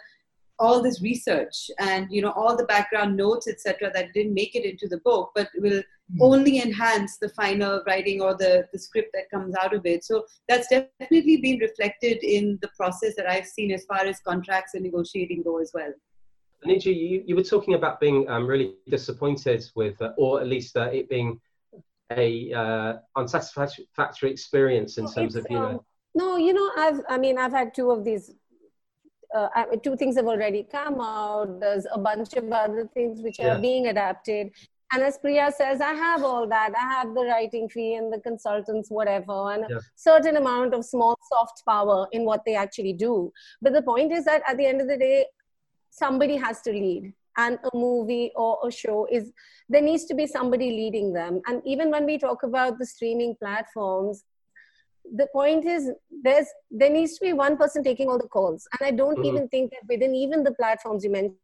all 0.59 0.83
this 0.83 1.01
research 1.01 1.71
and 1.79 2.07
you 2.11 2.21
know 2.21 2.33
all 2.33 2.57
the 2.57 2.65
background 2.65 3.17
notes 3.17 3.47
etc 3.49 3.91
that 3.95 4.13
didn't 4.13 4.35
make 4.35 4.55
it 4.55 4.65
into 4.65 4.89
the 4.89 4.99
book 4.99 5.31
but 5.35 5.49
will 5.59 5.81
mm. 5.81 6.19
only 6.21 6.61
enhance 6.61 7.17
the 7.19 7.29
final 7.31 7.83
writing 7.87 8.21
or 8.21 8.35
the, 8.35 8.67
the 8.73 8.79
script 8.79 9.11
that 9.15 9.31
comes 9.31 9.55
out 9.63 9.75
of 9.75 9.87
it 9.87 10.05
so 10.05 10.25
that's 10.49 10.69
definitely 10.69 11.39
been 11.39 11.59
reflected 11.59 12.23
in 12.23 12.59
the 12.63 12.71
process 12.77 13.15
that 13.17 13.29
i've 13.29 13.47
seen 13.47 13.71
as 13.71 13.85
far 13.85 14.05
as 14.05 14.21
contracts 14.21 14.75
and 14.75 14.83
negotiating 14.83 15.43
go 15.43 15.59
as 15.61 15.71
well 15.75 15.93
Niju, 16.67 16.87
you, 16.87 17.23
you 17.25 17.37
were 17.37 17.45
talking 17.45 17.75
about 17.75 18.01
being 18.01 18.29
um, 18.29 18.45
really 18.45 18.75
disappointed 18.89 19.65
with, 19.77 20.03
uh, 20.03 20.11
or 20.19 20.41
at 20.41 20.49
least 20.49 20.77
uh, 20.77 20.91
it 20.93 21.09
being 21.09 21.41
a 22.11 22.53
uh, 22.53 22.95
unsatisfactory 23.17 24.31
experience 24.31 24.99
in 24.99 25.07
terms 25.13 25.37
of 25.37 25.47
you 25.49 25.57
know. 25.57 25.67
Um, 25.67 25.81
no, 26.15 26.37
you 26.37 26.53
know, 26.53 26.71
I've 26.77 27.01
I 27.09 27.19
mean 27.19 27.39
I've 27.39 27.53
had 27.53 27.75
two 27.75 27.91
of 27.91 28.05
these 28.05 28.33
uh, 29.35 29.65
two 29.83 29.97
things 29.97 30.17
have 30.17 30.27
already 30.27 30.63
come 30.63 31.01
out. 31.01 31.61
There's 31.61 31.87
a 31.93 31.99
bunch 31.99 32.35
of 32.35 32.51
other 32.51 32.89
things 32.95 33.21
which 33.23 33.39
yeah. 33.39 33.57
are 33.57 33.61
being 33.61 33.89
adapted. 33.89 34.51
And 34.91 35.03
as 35.03 35.19
Priya 35.19 35.53
says, 35.55 35.83
I 35.83 35.93
have 35.93 36.25
all 36.25 36.49
that. 36.49 36.73
I 36.75 36.81
have 36.95 37.15
the 37.15 37.25
writing 37.25 37.69
fee 37.69 37.97
and 37.97 38.11
the 38.11 38.21
consultants, 38.21 38.91
whatever, 38.91 39.53
and 39.53 39.67
yeah. 39.69 39.77
a 39.77 39.81
certain 39.97 40.37
amount 40.37 40.73
of 40.73 40.85
small 40.85 41.19
soft 41.31 41.63
power 41.67 42.07
in 42.13 42.25
what 42.25 42.43
they 42.47 42.55
actually 42.55 42.95
do. 42.95 43.31
But 43.61 43.75
the 43.75 43.83
point 43.83 44.13
is 44.13 44.25
that 44.25 44.43
at 44.49 44.57
the 44.57 44.65
end 44.65 44.81
of 44.81 44.89
the 44.89 44.97
day, 44.97 45.27
somebody 45.91 46.37
has 46.37 46.63
to 46.63 46.71
lead. 46.71 47.13
And 47.37 47.59
a 47.73 47.77
movie 47.77 48.33
or 48.35 48.59
a 48.67 48.71
show 48.71 49.07
is, 49.13 49.31
there 49.69 49.83
needs 49.83 50.07
to 50.07 50.15
be 50.15 50.27
somebody 50.27 50.71
leading 50.71 51.13
them. 51.13 51.41
And 51.47 51.63
even 51.67 51.91
when 51.91 52.05
we 52.07 52.19
talk 52.19 52.43
about 52.43 52.79
the 52.79 52.87
streaming 52.87 53.37
platforms, 53.37 54.25
the 55.17 55.27
point 55.33 55.65
is 55.65 55.91
there's 56.23 56.47
there 56.71 56.91
needs 56.91 57.15
to 57.19 57.25
be 57.25 57.33
one 57.33 57.57
person 57.57 57.83
taking 57.83 58.09
all 58.09 58.19
the 58.19 58.29
calls. 58.29 58.67
And 58.79 58.87
i 58.87 58.91
don't 58.91 59.17
mm-hmm. 59.17 59.37
even 59.37 59.49
think 59.49 59.71
that 59.71 59.81
within 59.89 60.15
even 60.15 60.43
the 60.45 60.53
platforms 60.53 61.05
you 61.05 61.11
mentioned 61.11 61.37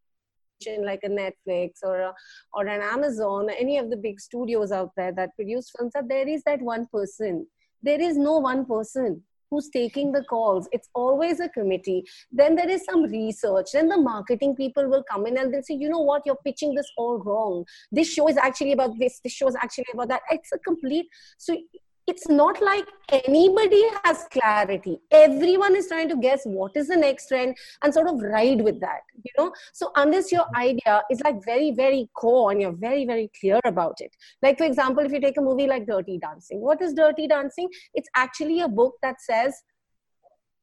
like 0.85 1.01
a 1.03 1.09
netflix 1.09 1.73
or 1.83 2.01
a, 2.01 2.15
or 2.53 2.67
an 2.67 2.81
amazon 2.81 3.51
any 3.59 3.77
of 3.77 3.91
the 3.91 3.97
big 3.97 4.21
studios 4.21 4.73
out 4.73 4.93
there 4.97 5.13
that 5.13 5.35
produce 5.37 5.71
films 5.77 5.93
that 5.95 6.09
there 6.09 6.29
is 6.29 6.43
that 6.45 6.63
one 6.63 6.87
person. 6.93 7.47
There 7.83 8.01
is 8.01 8.17
no 8.17 8.39
one 8.39 8.65
person 8.65 9.23
who's 9.51 9.69
taking 9.69 10.11
the 10.13 10.25
calls. 10.25 10.69
It's 10.73 10.89
always 10.95 11.41
a 11.41 11.49
committee. 11.49 12.05
Then 12.33 12.57
there 12.57 12.69
is 12.69 12.85
some 12.85 13.05
research. 13.05 13.73
Then 13.73 13.89
the 13.89 13.97
marketing 13.97 14.57
people 14.57 14.89
will 14.89 15.05
come 15.11 15.27
in 15.27 15.37
and 15.39 15.53
they'll 15.53 15.63
say 15.63 15.75
you 15.75 15.89
know 15.89 16.01
what? 16.01 16.23
You're 16.25 16.45
pitching 16.45 16.75
this 16.75 16.91
all 16.97 17.19
wrong. 17.19 17.65
This 17.93 18.13
show 18.13 18.29
is 18.29 18.37
actually 18.37 18.73
about 18.73 18.99
this. 18.99 19.21
This 19.23 19.33
show 19.33 19.49
is 19.49 19.57
actually 19.57 19.87
about 19.93 20.09
that. 20.09 20.23
It's 20.31 20.53
a 20.53 20.59
complete 20.59 21.07
so 21.39 21.57
it's 22.07 22.29
not 22.29 22.61
like 22.61 22.87
anybody 23.11 23.83
has 24.05 24.27
clarity. 24.31 24.99
Everyone 25.11 25.75
is 25.77 25.89
trying 25.89 26.09
to 26.11 26.17
guess 26.17 26.43
what 26.45 26.77
is 26.77 26.89
the 26.89 26.97
next 26.97 27.29
trend 27.29 27.57
and 27.83 27.93
sort 27.93 28.09
of 28.09 28.21
ride 28.21 28.61
with 28.61 28.81
that 28.81 29.01
you 29.23 29.31
know? 29.39 29.53
So 29.73 29.91
unless 29.97 30.31
your 30.31 30.45
idea 30.55 31.03
is 31.11 31.21
like 31.21 31.45
very 31.45 31.73
very 31.73 32.09
core 32.15 32.51
and 32.51 32.61
you're 32.61 32.73
very 32.73 33.07
very 33.07 33.31
clear 33.39 33.61
about 33.65 33.97
it. 34.01 34.15
Like 34.43 34.59
for 34.59 34.65
example 34.65 35.05
if 35.05 35.13
you 35.13 35.21
take 35.21 35.37
a 35.37 35.43
movie 35.43 35.67
like 35.67 35.87
dirty 35.87 36.19
dancing 36.19 36.61
what 36.61 36.83
is 36.83 36.95
dirty 36.95 37.27
dancing? 37.27 37.69
It's 37.95 38.09
actually 38.15 38.61
a 38.61 38.69
book 38.69 38.95
that 39.03 39.21
says 39.21 39.63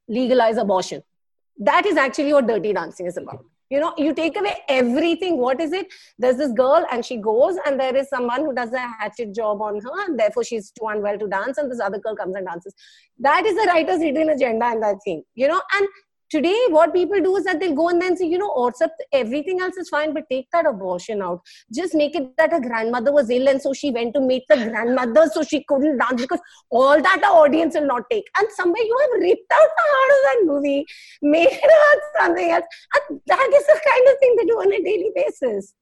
legalize 0.07 0.57
abortion. 0.57 1.03
That 1.57 1.85
is 1.85 1.97
actually 1.97 2.33
what 2.33 2.47
dirty 2.47 2.73
dancing 2.73 3.07
is 3.07 3.17
about 3.17 3.45
you 3.71 3.79
know 3.79 3.93
you 3.97 4.13
take 4.13 4.37
away 4.37 4.55
everything. 4.67 5.37
What 5.37 5.61
is 5.61 5.73
it? 5.73 5.87
There's 6.19 6.37
this 6.37 6.51
girl 6.51 6.85
and 6.91 7.05
she 7.05 7.17
goes 7.17 7.57
and 7.65 7.79
there 7.79 7.95
is 7.95 8.09
someone 8.09 8.45
who 8.45 8.53
does 8.53 8.73
a 8.73 8.79
hatchet 8.79 9.33
job 9.33 9.61
on 9.61 9.79
her 9.79 10.05
and 10.05 10.19
therefore 10.19 10.43
she's 10.43 10.71
too 10.71 10.87
unwell 10.87 11.17
to 11.17 11.27
dance 11.27 11.57
and 11.57 11.71
this 11.71 11.79
other 11.79 11.97
girl 11.97 12.15
comes 12.15 12.35
and 12.35 12.45
dances. 12.45 12.75
That 13.19 13.45
is 13.45 13.55
the 13.55 13.67
writer's 13.73 14.01
hidden 14.01 14.29
agenda 14.29 14.71
in 14.73 14.79
that 14.81 14.97
thing 15.05 15.23
you 15.35 15.47
know? 15.47 15.61
And 15.73 15.87
Today, 16.31 16.57
what 16.69 16.93
people 16.93 17.19
do 17.21 17.35
is 17.35 17.43
that 17.43 17.59
they'll 17.59 17.75
go 17.75 17.89
and 17.89 18.01
then 18.01 18.15
say, 18.15 18.25
you 18.25 18.37
know, 18.37 18.51
up, 18.51 18.91
everything 19.11 19.59
else 19.59 19.75
is 19.75 19.89
fine, 19.89 20.13
but 20.13 20.23
take 20.29 20.47
that 20.53 20.65
abortion 20.65 21.21
out. 21.21 21.41
Just 21.73 21.93
make 21.93 22.15
it 22.15 22.37
that 22.37 22.53
her 22.53 22.61
grandmother 22.61 23.11
was 23.11 23.29
ill 23.29 23.49
and 23.49 23.61
so 23.61 23.73
she 23.73 23.91
went 23.91 24.13
to 24.13 24.21
meet 24.21 24.43
the 24.47 24.55
grandmother 24.55 25.29
so 25.33 25.43
she 25.43 25.65
couldn't 25.65 25.97
dance 25.97 26.21
because 26.21 26.39
all 26.69 27.01
that 27.01 27.19
the 27.21 27.27
audience 27.27 27.75
will 27.75 27.85
not 27.85 28.03
take. 28.09 28.25
And 28.37 28.47
somewhere 28.55 28.81
you 28.81 28.97
have 29.01 29.21
ripped 29.21 29.51
out 29.53 29.69
the 29.75 29.87
heart 29.91 30.11
of 30.15 30.23
that 30.23 30.53
movie, 30.53 30.85
made 31.21 31.49
it 31.51 32.01
something 32.17 32.49
else. 32.49 32.65
And 32.95 33.19
that 33.27 33.49
is 33.53 33.65
the 33.65 33.81
kind 33.85 34.07
of 34.07 34.19
thing 34.19 34.35
they 34.37 34.45
do 34.45 34.59
on 34.59 34.71
a 34.71 34.81
daily 34.81 35.11
basis. 35.13 35.73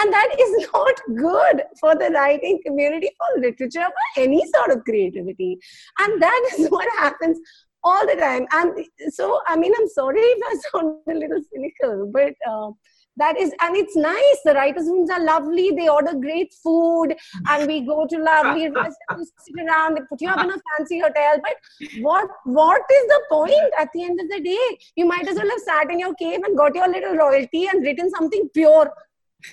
and 0.00 0.12
that 0.12 0.34
is 0.40 0.68
not 0.72 1.00
good 1.16 1.62
for 1.80 1.94
the 1.94 2.10
writing 2.14 2.60
community 2.64 3.10
for 3.18 3.40
literature 3.40 3.88
for 3.96 4.22
any 4.22 4.42
sort 4.54 4.70
of 4.70 4.84
creativity 4.84 5.58
and 6.00 6.22
that 6.22 6.50
is 6.52 6.68
what 6.76 6.88
happens 6.98 7.38
all 7.84 8.06
the 8.06 8.16
time. 8.16 8.46
And 8.52 8.84
so 9.10 9.40
i 9.46 9.56
mean 9.56 9.72
i'm 9.78 9.88
sorry 9.88 10.20
if 10.20 10.42
i 10.50 10.54
sound 10.78 10.98
a 11.08 11.14
little 11.14 11.42
cynical 11.52 12.10
but 12.12 12.34
uh, 12.50 12.70
that 13.18 13.36
is 13.36 13.52
and 13.60 13.76
it's 13.76 13.96
nice. 13.96 14.40
The 14.44 14.54
writers 14.54 14.86
rooms 14.86 15.10
are 15.10 15.22
lovely. 15.22 15.72
They 15.76 15.88
order 15.88 16.14
great 16.14 16.54
food 16.62 17.14
and 17.48 17.66
we 17.66 17.80
go 17.80 18.06
to 18.06 18.16
lovely 18.16 18.70
restaurants 18.76 19.32
sit 19.38 19.66
around 19.66 19.96
they 19.96 20.02
put 20.08 20.20
you 20.20 20.28
up 20.28 20.44
in 20.44 20.50
a 20.50 20.60
fancy 20.76 21.00
hotel. 21.00 21.40
But 21.42 21.90
what 22.00 22.28
what 22.44 22.82
is 22.98 23.06
the 23.08 23.20
point 23.28 23.72
at 23.78 23.88
the 23.92 24.04
end 24.04 24.20
of 24.20 24.28
the 24.28 24.40
day? 24.40 24.78
You 24.96 25.06
might 25.06 25.26
as 25.28 25.36
well 25.36 25.50
have 25.50 25.60
sat 25.60 25.90
in 25.90 25.98
your 25.98 26.14
cave 26.14 26.40
and 26.44 26.56
got 26.56 26.74
your 26.74 26.88
little 26.88 27.16
royalty 27.16 27.66
and 27.66 27.82
written 27.82 28.08
something 28.10 28.48
pure. 28.54 28.90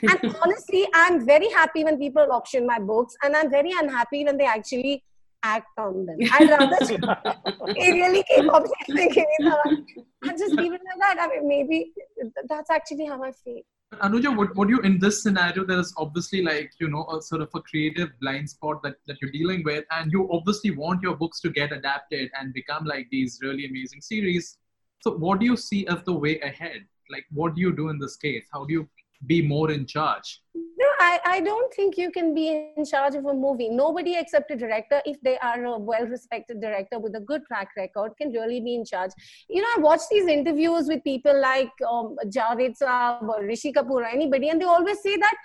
And 0.01 0.35
honestly 0.43 0.87
i'm 0.95 1.23
very 1.27 1.47
happy 1.49 1.83
when 1.83 1.99
people 1.99 2.31
auction 2.31 2.65
my 2.65 2.79
books 2.79 3.15
and 3.21 3.35
i'm 3.35 3.51
very 3.51 3.71
unhappy 3.79 4.25
when 4.25 4.35
they 4.35 4.45
actually 4.45 5.03
act 5.45 5.77
on 5.77 6.05
them. 6.05 6.17
I'd 6.31 6.49
rather 6.49 6.85
they 7.75 7.91
really 7.91 8.23
keep 8.27 8.51
obsessing 8.51 9.13
and 10.23 10.37
just 10.37 10.53
leave 10.55 10.73
it 10.73 10.81
like 10.89 10.99
that. 10.99 11.17
I 11.19 11.27
mean, 11.27 11.47
maybe 11.47 11.93
that's 12.49 12.69
actually 12.69 13.05
how 13.05 13.23
I 13.23 13.31
feel. 13.31 13.61
Anuja, 14.01 14.35
what, 14.35 14.55
what 14.55 14.67
you 14.67 14.79
in 14.79 14.99
this 14.99 15.21
scenario, 15.21 15.63
there's 15.63 15.93
obviously 15.97 16.41
like, 16.41 16.71
you 16.79 16.89
know, 16.89 17.05
a 17.05 17.21
sort 17.21 17.41
of 17.41 17.49
a 17.53 17.61
creative 17.61 18.09
blind 18.19 18.49
spot 18.49 18.81
that, 18.83 18.95
that 19.07 19.17
you're 19.21 19.31
dealing 19.31 19.63
with, 19.63 19.85
and 19.91 20.11
you 20.11 20.27
obviously 20.31 20.71
want 20.71 21.01
your 21.01 21.15
books 21.15 21.39
to 21.41 21.49
get 21.49 21.71
adapted 21.71 22.29
and 22.39 22.53
become 22.53 22.85
like 22.85 23.07
these 23.11 23.39
really 23.41 23.65
amazing 23.65 24.01
series. 24.01 24.57
So, 25.01 25.11
what 25.11 25.39
do 25.39 25.45
you 25.45 25.55
see 25.55 25.85
as 25.87 26.03
the 26.03 26.13
way 26.13 26.39
ahead? 26.41 26.85
Like, 27.11 27.25
what 27.31 27.55
do 27.55 27.61
you 27.61 27.75
do 27.75 27.89
in 27.89 27.99
this 27.99 28.17
case? 28.17 28.45
How 28.51 28.65
do 28.65 28.73
you 28.73 28.89
be 29.27 29.41
more 29.41 29.71
in 29.71 29.85
charge? 29.85 30.41
No, 30.53 30.87
I, 30.99 31.19
I 31.25 31.41
don't 31.41 31.73
think 31.73 31.97
you 31.97 32.11
can 32.11 32.33
be 32.33 32.71
in 32.75 32.85
charge 32.85 33.15
of 33.15 33.25
a 33.25 33.33
movie. 33.33 33.69
Nobody 33.69 34.15
except 34.17 34.51
a 34.51 34.55
director, 34.55 35.01
if 35.05 35.17
they 35.21 35.37
are 35.39 35.63
a 35.63 35.77
well 35.77 36.05
respected 36.05 36.61
director 36.61 36.99
with 36.99 37.15
a 37.15 37.21
good 37.21 37.43
track 37.45 37.69
record, 37.77 38.11
can 38.19 38.31
really 38.31 38.59
be 38.59 38.75
in 38.75 38.85
charge. 38.85 39.11
You 39.49 39.61
know, 39.61 39.67
I 39.77 39.79
watch 39.79 40.01
these 40.11 40.27
interviews 40.27 40.87
with 40.87 41.03
people 41.03 41.39
like 41.39 41.71
um, 41.89 42.15
Javed 42.25 42.77
Saab 42.81 43.27
or 43.27 43.43
Rishi 43.43 43.71
Kapoor 43.71 44.01
or 44.01 44.05
anybody, 44.05 44.49
and 44.49 44.61
they 44.61 44.65
always 44.65 45.01
say 45.01 45.15
that 45.17 45.35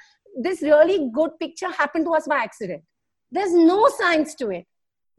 this 0.42 0.62
really 0.62 1.10
good 1.12 1.30
picture 1.38 1.70
happened 1.70 2.06
to 2.06 2.14
us 2.14 2.26
by 2.26 2.36
accident. 2.36 2.82
There's 3.30 3.52
no 3.52 3.88
science 3.88 4.34
to 4.36 4.50
it 4.50 4.66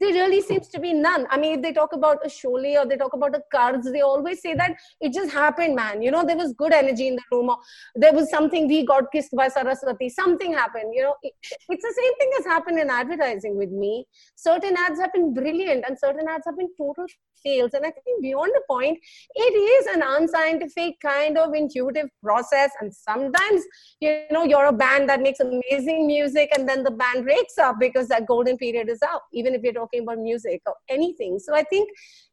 there 0.02 0.12
really 0.12 0.40
seems 0.40 0.68
to 0.68 0.80
be 0.80 0.92
none. 0.92 1.26
I 1.30 1.38
mean, 1.38 1.54
if 1.56 1.62
they 1.62 1.72
talk 1.72 1.92
about 1.92 2.24
a 2.24 2.28
Sholay 2.28 2.76
or 2.76 2.86
they 2.86 2.96
talk 2.96 3.12
about 3.12 3.36
a 3.36 3.42
Karz, 3.54 3.84
they 3.92 4.00
always 4.00 4.42
say 4.42 4.54
that 4.54 4.74
it 5.00 5.12
just 5.12 5.32
happened, 5.32 5.76
man. 5.76 6.02
You 6.02 6.10
know, 6.10 6.24
there 6.24 6.36
was 6.36 6.52
good 6.54 6.72
energy 6.72 7.06
in 7.08 7.16
the 7.16 7.22
room, 7.30 7.50
or 7.50 7.58
there 7.94 8.12
was 8.12 8.28
something 8.30 8.66
we 8.66 8.84
got 8.84 9.12
kissed 9.12 9.34
by 9.36 9.48
Saraswati, 9.48 10.08
something 10.08 10.52
happened. 10.52 10.92
You 10.92 11.02
know, 11.02 11.14
it, 11.22 11.32
it's 11.68 11.82
the 11.82 11.94
same 12.02 12.14
thing 12.18 12.30
has 12.38 12.46
happened 12.46 12.78
in 12.80 12.90
advertising 12.90 13.56
with 13.56 13.70
me. 13.70 14.06
Certain 14.34 14.76
ads 14.76 15.00
have 15.00 15.12
been 15.12 15.32
brilliant, 15.32 15.84
and 15.86 15.98
certain 15.98 16.26
ads 16.28 16.46
have 16.46 16.56
been 16.56 16.70
total 16.76 17.06
fails. 17.42 17.74
And 17.74 17.84
I 17.84 17.90
think 17.90 18.22
beyond 18.22 18.52
the 18.54 18.62
point, 18.68 18.98
it 19.34 19.54
is 19.54 19.86
an 19.94 20.02
unscientific 20.04 21.00
kind 21.00 21.36
of 21.38 21.54
intuitive 21.54 22.08
process. 22.22 22.70
And 22.80 22.94
sometimes, 22.94 23.62
you 24.00 24.24
know, 24.30 24.44
you're 24.44 24.66
a 24.66 24.72
band 24.72 25.08
that 25.08 25.20
makes 25.20 25.40
amazing 25.40 26.06
music 26.06 26.50
and 26.56 26.68
then 26.68 26.84
the 26.84 26.90
band 26.90 27.24
breaks 27.24 27.58
up 27.58 27.76
because 27.78 28.08
that 28.08 28.26
golden 28.26 28.56
period 28.56 28.88
is 28.88 29.02
out, 29.02 29.22
even 29.32 29.54
if 29.54 29.62
you're 29.62 29.72
talking 29.72 29.91
about 30.00 30.18
music 30.18 30.62
or 30.66 30.74
anything. 30.88 31.38
So 31.38 31.54
I 31.54 31.62
think 31.64 31.88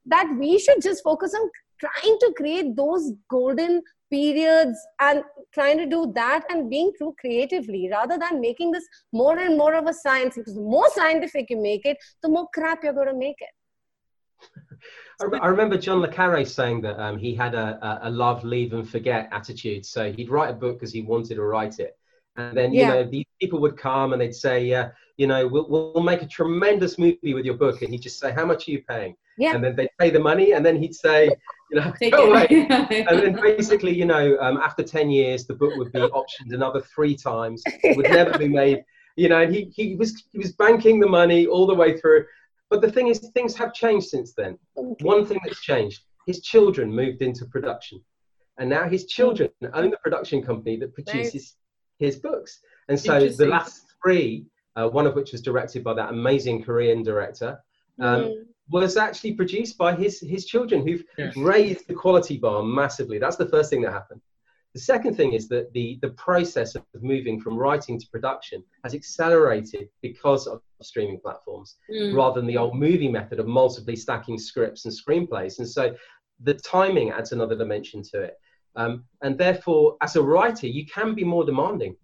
that 0.05 0.27
we 0.39 0.59
should 0.59 0.81
just 0.81 1.03
focus 1.03 1.33
on 1.33 1.49
trying 1.79 2.17
to 2.19 2.33
create 2.35 2.75
those 2.75 3.11
golden 3.29 3.81
periods 4.11 4.77
and 4.99 5.23
trying 5.53 5.77
to 5.77 5.85
do 5.85 6.11
that 6.15 6.43
and 6.49 6.69
being 6.69 6.91
true 6.97 7.15
creatively 7.19 7.89
rather 7.91 8.17
than 8.17 8.41
making 8.41 8.71
this 8.71 8.83
more 9.13 9.37
and 9.37 9.57
more 9.57 9.75
of 9.75 9.85
a 9.85 9.93
science 9.93 10.35
because 10.35 10.55
the 10.55 10.61
more 10.61 10.89
scientific 10.95 11.45
you 11.49 11.61
make 11.61 11.85
it 11.85 11.95
the 12.23 12.29
more 12.29 12.47
crap 12.53 12.83
you're 12.83 12.91
going 12.93 13.07
to 13.07 13.13
make 13.13 13.35
it 13.39 13.49
I, 15.21 15.47
remember 15.47 15.77
John 15.77 15.99
le 15.99 16.07
Carre 16.07 16.45
saying 16.45 16.81
that 16.81 16.97
um, 16.99 17.17
he 17.17 17.35
had 17.35 17.53
a, 17.53 17.99
a, 18.03 18.09
love, 18.09 18.45
leave, 18.45 18.71
and 18.71 18.89
forget 18.89 19.27
attitude. 19.33 19.85
So 19.85 20.13
he'd 20.13 20.29
write 20.29 20.49
a 20.49 20.53
book 20.53 20.79
because 20.79 20.93
he 20.93 21.01
wanted 21.01 21.35
to 21.35 21.43
write 21.43 21.79
it. 21.79 21.97
And 22.37 22.55
then, 22.55 22.73
you 22.73 22.81
yeah. 22.81 22.89
know, 22.89 23.03
these 23.03 23.25
people 23.41 23.59
would 23.59 23.75
come 23.75 24.13
and 24.13 24.21
they'd 24.21 24.33
say, 24.33 24.63
yeah, 24.63 24.91
you 25.19 25.27
know, 25.27 25.47
we'll, 25.47 25.67
we'll 25.69 26.03
make 26.03 26.21
a 26.21 26.27
tremendous 26.27 26.97
movie 26.97 27.33
with 27.33 27.45
your 27.45 27.55
book. 27.55 27.81
And 27.81 27.91
he'd 27.91 28.01
just 28.01 28.19
say, 28.19 28.31
how 28.31 28.45
much 28.45 28.67
are 28.67 28.71
you 28.71 28.83
paying? 28.83 29.15
Yeah. 29.37 29.53
And 29.53 29.63
then 29.63 29.75
they'd 29.75 29.89
pay 29.99 30.09
the 30.09 30.19
money. 30.19 30.53
And 30.53 30.65
then 30.65 30.81
he'd 30.81 30.95
say, 30.95 31.29
you 31.71 31.79
know, 31.79 31.93
Take 31.99 32.13
go 32.13 32.31
away. 32.31 32.47
and 32.69 33.19
then 33.19 33.33
basically, 33.33 33.95
you 33.95 34.05
know, 34.05 34.37
um, 34.39 34.57
after 34.57 34.83
10 34.83 35.09
years, 35.09 35.45
the 35.45 35.55
book 35.55 35.73
would 35.75 35.91
be 35.91 35.99
optioned 35.99 36.53
another 36.53 36.81
three 36.81 37.15
times. 37.15 37.61
It 37.65 37.97
would 37.97 38.09
never 38.09 38.37
be 38.37 38.47
made. 38.47 38.83
You 39.15 39.29
know, 39.29 39.41
and 39.41 39.53
he, 39.53 39.69
he 39.75 39.95
was 39.95 40.23
he 40.31 40.37
was 40.37 40.53
banking 40.53 41.01
the 41.01 41.07
money 41.07 41.45
all 41.45 41.67
the 41.67 41.75
way 41.75 41.99
through. 41.99 42.25
But 42.69 42.79
the 42.79 42.89
thing 42.89 43.07
is, 43.07 43.19
things 43.33 43.53
have 43.55 43.73
changed 43.73 44.07
since 44.07 44.33
then. 44.33 44.57
Okay. 44.77 45.03
One 45.03 45.25
thing 45.25 45.39
that's 45.43 45.59
changed 45.61 46.03
his 46.29 46.41
children 46.41 46.93
moved 46.93 47.23
into 47.23 47.43
production. 47.45 47.99
And 48.59 48.69
now 48.69 48.87
his 48.87 49.05
children 49.05 49.49
own 49.73 49.89
the 49.89 49.97
production 49.97 50.43
company 50.43 50.77
that 50.77 50.93
produces 50.93 51.55
his 51.97 52.17
books. 52.17 52.59
And 52.87 52.99
so 52.99 53.27
the 53.29 53.47
last 53.47 53.85
three, 54.03 54.45
uh, 54.75 54.87
one 54.87 55.07
of 55.07 55.15
which 55.15 55.31
was 55.31 55.41
directed 55.41 55.83
by 55.83 55.93
that 55.93 56.09
amazing 56.09 56.63
Korean 56.63 57.03
director, 57.03 57.59
um, 57.99 58.21
mm. 58.21 58.43
was 58.69 58.97
actually 58.97 59.33
produced 59.33 59.77
by 59.77 59.95
his, 59.95 60.19
his 60.19 60.45
children 60.45 60.85
who've 60.85 61.03
yes. 61.17 61.35
raised 61.37 61.87
the 61.87 61.93
quality 61.93 62.37
bar 62.37 62.63
massively. 62.63 63.19
That's 63.19 63.37
the 63.37 63.49
first 63.49 63.69
thing 63.69 63.81
that 63.81 63.91
happened. 63.91 64.21
The 64.73 64.79
second 64.79 65.15
thing 65.15 65.33
is 65.33 65.47
that 65.49 65.73
the, 65.73 65.97
the 66.01 66.11
process 66.11 66.75
of 66.75 66.83
moving 67.01 67.41
from 67.41 67.57
writing 67.57 67.99
to 67.99 68.07
production 68.09 68.63
has 68.83 68.93
accelerated 68.93 69.89
because 70.01 70.45
of 70.45 70.61
streaming 70.81 71.19
platforms 71.19 71.77
mm. 71.91 72.15
rather 72.15 72.39
than 72.39 72.47
the 72.47 72.57
old 72.57 72.75
movie 72.75 73.09
method 73.09 73.39
of 73.39 73.47
multiply 73.47 73.95
stacking 73.95 74.37
scripts 74.37 74.85
and 74.85 74.93
screenplays. 74.93 75.57
And 75.57 75.67
so 75.67 75.95
the 76.41 76.53
timing 76.53 77.09
adds 77.11 77.31
another 77.31 77.57
dimension 77.57 78.03
to 78.11 78.21
it. 78.21 78.35
Um, 78.75 79.05
and 79.21 79.37
therefore, 79.37 79.97
as 80.01 80.15
a 80.15 80.21
writer, 80.21 80.67
you 80.67 80.85
can 80.85 81.15
be 81.15 81.23
more 81.23 81.43
demanding. 81.43 81.95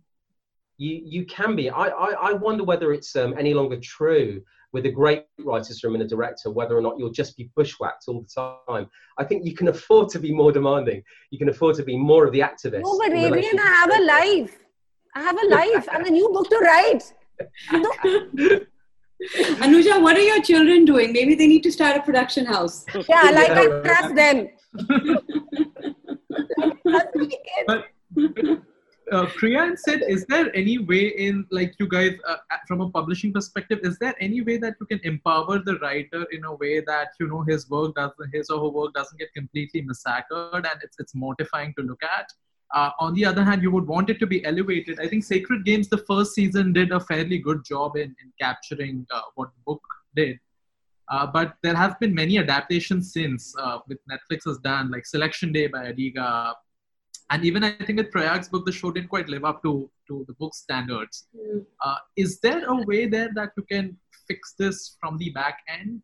You, 0.77 1.01
you 1.03 1.25
can 1.25 1.55
be. 1.55 1.69
I, 1.69 1.87
I, 1.87 2.29
I 2.29 2.33
wonder 2.33 2.63
whether 2.63 2.91
it's 2.91 3.15
um, 3.15 3.33
any 3.37 3.53
longer 3.53 3.79
true 3.79 4.41
with 4.73 4.85
a 4.85 4.91
great 4.91 5.23
writer's 5.39 5.81
room 5.83 5.95
and 5.95 6.03
a 6.03 6.07
director, 6.07 6.51
whether 6.51 6.77
or 6.77 6.81
not 6.81 6.99
you'll 6.99 7.09
just 7.09 7.37
be 7.37 7.49
bushwhacked 7.55 8.03
all 8.09 8.21
the 8.21 8.57
time. 8.67 8.89
I 9.17 9.23
think 9.23 9.45
you 9.45 9.55
can 9.55 9.69
afford 9.69 10.09
to 10.09 10.19
be 10.19 10.33
more 10.33 10.51
demanding. 10.51 11.01
You 11.31 11.39
can 11.39 11.47
afford 11.47 11.75
to 11.77 11.83
be 11.83 11.97
more 11.97 12.25
of 12.25 12.33
the 12.33 12.41
activist. 12.41 12.81
No, 12.83 12.97
but 12.97 13.13
Adrian, 13.13 13.57
I 13.57 13.67
have 13.67 13.89
a 13.89 14.03
life. 14.03 14.57
I 15.15 15.21
have 15.21 15.37
a 15.41 15.47
life. 15.47 15.87
I 15.89 15.93
have 15.93 16.05
a 16.07 16.11
new 16.11 16.27
book 16.29 16.49
to 16.49 16.57
write. 16.57 17.13
Anuja, 19.63 20.01
what 20.01 20.17
are 20.17 20.21
your 20.21 20.41
children 20.41 20.83
doing? 20.83 21.13
Maybe 21.13 21.35
they 21.35 21.47
need 21.47 21.63
to 21.63 21.71
start 21.71 21.95
a 21.95 22.01
production 22.01 22.45
house. 22.45 22.85
Yeah, 23.07 23.31
like 23.31 23.51
I 23.51 23.67
trust 23.81 24.13
them. 24.13 24.49
but, 27.65 27.85
uh, 29.11 29.25
Priya 29.37 29.75
said, 29.75 30.03
is 30.07 30.25
there 30.25 30.55
any 30.55 30.77
way 30.77 31.07
in, 31.07 31.45
like 31.51 31.73
you 31.79 31.87
guys, 31.87 32.13
uh, 32.27 32.37
from 32.67 32.81
a 32.81 32.89
publishing 32.89 33.31
perspective, 33.31 33.79
is 33.83 33.97
there 33.99 34.15
any 34.19 34.41
way 34.41 34.57
that 34.57 34.75
you 34.79 34.85
can 34.85 34.99
empower 35.03 35.59
the 35.59 35.77
writer 35.79 36.25
in 36.31 36.43
a 36.45 36.53
way 36.53 36.79
that, 36.81 37.09
you 37.19 37.27
know, 37.27 37.43
his 37.43 37.69
work 37.69 37.95
doesn't, 37.95 38.33
his 38.33 38.49
or 38.49 38.59
her 38.59 38.69
work 38.69 38.93
doesn't 38.93 39.17
get 39.19 39.33
completely 39.33 39.81
massacred 39.81 40.65
and 40.65 40.79
it's, 40.81 40.97
it's 40.99 41.13
mortifying 41.13 41.73
to 41.77 41.83
look 41.83 42.01
at? 42.03 42.31
Uh, 42.73 42.89
on 42.99 43.13
the 43.13 43.23
other 43.23 43.43
hand, 43.43 43.61
you 43.61 43.71
would 43.71 43.87
want 43.87 44.09
it 44.09 44.19
to 44.19 44.25
be 44.25 44.43
elevated. 44.43 44.99
I 44.99 45.07
think 45.07 45.23
Sacred 45.23 45.63
Games, 45.65 45.87
the 45.87 45.99
first 45.99 46.33
season, 46.33 46.73
did 46.73 46.91
a 46.91 46.99
fairly 46.99 47.37
good 47.37 47.63
job 47.63 47.95
in, 47.95 48.15
in 48.21 48.33
capturing 48.41 49.05
uh, 49.11 49.21
what 49.35 49.49
the 49.55 49.61
book 49.65 49.81
did. 50.15 50.39
Uh, 51.07 51.27
but 51.27 51.55
there 51.61 51.75
have 51.75 51.99
been 51.99 52.13
many 52.13 52.39
adaptations 52.39 53.13
since, 53.13 53.55
uh, 53.59 53.77
with 53.87 53.99
Netflix 54.09 54.45
has 54.45 54.57
done, 54.57 54.89
like 54.89 55.05
Selection 55.05 55.51
Day 55.51 55.67
by 55.67 55.91
Adiga, 55.91 56.53
and 57.31 57.43
even 57.43 57.63
I 57.63 57.71
think 57.71 57.97
with 57.97 58.11
Prayag's 58.11 58.49
book, 58.49 58.65
the 58.65 58.71
show 58.71 58.91
didn't 58.91 59.09
quite 59.09 59.27
live 59.27 59.45
up 59.45 59.61
to 59.63 59.89
to 60.07 60.23
the 60.27 60.33
book 60.33 60.53
standards. 60.53 61.27
Mm. 61.35 61.65
Uh, 61.83 61.95
is 62.15 62.39
there 62.39 62.65
a 62.65 62.75
way 62.85 63.07
there 63.07 63.29
that 63.35 63.51
you 63.57 63.63
can 63.63 63.97
fix 64.27 64.53
this 64.57 64.97
from 64.99 65.17
the 65.17 65.31
back 65.31 65.59
end? 65.67 66.01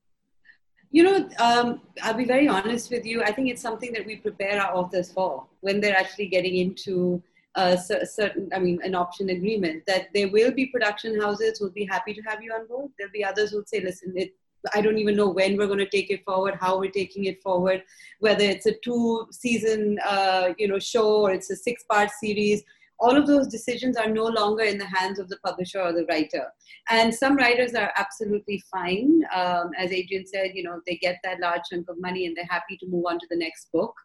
You 0.91 1.03
know, 1.03 1.29
um, 1.39 1.81
I'll 2.01 2.15
be 2.15 2.25
very 2.25 2.47
honest 2.47 2.91
with 2.91 3.05
you. 3.05 3.23
I 3.23 3.31
think 3.31 3.49
it's 3.49 3.61
something 3.61 3.93
that 3.93 4.05
we 4.05 4.17
prepare 4.17 4.61
our 4.61 4.75
authors 4.75 5.11
for 5.11 5.45
when 5.61 5.79
they're 5.79 5.95
actually 5.95 6.27
getting 6.27 6.57
into 6.57 7.23
a 7.55 7.77
certain, 7.77 8.49
I 8.53 8.59
mean, 8.59 8.79
an 8.83 8.95
option 8.95 9.29
agreement. 9.29 9.83
That 9.85 10.07
there 10.13 10.29
will 10.29 10.51
be 10.51 10.65
production 10.67 11.19
houses 11.19 11.59
who'll 11.59 11.69
be 11.69 11.85
happy 11.85 12.13
to 12.13 12.21
have 12.21 12.41
you 12.41 12.51
on 12.53 12.67
board. 12.67 12.91
There'll 12.97 13.13
be 13.13 13.23
others 13.23 13.51
who'll 13.51 13.65
say, 13.65 13.79
"Listen, 13.81 14.13
it, 14.15 14.33
I 14.73 14.81
don't 14.81 14.97
even 14.97 15.15
know 15.15 15.29
when 15.29 15.57
we're 15.57 15.67
going 15.67 15.79
to 15.79 15.89
take 15.89 16.11
it 16.11 16.23
forward, 16.23 16.55
how 16.59 16.79
we're 16.79 16.91
taking 16.91 17.25
it 17.25 17.41
forward, 17.41 17.83
whether 18.19 18.43
it's 18.43 18.65
a 18.65 18.75
two 18.83 19.27
season, 19.31 19.97
uh, 20.05 20.53
you 20.57 20.67
know, 20.67 20.79
show 20.79 21.21
or 21.21 21.31
it's 21.31 21.49
a 21.49 21.55
six 21.55 21.83
part 21.83 22.09
series. 22.19 22.63
All 22.99 23.17
of 23.17 23.25
those 23.25 23.47
decisions 23.47 23.97
are 23.97 24.09
no 24.09 24.25
longer 24.25 24.63
in 24.63 24.77
the 24.77 24.85
hands 24.85 25.17
of 25.17 25.27
the 25.27 25.37
publisher 25.37 25.81
or 25.81 25.91
the 25.91 26.05
writer. 26.05 26.45
And 26.89 27.13
some 27.13 27.35
writers 27.35 27.73
are 27.73 27.91
absolutely 27.97 28.63
fine. 28.71 29.21
Um, 29.33 29.71
as 29.77 29.91
Adrian 29.91 30.27
said, 30.27 30.51
you 30.53 30.61
know, 30.61 30.81
they 30.85 30.97
get 30.97 31.17
that 31.23 31.39
large 31.39 31.61
chunk 31.71 31.89
of 31.89 31.99
money 31.99 32.27
and 32.27 32.37
they're 32.37 32.45
happy 32.47 32.77
to 32.77 32.87
move 32.87 33.05
on 33.07 33.17
to 33.17 33.27
the 33.29 33.37
next 33.37 33.71
book 33.71 33.95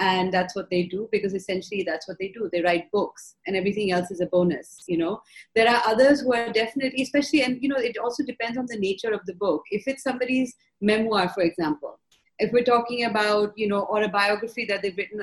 and 0.00 0.32
that's 0.32 0.56
what 0.56 0.68
they 0.70 0.82
do 0.82 1.08
because 1.12 1.34
essentially 1.34 1.84
that's 1.86 2.08
what 2.08 2.18
they 2.18 2.28
do. 2.28 2.48
They 2.52 2.62
write 2.62 2.90
books 2.90 3.36
and 3.46 3.54
everything 3.54 3.92
else 3.92 4.10
is 4.10 4.20
a 4.20 4.26
bonus 4.26 4.82
you 4.88 4.98
know. 4.98 5.20
There 5.54 5.68
are 5.68 5.82
others 5.86 6.22
who 6.22 6.34
are 6.34 6.52
definitely 6.52 7.02
especially 7.02 7.42
and 7.42 7.62
you 7.62 7.68
know 7.68 7.76
it 7.76 7.96
also 7.98 8.24
depends 8.24 8.58
on 8.58 8.66
the 8.68 8.78
nature 8.78 9.12
of 9.12 9.20
the 9.26 9.34
book. 9.34 9.62
If 9.70 9.86
it's 9.86 10.02
somebody's 10.02 10.54
memoir 10.80 11.28
for 11.28 11.42
example 11.42 12.00
if 12.40 12.52
we're 12.52 12.64
talking 12.64 13.04
about 13.04 13.52
you 13.56 13.68
know 13.68 13.82
or 13.90 14.02
a 14.02 14.08
biography 14.08 14.64
that 14.64 14.82
they've 14.82 14.96
written 14.96 15.22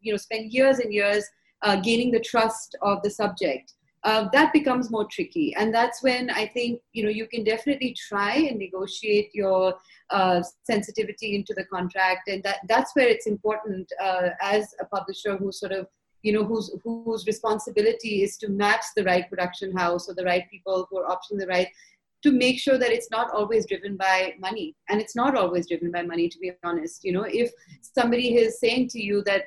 you 0.00 0.12
know 0.12 0.18
spend 0.18 0.52
years 0.52 0.78
and 0.78 0.92
years 0.92 1.24
uh, 1.62 1.76
gaining 1.80 2.10
the 2.12 2.20
trust 2.20 2.76
of 2.82 3.02
the 3.02 3.10
subject 3.10 3.72
uh, 4.08 4.26
that 4.32 4.52
becomes 4.54 4.90
more 4.90 5.06
tricky. 5.16 5.54
And 5.58 5.74
that's 5.78 6.02
when 6.02 6.30
i 6.30 6.44
think 6.56 6.80
you 6.96 7.02
know 7.04 7.14
you 7.20 7.26
can 7.32 7.42
definitely 7.52 7.90
try 8.08 8.34
and 8.48 8.58
negotiate 8.66 9.30
your 9.34 9.74
uh, 10.18 10.40
sensitivity 10.70 11.30
into 11.38 11.52
the 11.58 11.66
contract. 11.76 12.22
And 12.32 12.42
that 12.46 12.58
that's 12.72 12.92
where 12.96 13.08
it's 13.14 13.26
important 13.26 13.86
uh, 14.06 14.30
as 14.40 14.74
a 14.84 14.86
publisher 14.96 15.36
who 15.36 15.52
sort 15.52 15.72
of 15.72 15.86
you 16.26 16.32
know 16.34 16.44
whose 16.50 16.68
whose 16.84 17.26
responsibility 17.32 18.14
is 18.24 18.32
to 18.38 18.48
match 18.64 18.84
the 18.96 19.04
right 19.10 19.28
production 19.32 19.76
house 19.82 20.08
or 20.08 20.14
the 20.14 20.28
right 20.32 20.46
people 20.54 20.86
who 20.88 20.98
are 21.00 21.08
optioning 21.14 21.40
the 21.44 21.52
right 21.56 21.68
to 22.24 22.32
make 22.44 22.58
sure 22.64 22.78
that 22.82 22.94
it's 22.96 23.10
not 23.16 23.28
always 23.38 23.66
driven 23.72 23.96
by 23.96 24.34
money. 24.46 24.68
And 24.88 25.00
it's 25.02 25.16
not 25.22 25.36
always 25.40 25.68
driven 25.68 25.92
by 25.96 26.02
money 26.12 26.28
to 26.28 26.38
be 26.44 26.50
honest. 26.70 27.04
You 27.04 27.12
know 27.16 27.26
if 27.42 27.50
somebody 27.98 28.28
is 28.44 28.58
saying 28.64 28.88
to 28.94 29.00
you 29.08 29.22
that 29.30 29.44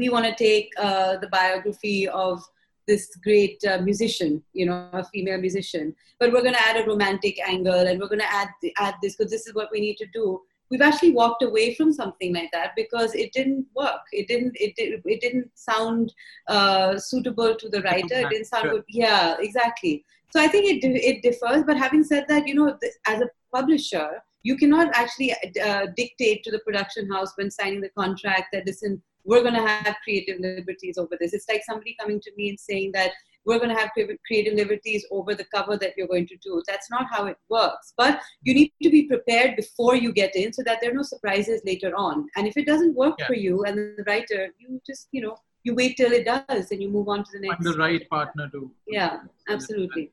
we 0.00 0.08
want 0.14 0.26
to 0.30 0.34
take 0.34 0.68
uh, 0.88 1.12
the 1.22 1.30
biography 1.38 2.08
of 2.08 2.42
this 2.86 3.14
great 3.22 3.62
uh, 3.64 3.80
musician, 3.82 4.42
you 4.52 4.66
know, 4.66 4.88
a 4.92 5.04
female 5.04 5.40
musician. 5.40 5.94
But 6.18 6.32
we're 6.32 6.42
going 6.42 6.54
to 6.54 6.68
add 6.68 6.76
a 6.76 6.86
romantic 6.86 7.38
angle, 7.46 7.86
and 7.86 8.00
we're 8.00 8.08
going 8.08 8.20
to 8.20 8.32
add 8.32 8.48
add 8.78 8.94
this 9.02 9.16
because 9.16 9.30
this 9.30 9.46
is 9.46 9.54
what 9.54 9.68
we 9.72 9.80
need 9.80 9.96
to 9.98 10.06
do. 10.12 10.40
We've 10.70 10.82
actually 10.82 11.12
walked 11.12 11.42
away 11.42 11.74
from 11.74 11.92
something 11.92 12.32
like 12.32 12.50
that 12.52 12.72
because 12.76 13.14
it 13.14 13.32
didn't 13.32 13.66
work. 13.74 14.02
It 14.12 14.28
didn't. 14.28 14.56
It 14.60 14.76
did. 14.76 15.02
It 15.04 15.20
didn't 15.20 15.50
sound 15.54 16.12
uh, 16.48 16.98
suitable 16.98 17.54
to 17.56 17.68
the 17.68 17.82
writer. 17.82 18.18
It 18.18 18.30
didn't 18.30 18.46
sound 18.46 18.70
good. 18.70 18.84
Yeah, 18.88 19.36
exactly. 19.40 20.04
So 20.32 20.40
I 20.40 20.48
think 20.48 20.66
it 20.66 20.86
it 20.86 21.22
differs. 21.22 21.64
But 21.64 21.76
having 21.76 22.04
said 22.04 22.26
that, 22.28 22.46
you 22.46 22.54
know, 22.54 22.78
as 23.06 23.20
a 23.20 23.28
publisher, 23.52 24.22
you 24.42 24.56
cannot 24.56 24.94
actually 24.94 25.34
uh, 25.62 25.86
dictate 25.96 26.42
to 26.44 26.50
the 26.50 26.60
production 26.60 27.10
house 27.10 27.32
when 27.36 27.50
signing 27.50 27.80
the 27.80 27.90
contract 27.90 28.48
that 28.52 28.66
listen 28.66 29.02
we're 29.24 29.42
going 29.42 29.54
to 29.54 29.66
have 29.66 29.96
creative 30.02 30.38
liberties 30.40 30.98
over 30.98 31.16
this. 31.18 31.32
It's 31.32 31.48
like 31.48 31.62
somebody 31.64 31.96
coming 32.00 32.20
to 32.20 32.32
me 32.36 32.50
and 32.50 32.58
saying 32.58 32.92
that 32.94 33.12
we're 33.44 33.58
going 33.58 33.74
to 33.74 33.80
have 33.80 33.90
creative 34.26 34.54
liberties 34.54 35.06
over 35.10 35.34
the 35.34 35.46
cover 35.54 35.76
that 35.76 35.94
you're 35.96 36.06
going 36.06 36.26
to 36.26 36.36
do. 36.42 36.62
That's 36.66 36.90
not 36.90 37.06
how 37.10 37.26
it 37.26 37.36
works. 37.48 37.94
But 37.96 38.20
you 38.42 38.54
need 38.54 38.72
to 38.82 38.90
be 38.90 39.04
prepared 39.04 39.56
before 39.56 39.94
you 39.94 40.12
get 40.12 40.36
in 40.36 40.52
so 40.52 40.62
that 40.64 40.78
there 40.80 40.90
are 40.90 40.94
no 40.94 41.02
surprises 41.02 41.62
later 41.64 41.92
on. 41.96 42.26
And 42.36 42.46
if 42.46 42.56
it 42.56 42.66
doesn't 42.66 42.94
work 42.94 43.16
yeah. 43.18 43.26
for 43.26 43.34
you 43.34 43.64
and 43.64 43.78
the 43.78 44.04
writer, 44.06 44.48
you 44.58 44.80
just, 44.86 45.08
you 45.12 45.22
know, 45.22 45.36
you 45.62 45.74
wait 45.74 45.96
till 45.96 46.12
it 46.12 46.24
does 46.24 46.70
and 46.70 46.82
you 46.82 46.88
move 46.90 47.08
on 47.08 47.24
to 47.24 47.30
the 47.32 47.40
next. 47.40 47.64
Find 47.64 47.74
the 47.74 47.78
right 47.78 48.08
partner 48.10 48.48
to. 48.50 48.70
Yeah, 48.86 49.20
absolutely. 49.48 50.10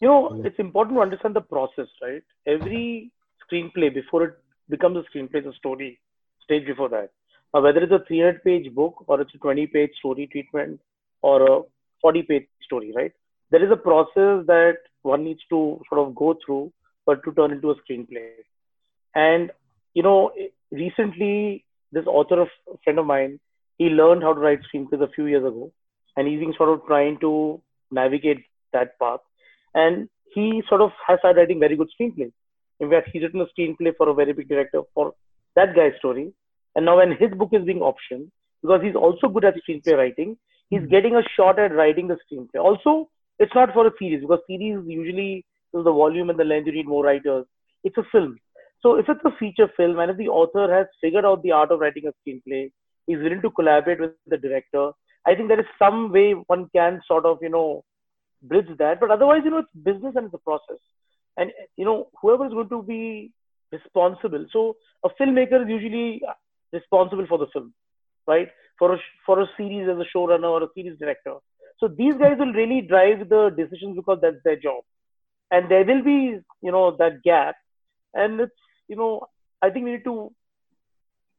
You 0.00 0.08
know, 0.08 0.42
it's 0.44 0.58
important 0.58 0.96
to 0.96 1.02
understand 1.02 1.36
the 1.36 1.40
process, 1.42 1.88
right? 2.02 2.22
Every 2.46 3.10
screenplay, 3.50 3.92
before 3.92 4.24
it 4.24 4.38
becomes 4.68 4.96
a 4.98 5.04
screenplay, 5.10 5.40
is 5.40 5.46
a 5.46 5.52
story 5.54 5.98
stage 6.42 6.66
before 6.66 6.88
that 6.90 7.10
uh, 7.54 7.60
whether 7.60 7.80
it's 7.80 7.92
a 7.92 8.04
300 8.06 8.42
page 8.44 8.74
book 8.74 9.04
or 9.06 9.20
it's 9.20 9.34
a 9.34 9.38
20 9.38 9.66
page 9.68 9.90
story 9.98 10.28
treatment 10.30 10.80
or 11.22 11.42
a 11.42 11.62
40 12.00 12.22
page 12.22 12.46
story, 12.64 12.92
right? 12.94 13.12
There 13.50 13.64
is 13.64 13.70
a 13.70 13.76
process 13.76 14.46
that 14.46 14.78
one 15.02 15.24
needs 15.24 15.40
to 15.50 15.80
sort 15.88 16.06
of 16.06 16.14
go 16.14 16.36
through, 16.44 16.72
but 17.04 17.22
to 17.24 17.32
turn 17.32 17.52
into 17.52 17.70
a 17.70 17.76
screenplay. 17.76 18.28
And, 19.14 19.50
you 19.94 20.02
know, 20.02 20.32
recently, 20.70 21.64
this 21.92 22.06
author, 22.06 22.40
of, 22.42 22.48
a 22.72 22.76
friend 22.84 22.98
of 22.98 23.06
mine, 23.06 23.40
he 23.78 23.86
learned 23.86 24.22
how 24.22 24.34
to 24.34 24.40
write 24.40 24.60
screenplays 24.62 25.02
a 25.02 25.08
few 25.08 25.26
years 25.26 25.44
ago, 25.44 25.72
and 26.16 26.26
he's 26.26 26.40
been 26.40 26.54
sort 26.56 26.70
of 26.70 26.84
trying 26.86 27.18
to 27.20 27.60
navigate 27.90 28.44
that 28.72 28.98
path. 28.98 29.20
And 29.74 30.08
he 30.34 30.62
sort 30.68 30.80
of 30.80 30.90
has 31.06 31.18
started 31.20 31.38
writing 31.40 31.60
very 31.60 31.76
good 31.76 31.90
screenplays. 31.98 32.32
In 32.80 32.90
fact, 32.90 33.10
he's 33.12 33.22
written 33.22 33.40
a 33.40 33.46
screenplay 33.46 33.96
for 33.96 34.08
a 34.08 34.14
very 34.14 34.32
big 34.32 34.48
director 34.48 34.82
for 34.94 35.14
that 35.54 35.74
guy's 35.74 35.92
story. 35.98 36.32
And 36.76 36.84
now 36.84 36.98
when 36.98 37.10
his 37.10 37.30
book 37.30 37.50
is 37.52 37.64
being 37.64 37.80
optioned, 37.80 38.30
because 38.62 38.82
he's 38.82 38.94
also 38.94 39.28
good 39.28 39.44
at 39.44 39.54
screenplay 39.68 39.96
writing, 39.96 40.36
he's 40.70 40.80
mm-hmm. 40.80 40.90
getting 40.90 41.16
a 41.16 41.22
shot 41.34 41.58
at 41.58 41.74
writing 41.74 42.06
the 42.06 42.18
screenplay. 42.24 42.60
Also, 42.60 43.08
it's 43.38 43.54
not 43.54 43.72
for 43.72 43.86
a 43.86 43.92
series 43.98 44.20
because 44.20 44.40
series 44.46 44.78
usually 44.86 45.44
is 45.74 45.84
the 45.84 45.92
volume 45.92 46.30
and 46.30 46.38
the 46.38 46.44
length 46.44 46.66
you 46.66 46.72
need 46.72 46.86
more 46.86 47.04
writers. 47.04 47.46
It's 47.82 47.96
a 47.96 48.04
film. 48.12 48.38
So 48.82 48.96
if 48.96 49.08
it's 49.08 49.24
a 49.24 49.36
feature 49.38 49.68
film 49.76 49.98
and 49.98 50.10
if 50.10 50.16
the 50.16 50.28
author 50.28 50.72
has 50.72 50.86
figured 51.00 51.24
out 51.24 51.42
the 51.42 51.52
art 51.52 51.70
of 51.70 51.80
writing 51.80 52.04
a 52.06 52.12
screenplay, 52.20 52.70
he's 53.06 53.18
willing 53.18 53.42
to 53.42 53.50
collaborate 53.50 54.00
with 54.00 54.12
the 54.26 54.36
director. 54.36 54.90
I 55.26 55.34
think 55.34 55.48
there 55.48 55.60
is 55.60 55.66
some 55.78 56.12
way 56.12 56.32
one 56.32 56.68
can 56.74 57.00
sort 57.08 57.24
of, 57.24 57.38
you 57.42 57.48
know, 57.48 57.84
bridge 58.42 58.68
that. 58.78 59.00
But 59.00 59.10
otherwise, 59.10 59.42
you 59.44 59.50
know, 59.50 59.58
it's 59.58 59.82
business 59.82 60.14
and 60.14 60.26
it's 60.26 60.34
a 60.34 60.38
process. 60.38 60.78
And 61.36 61.50
you 61.76 61.84
know, 61.84 62.08
whoever 62.20 62.46
is 62.46 62.52
going 62.52 62.68
to 62.68 62.82
be 62.82 63.32
responsible. 63.72 64.46
So 64.52 64.76
a 65.04 65.08
filmmaker 65.20 65.62
is 65.62 65.68
usually 65.68 66.22
responsible 66.72 67.26
for 67.26 67.38
the 67.38 67.46
film, 67.52 67.72
right? 68.26 68.48
For 68.78 68.94
a 68.94 68.98
for 69.24 69.40
a 69.40 69.46
series 69.56 69.88
as 69.88 69.98
a 69.98 70.16
showrunner 70.16 70.50
or 70.50 70.62
a 70.62 70.68
series 70.74 70.98
director. 70.98 71.36
So 71.78 71.88
these 71.88 72.14
guys 72.14 72.38
will 72.38 72.52
really 72.52 72.80
drive 72.80 73.28
the 73.28 73.50
decisions 73.56 73.96
because 73.96 74.18
that's 74.22 74.42
their 74.44 74.56
job, 74.56 74.82
and 75.50 75.70
there 75.70 75.84
will 75.84 76.02
be 76.02 76.38
you 76.62 76.72
know 76.72 76.96
that 76.98 77.22
gap, 77.22 77.56
and 78.14 78.40
it's 78.40 78.52
you 78.88 78.96
know 78.96 79.26
I 79.62 79.70
think 79.70 79.84
we 79.84 79.92
need 79.92 80.04
to, 80.04 80.32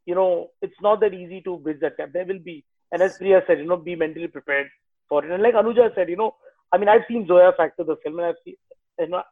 you 0.05 0.15
know, 0.15 0.49
it's 0.61 0.82
not 0.82 0.99
that 1.01 1.13
easy 1.13 1.41
to 1.41 1.57
bridge 1.57 1.80
that 1.82 1.97
gap. 1.97 2.13
There 2.13 2.25
will 2.25 2.39
be, 2.39 2.63
and 2.91 3.01
as 3.01 3.17
Priya 3.17 3.41
said, 3.45 3.59
you 3.59 3.65
know, 3.65 3.78
be 3.78 3.95
mentally 3.95 4.28
prepared 4.28 4.67
for 5.07 5.23
it. 5.23 5.32
And 5.32 5.43
like 5.43 5.53
Anuja 5.53 5.93
said, 5.95 6.09
you 6.09 6.17
know, 6.17 6.36
I 6.71 6.78
mean, 6.78 6.89
I've 6.89 7.05
seen 7.07 7.28
Zoya 7.28 7.53
Factor, 7.55 7.84
the 7.84 7.95
film, 8.03 8.19
and 8.19 8.28
I've 8.28 8.36
seen, 8.43 8.55
you 8.99 9.07
know, 9.07 9.23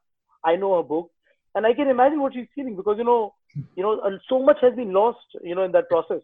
I 0.43 0.55
know 0.55 0.77
her 0.77 0.83
book, 0.83 1.11
and 1.55 1.65
I 1.65 1.73
can 1.73 1.87
imagine 1.89 2.21
what 2.21 2.33
she's 2.33 2.47
feeling 2.53 2.75
because 2.75 2.97
you 2.97 3.03
know, 3.03 3.33
you 3.75 3.83
know, 3.83 4.01
and 4.01 4.19
so 4.29 4.41
much 4.41 4.57
has 4.61 4.75
been 4.75 4.93
lost, 4.93 5.25
you 5.43 5.55
know, 5.55 5.63
in 5.63 5.71
that 5.71 5.89
process. 5.89 6.21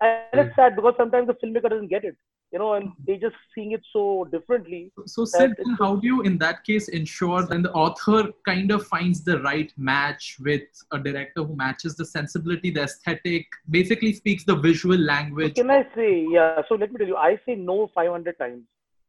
And 0.00 0.40
it's 0.40 0.54
hmm. 0.54 0.60
sad 0.60 0.76
because 0.76 0.94
sometimes 0.96 1.26
the 1.26 1.34
filmmaker 1.34 1.70
doesn't 1.70 1.88
get 1.88 2.04
it, 2.04 2.16
you 2.52 2.58
know, 2.58 2.74
and 2.74 2.92
they 3.06 3.16
just 3.16 3.34
seeing 3.54 3.72
it 3.72 3.80
so 3.92 4.28
differently. 4.30 4.92
So, 5.06 5.24
Sid, 5.24 5.54
how 5.78 5.96
do 5.96 6.06
you, 6.06 6.22
in 6.22 6.36
that 6.38 6.64
case, 6.64 6.88
ensure 6.88 7.42
that 7.42 7.62
the 7.62 7.72
author 7.72 8.30
kind 8.46 8.70
of 8.70 8.86
finds 8.86 9.24
the 9.24 9.40
right 9.40 9.72
match 9.78 10.36
with 10.40 10.62
a 10.92 10.98
director 10.98 11.44
who 11.44 11.56
matches 11.56 11.96
the 11.96 12.04
sensibility, 12.04 12.70
the 12.70 12.82
aesthetic, 12.82 13.46
basically 13.70 14.12
speaks 14.12 14.44
the 14.44 14.56
visual 14.56 14.98
language? 14.98 15.54
Can 15.54 15.70
I 15.70 15.86
say, 15.94 16.26
yeah? 16.30 16.60
So 16.68 16.74
let 16.74 16.92
me 16.92 16.98
tell 16.98 17.06
you, 17.06 17.16
I 17.16 17.40
say 17.46 17.54
no 17.54 17.90
500 17.94 18.38
times 18.38 18.64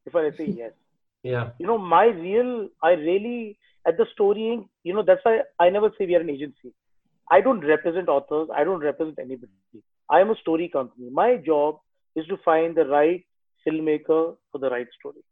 before 0.05 0.25
I 0.25 0.35
say 0.37 0.45
yes. 0.45 0.71
Yeah. 1.23 1.49
You 1.59 1.65
know, 1.65 1.77
my 1.77 2.05
real, 2.05 2.69
I 2.81 2.91
really 2.91 3.57
at 3.87 3.97
the 3.97 4.05
storying, 4.13 4.67
you 4.83 4.93
know, 4.93 5.03
that's 5.03 5.21
why 5.23 5.39
I 5.59 5.69
never 5.69 5.89
say 5.97 6.05
we 6.05 6.15
are 6.15 6.21
an 6.21 6.29
agency. 6.29 6.73
I 7.31 7.41
don't 7.41 7.65
represent 7.65 8.09
authors. 8.09 8.49
I 8.55 8.63
don't 8.63 8.79
represent 8.81 9.19
anybody. 9.19 9.51
I 10.09 10.21
am 10.21 10.29
a 10.29 10.35
story 10.35 10.69
company. 10.69 11.09
My 11.11 11.37
job 11.37 11.79
is 12.15 12.25
to 12.27 12.37
find 12.43 12.75
the 12.75 12.85
right 12.85 13.25
filmmaker 13.65 14.35
for 14.51 14.59
the 14.59 14.69
right 14.69 14.87
story. 14.99 15.23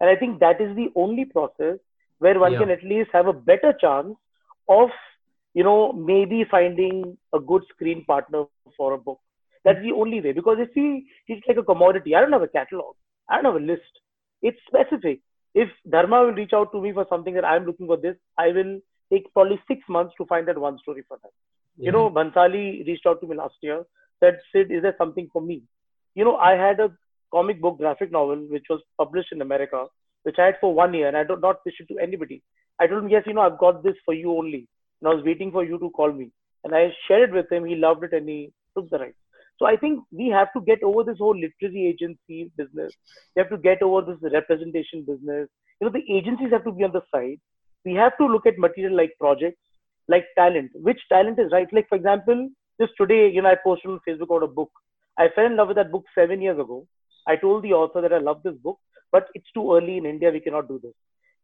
And 0.00 0.10
I 0.10 0.16
think 0.16 0.40
that 0.40 0.60
is 0.60 0.74
the 0.76 0.88
only 0.96 1.24
process 1.24 1.78
where 2.18 2.38
one 2.38 2.52
yeah. 2.52 2.58
can 2.58 2.70
at 2.70 2.82
least 2.82 3.10
have 3.12 3.26
a 3.28 3.32
better 3.32 3.72
chance 3.80 4.14
of, 4.68 4.90
you 5.54 5.62
know, 5.62 5.92
maybe 5.92 6.44
finding 6.50 7.16
a 7.32 7.38
good 7.38 7.62
screen 7.72 8.04
partner 8.04 8.44
for 8.76 8.92
a 8.94 8.98
book. 8.98 9.20
That's 9.64 9.80
the 9.82 9.92
only 9.92 10.20
way. 10.20 10.32
Because 10.32 10.58
if 10.60 10.70
we 10.74 11.08
it's 11.28 11.46
like 11.46 11.56
a 11.56 11.62
commodity, 11.62 12.14
I 12.14 12.20
don't 12.20 12.32
have 12.32 12.42
a 12.42 12.48
catalog. 12.48 12.94
I 13.28 13.36
don't 13.36 13.44
have 13.44 13.62
a 13.62 13.64
list. 13.64 13.82
It's 14.42 14.58
specific 14.66 15.20
if 15.56 15.70
Dharma 15.90 16.20
will 16.22 16.34
reach 16.34 16.52
out 16.52 16.70
to 16.72 16.80
me 16.82 16.92
for 16.92 17.06
something 17.08 17.32
that 17.34 17.44
I'm 17.44 17.64
looking 17.64 17.86
for 17.86 17.96
this, 17.96 18.16
I 18.38 18.48
will 18.48 18.78
take 19.12 19.32
probably 19.32 19.60
six 19.68 19.80
months 19.88 20.14
to 20.18 20.26
find 20.26 20.48
that 20.48 20.58
one 20.58 20.78
story 20.78 21.04
for 21.06 21.18
them. 21.22 21.30
You 21.78 21.92
know, 21.92 22.10
Bhansali 22.10 22.86
reached 22.86 23.06
out 23.06 23.20
to 23.20 23.26
me 23.26 23.36
last 23.36 23.56
year, 23.60 23.84
that 24.20 24.38
said, 24.52 24.66
Sid, 24.68 24.72
is 24.72 24.82
there 24.82 24.94
something 24.96 25.28
for 25.32 25.42
me? 25.42 25.62
You 26.14 26.24
know, 26.24 26.36
I 26.36 26.52
had 26.52 26.80
a 26.80 26.90
comic 27.32 27.60
book 27.60 27.78
graphic 27.78 28.10
novel 28.10 28.46
which 28.50 28.64
was 28.70 28.80
published 28.96 29.32
in 29.32 29.42
America, 29.42 29.86
which 30.22 30.36
I 30.38 30.46
had 30.46 30.56
for 30.60 30.72
one 30.72 30.94
year 30.94 31.08
and 31.08 31.16
I 31.16 31.24
did 31.24 31.40
not 31.40 31.62
pitch 31.64 31.80
it 31.80 31.88
to 31.88 31.98
anybody. 31.98 32.42
I 32.80 32.86
told 32.86 33.04
him, 33.04 33.10
yes, 33.10 33.24
you 33.26 33.34
know, 33.34 33.42
I've 33.42 33.58
got 33.58 33.82
this 33.82 33.96
for 34.04 34.14
you 34.14 34.32
only. 34.32 34.68
And 35.00 35.10
I 35.10 35.14
was 35.14 35.24
waiting 35.24 35.52
for 35.52 35.64
you 35.64 35.78
to 35.78 35.90
call 35.90 36.12
me. 36.12 36.30
And 36.64 36.74
I 36.74 36.92
shared 37.06 37.30
it 37.30 37.34
with 37.34 37.52
him. 37.52 37.64
He 37.66 37.76
loved 37.76 38.04
it 38.04 38.12
and 38.12 38.28
he 38.28 38.52
took 38.74 38.88
the 38.90 38.98
rights. 38.98 39.18
So 39.58 39.66
I 39.66 39.76
think 39.76 40.00
we 40.10 40.28
have 40.28 40.52
to 40.54 40.60
get 40.60 40.82
over 40.82 41.02
this 41.02 41.18
whole 41.18 41.36
literary 41.36 41.86
agency 41.86 42.50
business. 42.56 42.92
We 43.34 43.40
have 43.40 43.50
to 43.50 43.56
get 43.56 43.82
over 43.82 44.02
this 44.02 44.32
representation 44.32 45.02
business. 45.02 45.48
You 45.80 45.86
know, 45.86 45.92
the 45.92 46.04
agencies 46.12 46.50
have 46.52 46.64
to 46.64 46.72
be 46.72 46.84
on 46.84 46.92
the 46.92 47.02
side. 47.14 47.40
We 47.86 47.94
have 47.94 48.18
to 48.18 48.26
look 48.26 48.46
at 48.46 48.58
material 48.58 48.96
like 48.96 49.12
projects, 49.18 49.62
like 50.08 50.26
talent. 50.36 50.72
Which 50.74 51.00
talent 51.08 51.38
is 51.38 51.52
right? 51.52 51.68
Like 51.72 51.88
for 51.88 51.94
example, 51.94 52.48
just 52.80 52.92
today, 53.00 53.30
you 53.30 53.42
know, 53.42 53.50
I 53.50 53.56
posted 53.62 53.90
on 53.90 54.00
Facebook 54.06 54.24
about 54.24 54.42
a 54.42 54.48
book. 54.48 54.70
I 55.16 55.28
fell 55.34 55.46
in 55.46 55.56
love 55.56 55.68
with 55.68 55.76
that 55.76 55.92
book 55.92 56.04
seven 56.14 56.42
years 56.42 56.58
ago. 56.58 56.86
I 57.28 57.36
told 57.36 57.62
the 57.62 57.72
author 57.74 58.02
that 58.02 58.12
I 58.12 58.18
love 58.18 58.42
this 58.42 58.56
book, 58.56 58.78
but 59.12 59.28
it's 59.34 59.50
too 59.54 59.74
early 59.74 59.96
in 59.98 60.04
India. 60.04 60.30
We 60.30 60.40
cannot 60.40 60.68
do 60.68 60.80
this. 60.82 60.92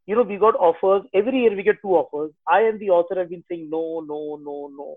You 0.06 0.16
know, 0.16 0.22
we 0.22 0.36
got 0.36 0.56
offers 0.56 1.04
every 1.14 1.42
year. 1.42 1.56
We 1.56 1.62
get 1.62 1.80
two 1.80 1.94
offers. 1.94 2.32
I 2.48 2.62
and 2.62 2.80
the 2.80 2.90
author 2.90 3.18
have 3.20 3.30
been 3.30 3.44
saying 3.48 3.70
no, 3.70 4.00
no, 4.00 4.36
no, 4.42 4.68
no. 4.76 4.96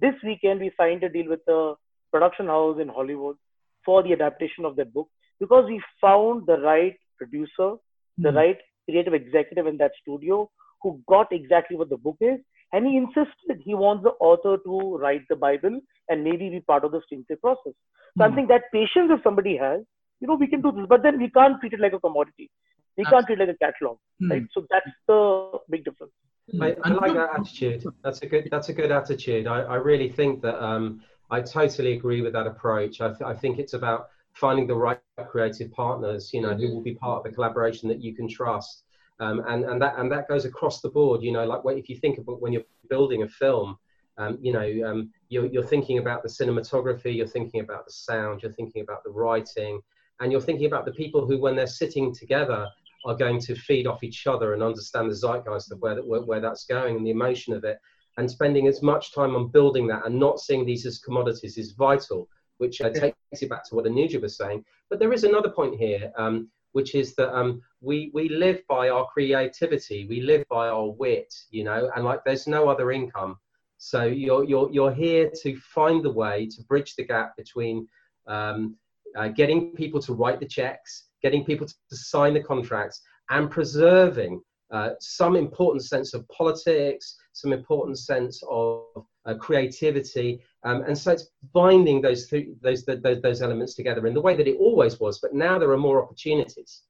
This 0.00 0.14
weekend 0.22 0.60
we 0.60 0.70
signed 0.76 1.02
a 1.02 1.08
deal 1.08 1.28
with 1.28 1.46
a 1.48 1.74
production 2.12 2.46
house 2.46 2.78
in 2.80 2.88
Hollywood 2.88 3.36
for 3.84 4.02
the 4.04 4.12
adaptation 4.12 4.64
of 4.64 4.76
that 4.76 4.94
book 4.94 5.08
because 5.40 5.64
we 5.66 5.82
found 6.00 6.46
the 6.46 6.58
right 6.58 6.96
producer, 7.18 7.74
the 8.18 8.28
mm. 8.28 8.34
right 8.34 8.58
creative 8.88 9.14
executive 9.14 9.66
in 9.66 9.76
that 9.78 9.92
studio 10.00 10.48
who 10.84 11.00
got 11.08 11.32
exactly 11.32 11.76
what 11.76 11.88
the 11.88 11.96
book 11.96 12.18
is. 12.20 12.38
And 12.72 12.86
he 12.86 12.96
insisted 12.96 13.62
he 13.64 13.74
wants 13.74 14.04
the 14.04 14.10
author 14.20 14.56
to 14.64 14.96
write 14.98 15.22
the 15.28 15.36
Bible 15.36 15.80
and 16.08 16.22
maybe 16.22 16.50
be 16.50 16.60
part 16.60 16.84
of 16.84 16.92
the 16.92 17.00
screenplay 17.06 17.40
process. 17.40 17.72
So 18.18 18.24
mm. 18.24 18.30
I 18.30 18.34
think 18.34 18.48
that 18.48 18.70
patience 18.72 19.10
if 19.10 19.22
somebody 19.24 19.56
has, 19.56 19.80
you 20.20 20.28
know, 20.28 20.34
we 20.34 20.46
can 20.46 20.60
do 20.60 20.72
this, 20.72 20.86
but 20.88 21.02
then 21.02 21.18
we 21.18 21.30
can't 21.30 21.58
treat 21.60 21.72
it 21.72 21.80
like 21.80 21.94
a 21.94 22.00
commodity. 22.00 22.50
We 22.96 23.04
can't 23.04 23.26
treat 23.26 23.40
it 23.40 23.46
like 23.46 23.56
a 23.56 23.64
catalog, 23.64 23.98
mm. 24.22 24.30
right? 24.30 24.42
So 24.52 24.66
that's 24.70 24.86
the 25.08 25.58
big 25.70 25.84
difference. 25.84 26.12
I, 26.60 26.76
I, 26.84 26.90
like 26.90 27.14
that 27.14 27.30
attitude. 27.38 27.84
That's 28.02 28.20
a 28.20 28.26
good. 28.26 28.48
That's 28.50 28.68
a 28.68 28.74
good 28.74 28.92
attitude. 28.92 29.46
I, 29.46 29.60
I 29.62 29.76
really 29.76 30.10
think 30.10 30.42
that 30.42 30.62
um, 30.62 31.00
I 31.30 31.40
totally 31.40 31.94
agree 31.94 32.20
with 32.20 32.34
that 32.34 32.46
approach. 32.46 33.00
I, 33.00 33.08
th- 33.08 33.22
I 33.22 33.34
think 33.34 33.58
it's 33.58 33.72
about 33.72 34.08
finding 34.34 34.66
the 34.66 34.74
right 34.74 35.00
creative 35.28 35.72
partners, 35.72 36.30
you 36.34 36.42
know, 36.42 36.50
mm-hmm. 36.50 36.60
who 36.60 36.74
will 36.74 36.82
be 36.82 36.94
part 36.94 37.18
of 37.18 37.24
the 37.24 37.34
collaboration 37.34 37.88
that 37.88 38.02
you 38.02 38.14
can 38.14 38.28
trust. 38.28 38.84
Um, 39.20 39.42
and, 39.46 39.64
and 39.64 39.80
that 39.80 39.98
and 39.98 40.10
that 40.10 40.28
goes 40.28 40.44
across 40.44 40.80
the 40.80 40.90
board, 40.90 41.22
you 41.22 41.32
know, 41.32 41.44
like 41.44 41.78
if 41.78 41.88
you 41.88 41.96
think 41.96 42.18
about 42.18 42.40
when 42.40 42.52
you're 42.52 42.64
building 42.90 43.22
a 43.22 43.28
film, 43.28 43.78
um, 44.18 44.38
you 44.40 44.52
know, 44.52 44.90
um, 44.90 45.10
you're, 45.28 45.46
you're 45.46 45.62
thinking 45.62 45.98
about 45.98 46.22
the 46.22 46.28
cinematography, 46.28 47.14
you're 47.14 47.26
thinking 47.26 47.60
about 47.60 47.84
the 47.86 47.92
sound, 47.92 48.42
you're 48.42 48.52
thinking 48.52 48.82
about 48.82 49.04
the 49.04 49.10
writing, 49.10 49.80
and 50.20 50.32
you're 50.32 50.40
thinking 50.40 50.66
about 50.66 50.84
the 50.84 50.92
people 50.92 51.26
who, 51.26 51.40
when 51.40 51.54
they're 51.56 51.66
sitting 51.66 52.14
together, 52.14 52.66
are 53.06 53.14
going 53.14 53.38
to 53.38 53.54
feed 53.54 53.86
off 53.86 54.02
each 54.02 54.26
other 54.26 54.54
and 54.54 54.62
understand 54.62 55.10
the 55.10 55.14
zeitgeist 55.14 55.70
of 55.70 55.78
where, 55.80 55.96
where, 55.96 56.22
where 56.22 56.40
that's 56.40 56.64
going 56.64 56.96
and 56.96 57.06
the 57.06 57.10
emotion 57.10 57.52
of 57.52 57.62
it. 57.64 57.78
And 58.16 58.30
spending 58.30 58.66
as 58.66 58.82
much 58.82 59.12
time 59.12 59.34
on 59.36 59.48
building 59.48 59.86
that 59.88 60.06
and 60.06 60.18
not 60.18 60.40
seeing 60.40 60.64
these 60.64 60.86
as 60.86 60.98
commodities 61.00 61.58
is 61.58 61.72
vital 61.72 62.28
which 62.58 62.80
uh, 62.80 62.90
takes 62.90 63.16
you 63.40 63.48
back 63.48 63.64
to 63.68 63.74
what 63.74 63.84
Anuja 63.84 64.20
was 64.20 64.36
saying. 64.36 64.64
But 64.90 64.98
there 64.98 65.12
is 65.12 65.24
another 65.24 65.48
point 65.48 65.76
here, 65.76 66.12
um, 66.16 66.48
which 66.74 66.96
is 66.96 67.14
that 67.14 67.32
um, 67.32 67.62
we 67.80 68.10
we 68.12 68.28
live 68.28 68.60
by 68.68 68.88
our 68.88 69.06
creativity, 69.06 70.06
we 70.08 70.20
live 70.20 70.44
by 70.50 70.68
our 70.68 70.90
wit, 70.90 71.32
you 71.50 71.62
know, 71.62 71.90
and 71.94 72.04
like 72.04 72.20
there's 72.24 72.46
no 72.46 72.68
other 72.68 72.90
income. 72.90 73.38
So 73.78 74.04
you're 74.04 74.44
you're 74.44 74.70
you're 74.72 74.92
here 74.92 75.30
to 75.42 75.56
find 75.56 76.04
the 76.04 76.10
way 76.10 76.48
to 76.48 76.62
bridge 76.64 76.96
the 76.96 77.04
gap 77.04 77.36
between 77.36 77.86
um, 78.26 78.76
uh, 79.16 79.28
getting 79.28 79.70
people 79.76 80.00
to 80.02 80.14
write 80.14 80.40
the 80.40 80.46
checks, 80.46 81.04
getting 81.22 81.44
people 81.44 81.66
to, 81.66 81.96
sign 81.96 82.34
the 82.34 82.42
contracts, 82.42 83.02
and 83.30 83.50
preserving 83.50 84.42
uh, 84.72 84.90
some 84.98 85.36
important 85.36 85.84
sense 85.84 86.12
of 86.12 86.26
politics, 86.28 87.16
some 87.34 87.52
important 87.52 87.98
sense 88.00 88.42
of 88.50 89.06
uh, 89.26 89.34
creativity, 89.34 90.40
um, 90.64 90.82
and 90.82 90.96
so 90.96 91.12
it's 91.12 91.28
binding 91.52 92.00
those, 92.00 92.28
th- 92.28 92.48
those, 92.60 92.84
those, 92.84 93.20
those 93.22 93.42
elements 93.42 93.74
together 93.74 94.06
in 94.06 94.14
the 94.14 94.20
way 94.20 94.36
that 94.36 94.46
it 94.46 94.56
always 94.58 95.00
was, 95.00 95.18
but 95.18 95.34
now 95.34 95.58
there 95.58 95.70
are 95.70 95.78
more 95.78 96.02
opportunities. 96.02 96.82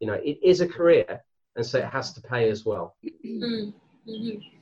You 0.00 0.08
know, 0.08 0.14
it 0.14 0.38
is 0.42 0.60
a 0.60 0.68
career, 0.68 1.22
and 1.56 1.64
so 1.64 1.78
it 1.78 1.86
has 1.86 2.12
to 2.14 2.20
pay 2.20 2.50
as 2.50 2.64
well. 2.64 2.96
Mm-hmm. 3.24 3.70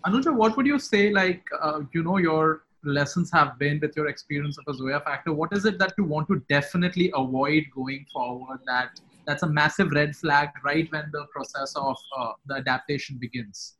Anuja, 0.07 0.35
what 0.35 0.57
would 0.57 0.67
you 0.67 0.79
say, 0.79 1.11
like, 1.11 1.45
uh, 1.61 1.81
you 1.93 2.03
know, 2.03 2.19
your 2.19 2.65
lessons 2.85 3.31
have 3.33 3.59
been 3.59 3.79
with 3.81 3.97
your 3.97 4.09
experience 4.09 4.57
of 4.59 4.65
a 4.73 4.77
Zoya 4.77 5.01
factor? 5.01 5.33
What 5.33 5.53
is 5.53 5.65
it 5.65 5.79
that 5.79 5.95
you 5.99 6.05
want 6.05 6.29
to 6.29 6.43
definitely 6.49 7.11
avoid 7.15 7.65
going 7.75 8.07
forward 8.13 8.61
that 8.67 9.01
that's 9.27 9.43
a 9.43 9.49
massive 9.49 9.91
red 9.91 10.15
flag 10.15 10.51
right 10.65 10.87
when 10.93 11.11
the 11.13 11.27
process 11.33 11.75
of 11.77 11.97
uh, 12.17 12.33
the 12.47 12.57
adaptation 12.57 13.19
begins? 13.19 13.77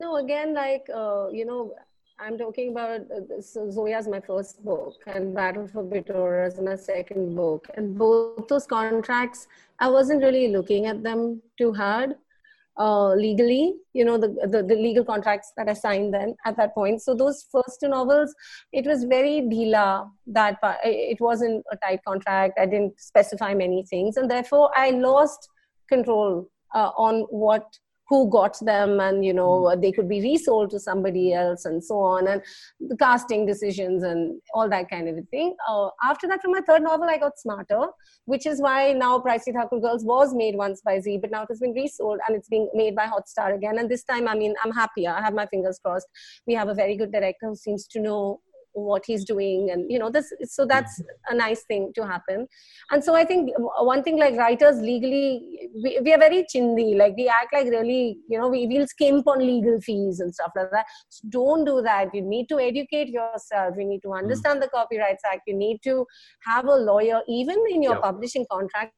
No, 0.00 0.16
again, 0.16 0.54
like, 0.54 0.86
uh, 0.94 1.28
you 1.30 1.44
know, 1.44 1.74
I'm 2.18 2.38
talking 2.38 2.70
about 2.70 3.00
uh, 3.10 3.40
so 3.40 3.68
Zoya's 3.68 4.06
my 4.06 4.20
first 4.20 4.64
book 4.64 4.94
and 5.06 5.34
Battle 5.34 5.66
for 5.66 5.82
Bittora 5.82 6.46
is 6.46 6.60
my 6.60 6.76
second 6.76 7.34
book. 7.34 7.66
And 7.74 7.98
both 7.98 8.46
those 8.46 8.66
contracts, 8.66 9.48
I 9.80 9.88
wasn't 9.88 10.22
really 10.22 10.48
looking 10.48 10.86
at 10.86 11.02
them 11.02 11.42
too 11.58 11.72
hard 11.72 12.14
uh, 12.78 13.14
legally, 13.14 13.74
you 13.92 14.04
know, 14.04 14.18
the, 14.18 14.28
the, 14.46 14.62
the, 14.62 14.74
legal 14.74 15.04
contracts 15.04 15.52
that 15.56 15.68
I 15.68 15.74
signed 15.74 16.12
then 16.12 16.34
at 16.44 16.56
that 16.56 16.74
point. 16.74 17.02
So 17.02 17.14
those 17.14 17.46
first 17.50 17.78
two 17.80 17.88
novels, 17.88 18.34
it 18.72 18.84
was 18.84 19.04
very 19.04 19.42
dila 19.42 20.10
that 20.28 20.58
it 20.84 21.20
wasn't 21.20 21.64
a 21.70 21.76
tight 21.76 22.00
contract. 22.06 22.58
I 22.58 22.66
didn't 22.66 23.00
specify 23.00 23.54
many 23.54 23.84
things. 23.84 24.16
And 24.16 24.30
therefore 24.30 24.70
I 24.76 24.90
lost 24.90 25.48
control 25.88 26.48
uh, 26.74 26.90
on 26.96 27.22
what 27.30 27.64
who 28.08 28.28
got 28.28 28.56
them 28.60 29.00
and 29.00 29.24
you 29.24 29.32
know 29.32 29.70
hmm. 29.70 29.80
they 29.80 29.92
could 29.92 30.08
be 30.08 30.20
resold 30.20 30.70
to 30.70 30.78
somebody 30.78 31.32
else 31.32 31.64
and 31.64 31.82
so 31.82 31.98
on 31.98 32.28
and 32.28 32.42
the 32.80 32.96
casting 32.96 33.46
decisions 33.46 34.02
and 34.02 34.40
all 34.52 34.68
that 34.68 34.88
kind 34.90 35.08
of 35.08 35.16
a 35.16 35.22
thing. 35.22 35.54
Uh, 35.68 35.88
after 36.02 36.26
that 36.28 36.42
from 36.42 36.52
my 36.52 36.60
third 36.60 36.82
novel 36.82 37.08
i 37.08 37.16
got 37.16 37.38
smarter 37.38 37.86
which 38.26 38.46
is 38.46 38.60
why 38.60 38.92
now 38.92 39.18
pricey 39.18 39.52
thakur 39.52 39.80
girls 39.80 40.04
was 40.04 40.34
made 40.34 40.54
once 40.54 40.80
by 40.82 40.98
zee 41.00 41.18
but 41.18 41.30
now 41.30 41.42
it 41.42 41.48
has 41.48 41.60
been 41.60 41.72
resold 41.72 42.18
and 42.26 42.36
it's 42.36 42.48
being 42.48 42.68
made 42.74 42.94
by 42.94 43.06
hotstar 43.06 43.54
again. 43.54 43.78
And 43.78 43.90
this 43.90 44.04
time 44.04 44.28
i 44.28 44.34
mean 44.34 44.54
i'm 44.62 44.72
happier. 44.72 45.10
I 45.10 45.22
have 45.22 45.34
my 45.34 45.46
fingers 45.46 45.78
crossed. 45.84 46.06
We 46.46 46.54
have 46.54 46.68
a 46.68 46.74
very 46.74 46.96
good 46.96 47.12
director 47.12 47.48
who 47.48 47.56
seems 47.56 47.86
to 47.88 48.00
know 48.00 48.40
what 48.74 49.04
he's 49.06 49.24
doing 49.24 49.70
and 49.70 49.90
you 49.90 49.98
know 49.98 50.10
this 50.10 50.32
so 50.44 50.66
that's 50.66 51.00
mm-hmm. 51.00 51.34
a 51.34 51.36
nice 51.36 51.62
thing 51.64 51.92
to 51.94 52.06
happen 52.06 52.46
and 52.90 53.02
so 53.02 53.14
i 53.14 53.24
think 53.24 53.50
one 53.80 54.02
thing 54.02 54.18
like 54.18 54.36
writers 54.36 54.80
legally 54.80 55.68
we, 55.82 55.98
we 56.02 56.12
are 56.12 56.18
very 56.18 56.44
chindi 56.52 56.96
like 56.96 57.14
we 57.16 57.28
act 57.28 57.52
like 57.52 57.66
really 57.66 58.18
you 58.28 58.38
know 58.38 58.48
we 58.48 58.66
will 58.66 58.86
skimp 58.86 59.26
on 59.28 59.38
legal 59.38 59.80
fees 59.80 60.20
and 60.20 60.34
stuff 60.34 60.50
like 60.56 60.70
that 60.72 60.86
so 61.08 61.28
don't 61.28 61.64
do 61.64 61.80
that 61.80 62.12
you 62.14 62.22
need 62.22 62.48
to 62.48 62.58
educate 62.58 63.08
yourself 63.08 63.74
you 63.78 63.84
need 63.84 64.00
to 64.00 64.08
mm-hmm. 64.08 64.24
understand 64.24 64.58
mm. 64.58 64.62
the 64.62 64.68
copyrights 64.68 65.22
act 65.32 65.42
you 65.46 65.54
need 65.54 65.78
to 65.82 66.04
have 66.44 66.66
a 66.66 66.74
lawyer 66.74 67.20
even 67.28 67.56
in 67.70 67.82
your 67.82 67.94
yep. 67.94 68.02
publishing 68.02 68.44
contract 68.50 68.92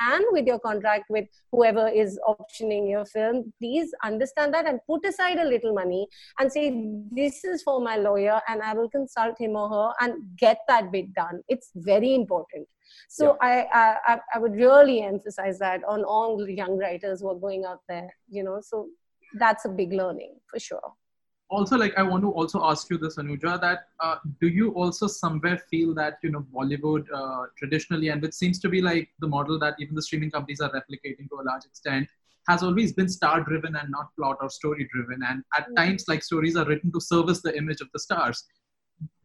and 0.00 0.24
with 0.30 0.46
your 0.46 0.58
contract 0.58 1.04
with 1.08 1.26
whoever 1.50 1.88
is 1.88 2.18
optioning 2.26 2.90
your 2.90 3.04
film 3.04 3.52
please 3.58 3.90
understand 4.04 4.52
that 4.54 4.66
and 4.66 4.80
put 4.86 5.04
aside 5.06 5.38
a 5.38 5.44
little 5.44 5.74
money 5.74 6.06
and 6.38 6.50
say 6.50 6.70
this 7.12 7.44
is 7.44 7.62
for 7.62 7.80
my 7.80 7.96
lawyer 7.96 8.40
and 8.48 8.62
i 8.62 8.72
will 8.72 8.88
consult 8.88 9.38
him 9.38 9.56
or 9.56 9.68
her 9.68 9.92
and 10.00 10.14
get 10.38 10.58
that 10.68 10.92
bit 10.92 11.12
done. 11.14 11.40
It's 11.48 11.70
very 11.74 12.14
important. 12.14 12.68
So 13.08 13.36
yeah. 13.42 13.66
I, 13.74 13.96
I 14.12 14.20
i 14.34 14.38
would 14.38 14.54
really 14.54 15.02
emphasize 15.02 15.58
that 15.58 15.82
on 15.84 16.04
all 16.04 16.48
young 16.48 16.78
writers 16.78 17.20
who 17.20 17.30
are 17.30 17.40
going 17.46 17.64
out 17.64 17.80
there 17.88 18.08
you 18.28 18.42
know 18.44 18.60
so 18.60 18.88
that's 19.38 19.64
a 19.64 19.68
big 19.68 19.92
learning 19.92 20.34
for 20.50 20.58
sure 20.58 20.92
also 21.58 21.76
like 21.82 21.94
i 22.02 22.02
want 22.02 22.22
to 22.26 22.30
also 22.40 22.62
ask 22.70 22.90
you 22.90 22.98
this 23.04 23.16
anuja 23.22 23.52
that 23.66 23.80
uh, 24.00 24.16
do 24.40 24.48
you 24.58 24.70
also 24.82 25.06
somewhere 25.06 25.58
feel 25.70 25.94
that 26.00 26.14
you 26.22 26.30
know 26.34 26.44
bollywood 26.56 27.04
uh, 27.20 27.44
traditionally 27.58 28.08
and 28.14 28.22
which 28.26 28.36
seems 28.42 28.58
to 28.64 28.68
be 28.74 28.80
like 28.90 29.08
the 29.26 29.30
model 29.36 29.58
that 29.64 29.84
even 29.84 29.94
the 30.00 30.06
streaming 30.08 30.32
companies 30.36 30.60
are 30.66 30.72
replicating 30.80 31.28
to 31.32 31.40
a 31.42 31.46
large 31.50 31.64
extent 31.70 32.08
has 32.48 32.62
always 32.62 32.92
been 32.92 33.08
star 33.08 33.40
driven 33.40 33.76
and 33.76 33.90
not 33.90 34.14
plot 34.16 34.36
or 34.40 34.50
story 34.50 34.88
driven 34.92 35.20
and 35.28 35.44
at 35.56 35.64
mm-hmm. 35.64 35.74
times 35.74 36.04
like 36.08 36.22
stories 36.22 36.56
are 36.56 36.66
written 36.66 36.90
to 36.92 37.00
service 37.00 37.40
the 37.42 37.56
image 37.56 37.80
of 37.80 37.88
the 37.92 37.98
stars. 37.98 38.44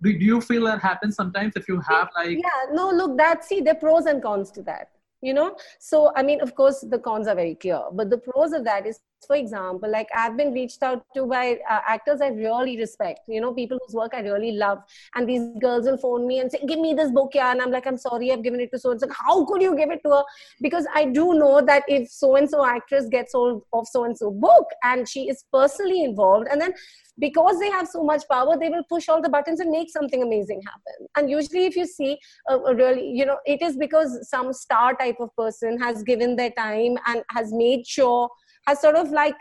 Do, 0.01 0.17
do 0.17 0.25
you 0.25 0.41
feel 0.41 0.65
that 0.65 0.81
happens 0.81 1.15
sometimes 1.15 1.53
if 1.55 1.67
you 1.67 1.79
have 1.81 2.09
like 2.15 2.37
yeah 2.37 2.71
no 2.71 2.89
look 2.89 3.17
that 3.17 3.43
see 3.43 3.61
the 3.61 3.75
pros 3.75 4.05
and 4.05 4.23
cons 4.23 4.49
to 4.51 4.63
that 4.63 4.89
you 5.21 5.33
know? 5.33 5.55
So 5.79 6.11
i 6.15 6.23
mean 6.23 6.41
of 6.41 6.55
course 6.55 6.81
the 6.81 6.97
cons 6.97 7.27
are 7.27 7.35
very 7.35 7.55
clear 7.55 7.81
but 7.93 8.09
the 8.09 8.17
pros 8.17 8.53
of 8.53 8.63
that 8.63 8.87
is 8.87 8.99
for 9.25 9.35
example 9.35 9.89
like 9.89 10.07
i've 10.15 10.37
been 10.37 10.51
reached 10.53 10.83
out 10.83 11.03
to 11.15 11.25
by 11.25 11.57
uh, 11.69 11.79
actors 11.87 12.21
i 12.21 12.27
really 12.27 12.77
respect 12.77 13.21
you 13.27 13.41
know 13.41 13.53
people 13.53 13.79
whose 13.85 13.95
work 13.95 14.13
i 14.13 14.19
really 14.21 14.51
love. 14.51 14.79
And 15.15 15.27
these 15.27 15.41
girls 15.59 15.85
will 15.85 15.97
phone 15.97 16.27
me 16.27 16.39
and 16.39 16.51
say 16.51 16.59
give 16.67 16.79
me 16.79 16.93
this 16.93 17.11
book 17.11 17.31
yeah. 17.33 17.51
And 17.51 17.61
i'm 17.61 17.71
like 17.71 17.87
i'm 17.87 17.97
sorry 17.97 18.31
i've 18.31 18.43
given 18.43 18.59
it 18.59 18.71
to 18.73 18.79
so 18.79 18.91
and 18.91 18.99
so 18.99 19.07
how 19.11 19.45
could 19.45 19.61
you 19.61 19.75
give 19.75 19.89
it 19.89 20.01
to 20.03 20.09
her? 20.09 20.23
Because 20.61 20.85
i 20.93 21.05
do 21.05 21.33
know 21.33 21.61
that 21.61 21.83
if 21.87 22.09
so 22.09 22.35
and 22.35 22.49
so 22.49 22.65
actress 22.65 23.07
gets 23.09 23.33
hold 23.33 23.63
of 23.73 23.87
so 23.87 24.03
and 24.03 24.17
so 24.17 24.31
book 24.31 24.65
and 24.83 25.07
she 25.07 25.29
is 25.29 25.45
personally 25.51 26.03
involved 26.03 26.47
and 26.51 26.61
then 26.61 26.73
because 27.19 27.59
they 27.59 27.69
have 27.69 27.87
so 27.87 28.03
much 28.03 28.23
power 28.29 28.57
they 28.57 28.69
will 28.69 28.83
push 28.89 29.09
all 29.09 29.21
the 29.21 29.29
buttons 29.29 29.59
and 29.59 29.71
make 29.71 29.89
something 29.89 30.21
amazing 30.21 30.61
happen. 30.65 31.07
And 31.15 31.29
usually 31.29 31.65
if 31.65 31.75
you 31.75 31.85
see 31.85 32.17
a, 32.47 32.57
a 32.57 32.75
really 32.75 33.09
you 33.09 33.25
know 33.25 33.37
it 33.45 33.61
is 33.61 33.77
because 33.77 34.29
some 34.29 34.53
star 34.53 34.95
type 34.95 35.17
of 35.19 35.35
person 35.35 35.79
has 35.79 36.03
given 36.03 36.35
their 36.35 36.51
time 36.51 36.97
and 37.07 37.23
has 37.29 37.51
made 37.51 37.85
sure 37.85 38.29
has 38.67 38.81
sort 38.81 38.95
of 38.95 39.09
like 39.11 39.35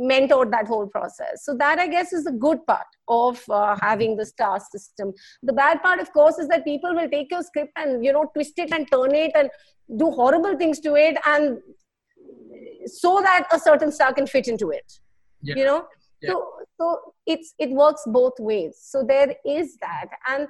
mentored 0.00 0.50
that 0.50 0.66
whole 0.66 0.86
process. 0.86 1.44
So 1.44 1.54
that 1.58 1.78
i 1.78 1.86
guess 1.86 2.12
is 2.12 2.24
the 2.24 2.32
good 2.32 2.66
part 2.66 2.86
of 3.08 3.42
uh, 3.50 3.76
having 3.80 4.16
the 4.16 4.24
star 4.24 4.58
system. 4.58 5.12
The 5.42 5.52
bad 5.52 5.82
part 5.82 6.00
of 6.00 6.12
course 6.12 6.38
is 6.38 6.48
that 6.48 6.64
people 6.64 6.94
will 6.94 7.10
take 7.10 7.30
your 7.30 7.42
script 7.42 7.72
and 7.76 8.04
you 8.04 8.12
know 8.12 8.30
twist 8.34 8.58
it 8.58 8.72
and 8.72 8.90
turn 8.90 9.14
it 9.14 9.32
and 9.34 9.50
do 9.96 10.10
horrible 10.10 10.56
things 10.56 10.80
to 10.80 10.94
it 10.96 11.16
and 11.26 11.58
so 12.86 13.20
that 13.20 13.46
a 13.52 13.58
certain 13.58 13.92
star 13.92 14.12
can 14.12 14.26
fit 14.26 14.48
into 14.48 14.70
it 14.70 15.00
yeah. 15.42 15.54
you 15.56 15.64
know? 15.64 15.86
Yeah. 16.22 16.30
so 16.30 16.56
so 16.78 17.00
it's 17.26 17.54
it 17.58 17.70
works 17.70 18.02
both 18.06 18.34
ways. 18.38 18.78
So 18.80 19.04
there 19.06 19.34
is 19.44 19.76
that. 19.80 20.06
And 20.28 20.46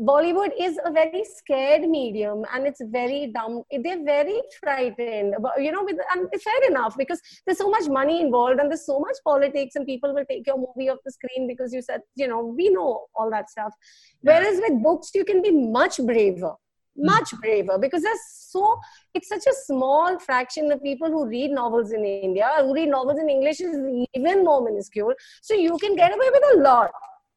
Bollywood 0.00 0.52
is 0.58 0.78
a 0.84 0.90
very 0.90 1.24
scared 1.24 1.82
medium 1.82 2.44
and 2.54 2.66
it's 2.66 2.80
very 2.86 3.30
dumb. 3.34 3.62
They're 3.70 4.02
very 4.02 4.40
frightened. 4.58 5.34
But, 5.40 5.62
you 5.62 5.72
know, 5.72 5.84
with, 5.84 5.98
and 6.14 6.28
fair 6.42 6.70
enough 6.70 6.96
because 6.96 7.20
there's 7.44 7.58
so 7.58 7.68
much 7.68 7.86
money 7.86 8.22
involved 8.22 8.60
and 8.60 8.70
there's 8.70 8.86
so 8.86 8.98
much 8.98 9.16
politics 9.24 9.76
and 9.76 9.86
people 9.86 10.14
will 10.14 10.24
take 10.24 10.46
your 10.46 10.56
movie 10.56 10.88
off 10.88 10.98
the 11.04 11.12
screen 11.12 11.46
because 11.46 11.74
you 11.74 11.82
said, 11.82 12.00
you 12.14 12.28
know, 12.28 12.42
we 12.44 12.70
know 12.70 13.06
all 13.14 13.30
that 13.30 13.50
stuff. 13.50 13.74
Yeah. 14.22 14.38
Whereas 14.38 14.60
with 14.60 14.82
books, 14.82 15.10
you 15.14 15.24
can 15.24 15.42
be 15.42 15.50
much 15.50 15.98
braver 15.98 16.54
hmm. 16.96 17.06
much 17.06 17.32
braver 17.40 17.78
because 17.78 18.02
there's 18.02 18.20
so 18.50 18.78
it's 19.14 19.28
such 19.28 19.46
a 19.46 19.54
small 19.64 20.18
fraction 20.18 20.72
of 20.72 20.82
people 20.82 21.08
who 21.08 21.24
read 21.26 21.52
novels 21.52 21.92
in 21.92 22.04
india 22.04 22.50
who 22.58 22.74
read 22.74 22.88
novels 22.88 23.20
in 23.20 23.28
english 23.28 23.60
is 23.60 23.76
even 24.14 24.42
more 24.44 24.64
minuscule 24.64 25.14
so 25.40 25.54
you 25.54 25.78
can 25.78 25.94
get 25.94 26.12
away 26.12 26.30
with 26.32 26.42
a 26.54 26.58
lot 26.58 26.90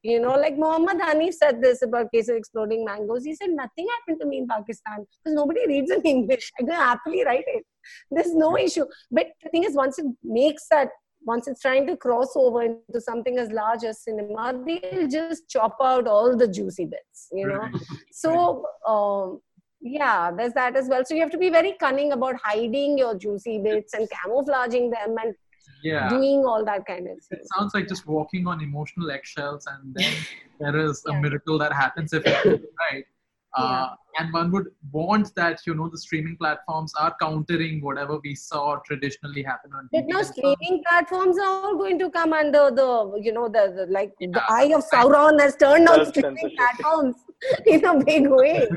you 0.04 0.20
know, 0.20 0.34
like 0.34 0.58
Muhammad 0.58 0.98
Hanif 0.98 1.32
said 1.32 1.62
this 1.62 1.80
about 1.80 2.12
case 2.12 2.28
of 2.28 2.36
exploding 2.36 2.84
mangoes. 2.84 3.24
He 3.24 3.34
said 3.34 3.48
nothing 3.50 3.88
happened 3.88 4.20
to 4.20 4.26
me 4.26 4.38
in 4.38 4.46
Pakistan 4.46 4.98
because 4.98 5.34
nobody 5.34 5.66
reads 5.66 5.90
in 5.90 6.02
English. 6.02 6.52
I 6.60 6.64
can 6.64 6.72
happily 6.72 7.24
write 7.24 7.44
it. 7.46 7.64
There's 8.10 8.34
no 8.34 8.58
issue. 8.58 8.84
But 9.10 9.28
the 9.42 9.48
thing 9.48 9.64
is, 9.64 9.74
once 9.74 9.98
it 9.98 10.04
makes 10.22 10.68
that, 10.70 10.90
once 11.22 11.48
it's 11.48 11.62
trying 11.62 11.86
to 11.86 11.96
cross 11.96 12.36
over 12.36 12.62
into 12.62 13.00
something 13.00 13.38
as 13.38 13.50
large 13.50 13.82
as 13.84 14.04
cinema, 14.04 14.52
they'll 14.66 15.08
just 15.08 15.48
chop 15.48 15.78
out 15.82 16.06
all 16.06 16.36
the 16.36 16.48
juicy 16.48 16.84
bits. 16.84 17.28
You 17.32 17.48
know, 17.48 17.68
so. 18.12 18.66
Um, 18.86 19.40
yeah 19.86 20.30
there's 20.30 20.54
that 20.54 20.76
as 20.76 20.88
well 20.88 21.04
so 21.04 21.14
you 21.14 21.20
have 21.20 21.30
to 21.30 21.36
be 21.36 21.50
very 21.50 21.74
cunning 21.78 22.12
about 22.12 22.36
hiding 22.42 22.96
your 22.96 23.14
juicy 23.14 23.58
bits 23.58 23.92
and 23.92 24.08
camouflaging 24.10 24.90
them 24.90 25.14
and 25.22 25.34
yeah. 25.84 26.08
doing 26.08 26.44
all 26.44 26.64
that 26.64 26.86
kind 26.86 27.08
of 27.08 27.22
thing. 27.24 27.38
It 27.40 27.48
sounds 27.56 27.74
like 27.74 27.88
just 27.88 28.06
walking 28.06 28.46
on 28.46 28.60
emotional 28.60 29.10
eggshells, 29.10 29.66
and 29.66 29.94
then 29.94 30.12
there 30.60 30.76
is 30.76 31.04
a 31.06 31.14
miracle 31.20 31.58
that 31.58 31.72
happens 31.72 32.12
if 32.12 32.22
it's 32.26 32.64
right. 32.92 33.04
Uh, 33.56 33.90
yeah. 33.90 34.20
and 34.20 34.32
one 34.32 34.50
would 34.50 34.66
want 34.90 35.32
that 35.36 35.60
you 35.64 35.74
know 35.76 35.88
the 35.88 35.96
streaming 35.96 36.36
platforms 36.36 36.92
are 36.98 37.14
countering 37.20 37.80
whatever 37.80 38.18
we 38.24 38.34
saw 38.34 38.74
traditionally 38.84 39.44
happen 39.44 39.72
on 39.72 39.88
But 39.92 40.06
no, 40.08 40.22
streaming 40.22 40.82
platforms 40.88 41.38
are 41.38 41.46
all 41.46 41.76
going 41.76 42.00
to 42.00 42.10
come 42.10 42.32
under 42.32 42.72
the 42.72 43.20
you 43.22 43.32
know 43.32 43.48
the, 43.48 43.72
the 43.76 43.86
like 43.92 44.12
yeah. 44.18 44.30
the 44.32 44.42
eye 44.48 44.72
of 44.74 44.84
Sauron 44.90 45.40
has 45.40 45.54
turned 45.54 45.88
on 45.88 46.04
streaming 46.06 46.50
platforms 46.56 47.14
in 47.66 47.84
a 47.84 48.04
big 48.04 48.26
way. 48.28 48.68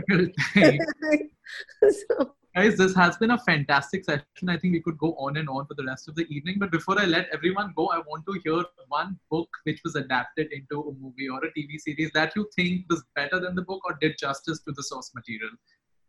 so, 1.89 2.35
Guys, 2.57 2.75
this 2.75 2.95
has 2.95 3.15
been 3.17 3.29
a 3.29 3.37
fantastic 3.37 4.03
session. 4.03 4.49
I 4.49 4.57
think 4.57 4.73
we 4.73 4.81
could 4.81 4.97
go 4.97 5.13
on 5.19 5.37
and 5.37 5.47
on 5.47 5.67
for 5.67 5.75
the 5.75 5.83
rest 5.83 6.07
of 6.07 6.15
the 6.15 6.25
evening. 6.27 6.55
But 6.57 6.71
before 6.71 6.99
I 6.99 7.05
let 7.05 7.27
everyone 7.31 7.71
go, 7.75 7.89
I 7.89 7.99
want 7.99 8.25
to 8.25 8.39
hear 8.43 8.63
one 8.87 9.19
book 9.29 9.47
which 9.65 9.79
was 9.83 9.95
adapted 9.95 10.51
into 10.51 10.81
a 10.81 10.91
movie 10.99 11.29
or 11.29 11.37
a 11.45 11.51
TV 11.53 11.77
series 11.77 12.09
that 12.15 12.35
you 12.35 12.49
think 12.55 12.85
was 12.89 13.03
better 13.15 13.39
than 13.39 13.53
the 13.53 13.61
book 13.61 13.81
or 13.85 13.95
did 14.01 14.17
justice 14.17 14.59
to 14.61 14.71
the 14.71 14.81
source 14.81 15.11
material. 15.13 15.51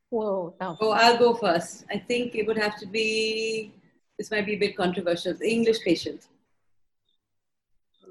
Whoa. 0.08 0.54
Oh, 0.62 0.92
I'll 0.92 1.18
go 1.18 1.34
first. 1.34 1.84
I 1.90 1.98
think 1.98 2.34
it 2.34 2.46
would 2.46 2.56
have 2.56 2.78
to 2.78 2.86
be, 2.86 3.74
this 4.18 4.30
might 4.30 4.46
be 4.46 4.54
a 4.54 4.58
bit 4.58 4.74
controversial, 4.74 5.34
The 5.34 5.52
English 5.52 5.80
Patient. 5.84 6.28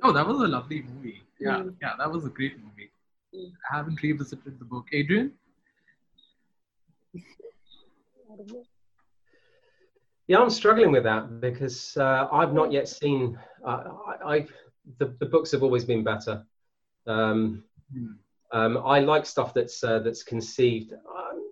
Oh, 0.03 0.11
that 0.11 0.27
was 0.27 0.41
a 0.41 0.47
lovely 0.47 0.83
movie. 0.83 1.23
Yeah, 1.39 1.55
mm. 1.55 1.73
yeah, 1.81 1.93
that 1.97 2.11
was 2.11 2.23
a 2.23 2.29
great 2.29 2.57
movie. 2.63 2.91
Mm. 3.35 3.51
I 3.71 3.77
haven't 3.77 3.99
revisited 4.03 4.59
the 4.59 4.65
book. 4.65 4.85
Adrian? 4.93 5.31
Yeah, 10.27 10.39
I'm 10.39 10.49
struggling 10.49 10.91
with 10.91 11.03
that 11.03 11.39
because 11.39 11.95
uh, 11.95 12.27
I've 12.31 12.53
not 12.53 12.71
yet 12.71 12.89
seen. 12.89 13.39
Uh, 13.65 13.83
I, 14.25 14.39
have 14.39 14.49
the, 14.97 15.15
the 15.19 15.25
books 15.25 15.51
have 15.51 15.63
always 15.63 15.85
been 15.85 16.03
better. 16.03 16.43
Um, 17.05 17.63
mm. 17.95 18.15
um, 18.51 18.77
I 18.85 18.99
like 18.99 19.25
stuff 19.25 19.53
that's 19.53 19.83
uh, 19.83 19.99
that's 19.99 20.23
conceived. 20.23 20.91
Um, 20.93 21.51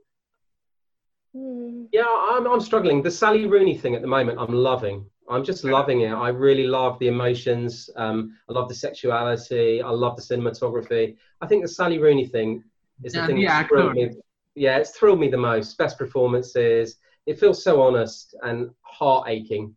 mm. 1.36 1.88
Yeah, 1.94 2.04
I'm, 2.06 2.46
I'm 2.48 2.60
struggling. 2.60 3.02
The 3.02 3.12
Sally 3.12 3.46
Rooney 3.46 3.78
thing 3.78 3.96
at 3.96 4.02
the 4.02 4.08
moment, 4.08 4.40
I'm 4.40 4.54
loving. 4.54 5.06
I'm 5.30 5.44
just 5.44 5.64
loving 5.64 6.02
it. 6.02 6.12
I 6.12 6.30
really 6.30 6.68
love 6.68 7.00
the 7.00 7.08
emotions. 7.08 7.90
Um, 7.96 8.38
I 8.50 8.54
love 8.54 8.68
the 8.68 8.76
sexuality. 8.76 9.82
I 9.82 9.90
love 9.90 10.18
the 10.18 10.22
cinematography. 10.22 11.16
I 11.42 11.48
think 11.48 11.64
the 11.64 11.70
Sally 11.70 11.98
Rooney 11.98 12.28
thing 12.28 12.64
is 13.04 13.16
yeah, 13.16 13.22
the 13.22 13.28
thing 13.28 13.36
the 13.38 13.46
that's 13.46 13.70
thrilled 13.70 13.94
me 13.94 14.10
yeah, 14.56 14.78
it's 14.78 14.92
thrilled 14.92 15.20
me 15.20 15.30
the 15.30 15.38
most. 15.38 15.78
Best 15.78 15.98
performances. 15.98 16.98
It 17.26 17.40
feels 17.40 17.64
so 17.64 17.82
honest 17.82 18.36
and 18.44 18.70
heart 18.82 19.28
aching. 19.28 19.76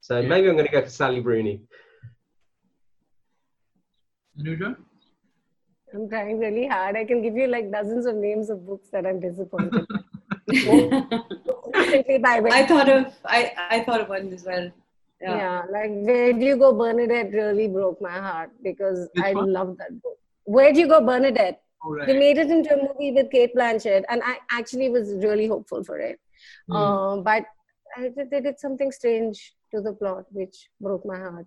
So 0.00 0.20
yeah. 0.20 0.28
maybe 0.28 0.48
I'm 0.48 0.54
going 0.54 0.66
to 0.66 0.72
go 0.72 0.82
for 0.82 0.90
Sally 0.90 1.20
Rooney. 1.20 1.60
Anuja? 4.40 4.76
I'm 5.94 6.08
trying 6.08 6.38
really 6.38 6.66
hard. 6.66 6.96
I 6.96 7.04
can 7.04 7.22
give 7.22 7.34
you 7.34 7.46
like 7.46 7.70
dozens 7.70 8.06
of 8.06 8.16
names 8.16 8.50
of 8.50 8.66
books 8.66 8.88
that 8.92 9.06
I'm 9.06 9.20
disappointed. 9.20 9.86
I 11.78 12.66
thought 12.68 12.88
of 12.88 13.14
I, 13.24 13.52
I 13.70 13.80
thought 13.80 14.00
of 14.00 14.08
one 14.08 14.32
as 14.32 14.44
well. 14.44 14.70
Yeah. 15.20 15.36
yeah. 15.36 15.62
like 15.70 15.90
Where 15.90 16.32
Do 16.32 16.44
You 16.44 16.56
Go 16.56 16.72
Bernadette 16.72 17.32
really 17.32 17.68
broke 17.68 18.00
my 18.00 18.10
heart 18.10 18.50
because 18.62 19.08
Which 19.14 19.24
I 19.24 19.32
one? 19.32 19.52
love 19.52 19.76
that 19.78 20.00
book. 20.02 20.18
Where 20.44 20.72
Do 20.72 20.80
You 20.80 20.88
Go 20.88 21.04
Bernadette? 21.04 21.62
Right. 21.88 22.06
They 22.06 22.18
made 22.18 22.38
it 22.38 22.50
into 22.50 22.74
a 22.74 22.82
movie 22.82 23.12
with 23.12 23.30
Cate 23.30 23.54
Blanchett, 23.54 24.04
and 24.08 24.22
I 24.24 24.38
actually 24.50 24.88
was 24.90 25.12
really 25.14 25.46
hopeful 25.46 25.84
for 25.84 25.98
it. 25.98 26.18
Mm. 26.70 26.76
Um, 26.76 27.22
but 27.22 27.44
they 28.30 28.40
did 28.40 28.58
something 28.58 28.90
strange 28.92 29.54
to 29.72 29.80
the 29.80 29.92
plot, 29.92 30.24
which 30.30 30.68
broke 30.80 31.04
my 31.06 31.18
heart. 31.18 31.46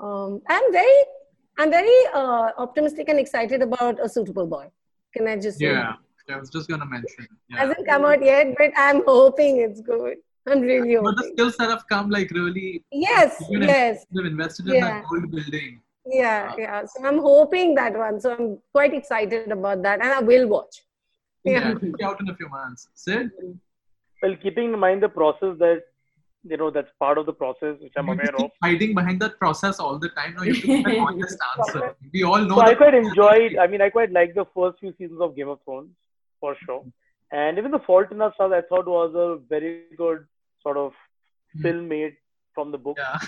Um, 0.00 0.40
I'm 0.48 0.72
very, 0.72 1.02
I'm 1.58 1.70
very 1.70 1.98
uh, 2.14 2.50
optimistic 2.58 3.08
and 3.08 3.18
excited 3.18 3.62
about 3.62 3.98
a 4.00 4.08
suitable 4.08 4.46
boy. 4.46 4.70
Can 5.12 5.28
I 5.28 5.36
just? 5.36 5.60
Yeah, 5.60 5.94
I 6.30 6.38
was 6.38 6.50
just 6.50 6.68
gonna 6.68 6.86
mention. 6.86 7.26
Yeah. 7.48 7.58
Hasn't 7.58 7.86
come 7.86 8.04
out 8.04 8.24
yet, 8.24 8.54
but 8.56 8.72
I'm 8.76 9.02
hoping 9.06 9.58
it's 9.58 9.80
good. 9.80 10.16
I'm 10.46 10.60
really 10.60 10.94
hoping. 10.94 11.14
But 11.14 11.22
the 11.22 11.30
skills 11.32 11.56
that 11.58 11.70
have 11.70 11.86
come, 11.88 12.10
like 12.10 12.30
really. 12.30 12.84
Yes. 12.90 13.42
Yes. 13.48 14.04
They've 14.12 14.26
invested 14.26 14.68
in 14.68 14.74
yeah. 14.74 15.00
that 15.00 15.04
old 15.10 15.30
building 15.30 15.80
yeah 16.06 16.52
uh, 16.52 16.56
yeah. 16.58 16.84
So 16.84 17.04
i'm 17.04 17.18
hoping 17.18 17.74
that 17.74 17.96
one. 17.96 18.20
So 18.20 18.32
i'm 18.32 18.58
quite 18.72 18.94
excited 18.94 19.50
about 19.50 19.82
that. 19.82 20.00
And 20.02 20.12
i 20.12 20.20
will 20.20 20.48
watch. 20.48 20.82
Yeah, 21.44 21.74
yeah 21.82 22.06
out 22.06 22.20
in 22.20 22.28
a 22.28 22.36
few 22.36 22.48
months. 22.48 22.88
Sid 22.94 23.30
well 24.24 24.36
keeping 24.44 24.72
in 24.72 24.80
mind 24.84 25.02
the 25.06 25.12
process 25.20 25.58
that 25.64 25.82
you 26.52 26.58
know 26.60 26.70
that's 26.76 26.92
part 27.04 27.18
of 27.20 27.26
the 27.30 27.36
process 27.42 27.76
which 27.84 27.94
i'm 28.00 28.10
aware 28.14 28.34
of. 28.42 28.50
hiding 28.62 28.94
behind 28.98 29.20
that 29.24 29.38
process 29.44 29.80
all 29.84 29.98
the 29.98 30.10
time. 30.18 30.34
Now 30.36 30.42
you 30.48 30.54
have 30.54 30.84
to 30.84 30.98
honest 30.98 31.38
answer. 31.52 31.94
We 32.12 32.22
all 32.30 32.44
know 32.48 32.56
so 32.56 32.66
i 32.72 32.74
quite 32.82 32.98
enjoyed 33.02 33.56
i 33.64 33.66
mean 33.66 33.86
i 33.86 33.90
quite 33.96 34.12
liked 34.18 34.34
the 34.40 34.46
first 34.58 34.78
few 34.80 34.92
seasons 34.98 35.20
of 35.26 35.36
game 35.36 35.48
of 35.54 35.60
thrones 35.64 35.90
for 36.40 36.56
sure. 36.64 36.84
And 37.30 37.58
even 37.58 37.72
the 37.76 37.80
fault 37.86 38.12
in 38.16 38.20
our 38.26 38.34
stars 38.34 38.52
i 38.58 38.62
thought 38.68 38.92
was 38.96 39.14
a 39.26 39.28
very 39.54 39.72
good 40.02 40.26
sort 40.66 40.76
of 40.84 40.92
hmm. 41.54 41.62
film 41.62 41.88
made 41.88 42.16
from 42.54 42.70
the 42.76 42.78
book. 42.78 42.98
Yeah. 43.04 43.18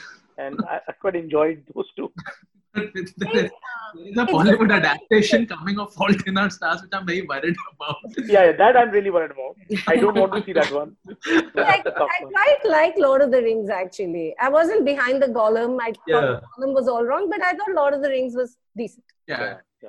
and 0.44 0.60
I, 0.68 0.80
I 0.88 0.92
quite 0.92 1.16
enjoyed 1.16 1.64
those 1.74 1.90
two 1.96 2.12
there 2.76 3.44
is 3.44 4.16
a 4.18 4.26
Bollywood 4.26 4.72
adaptation 4.72 5.46
coming 5.46 5.78
of 5.78 5.92
Fault 5.94 6.26
in 6.26 6.36
Our 6.36 6.50
Stars, 6.50 6.82
which 6.82 6.90
I'm 6.92 7.06
very 7.06 7.22
worried 7.22 7.56
about. 7.74 7.96
Yeah, 8.18 8.44
yeah, 8.44 8.52
that 8.52 8.76
I'm 8.76 8.90
really 8.90 9.10
worried 9.10 9.30
about. 9.30 9.56
I 9.86 9.96
don't 9.96 10.16
want 10.16 10.32
to 10.34 10.44
see 10.44 10.52
that 10.52 10.70
one. 10.72 10.96
I, 11.56 11.82
I 11.84 12.24
quite 12.24 12.64
like 12.64 12.94
Lord 12.98 13.22
of 13.22 13.30
the 13.30 13.42
Rings 13.42 13.70
actually. 13.70 14.34
I 14.40 14.48
wasn't 14.48 14.84
behind 14.84 15.22
the 15.22 15.28
Gollum. 15.28 15.78
I 15.80 15.92
yeah. 16.06 16.20
thought 16.20 16.44
Gollum 16.58 16.74
was 16.74 16.88
all 16.88 17.04
wrong, 17.04 17.30
but 17.30 17.42
I 17.42 17.52
thought 17.52 17.74
Lord 17.74 17.94
of 17.94 18.02
the 18.02 18.08
Rings 18.08 18.34
was 18.34 18.56
decent. 18.76 19.04
Yeah, 19.26 19.58
yeah, 19.82 19.88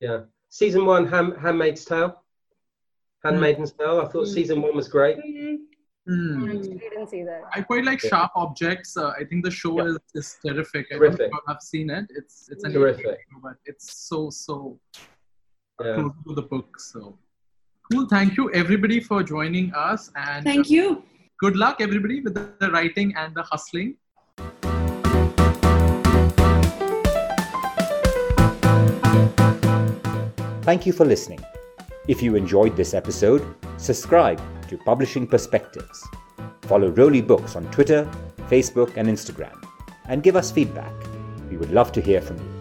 yeah. 0.00 0.20
Season 0.48 0.84
one, 0.86 1.06
Hand, 1.06 1.34
Handmaid's 1.40 1.84
Tale. 1.84 2.22
Handmaid's 3.24 3.72
mm. 3.72 3.78
Tale. 3.78 4.00
I 4.00 4.08
thought 4.08 4.26
mm. 4.26 4.34
season 4.34 4.62
one 4.62 4.74
was 4.74 4.88
great. 4.88 5.18
Mm. 5.18 5.58
Mm. 6.08 6.48
I 6.48 6.78
didn't 6.78 7.08
see 7.08 7.24
that. 7.24 7.42
I 7.52 7.62
quite 7.62 7.84
like 7.84 7.98
Sharp 7.98 8.30
Objects. 8.36 8.96
Uh, 8.96 9.12
I 9.18 9.24
think 9.24 9.44
the 9.44 9.50
show 9.50 9.78
yeah. 9.78 9.90
is, 9.90 9.98
is 10.14 10.38
terrific. 10.44 10.88
terrific. 10.90 11.20
I 11.20 11.26
don't 11.26 11.42
I've 11.48 11.60
seen 11.60 11.90
it. 11.90 12.06
It's 12.10 12.48
it's 12.48 12.62
an 12.62 12.72
terrific, 12.72 13.18
but 13.42 13.56
it's 13.64 14.06
so 14.06 14.30
so 14.30 14.78
yeah. 15.82 15.94
close 15.94 16.12
to 16.28 16.34
the 16.34 16.42
book. 16.42 16.78
So 16.78 17.18
cool. 17.92 18.06
Thank 18.06 18.36
you 18.36 18.52
everybody 18.52 19.00
for 19.00 19.24
joining 19.24 19.74
us 19.74 20.12
and 20.14 20.44
thank 20.44 20.70
you. 20.70 20.98
Uh, 20.98 21.00
good 21.40 21.56
luck 21.56 21.80
everybody 21.80 22.20
with 22.20 22.34
the, 22.34 22.52
the 22.60 22.70
writing 22.70 23.12
and 23.16 23.34
the 23.34 23.42
hustling. 23.42 23.96
Thank 30.62 30.86
you 30.86 30.92
for 30.92 31.04
listening. 31.04 31.40
If 32.06 32.22
you 32.22 32.36
enjoyed 32.36 32.76
this 32.76 32.94
episode, 32.94 33.42
subscribe 33.76 34.40
to 34.68 34.78
Publishing 34.78 35.26
Perspectives. 35.26 36.06
Follow 36.62 36.90
Roli 36.92 37.26
Books 37.26 37.56
on 37.56 37.70
Twitter, 37.70 38.08
Facebook, 38.48 38.96
and 38.96 39.08
Instagram, 39.08 39.56
and 40.08 40.22
give 40.22 40.36
us 40.36 40.50
feedback. 40.50 40.92
We 41.50 41.56
would 41.56 41.70
love 41.70 41.92
to 41.92 42.00
hear 42.00 42.20
from 42.20 42.38
you. 42.38 42.55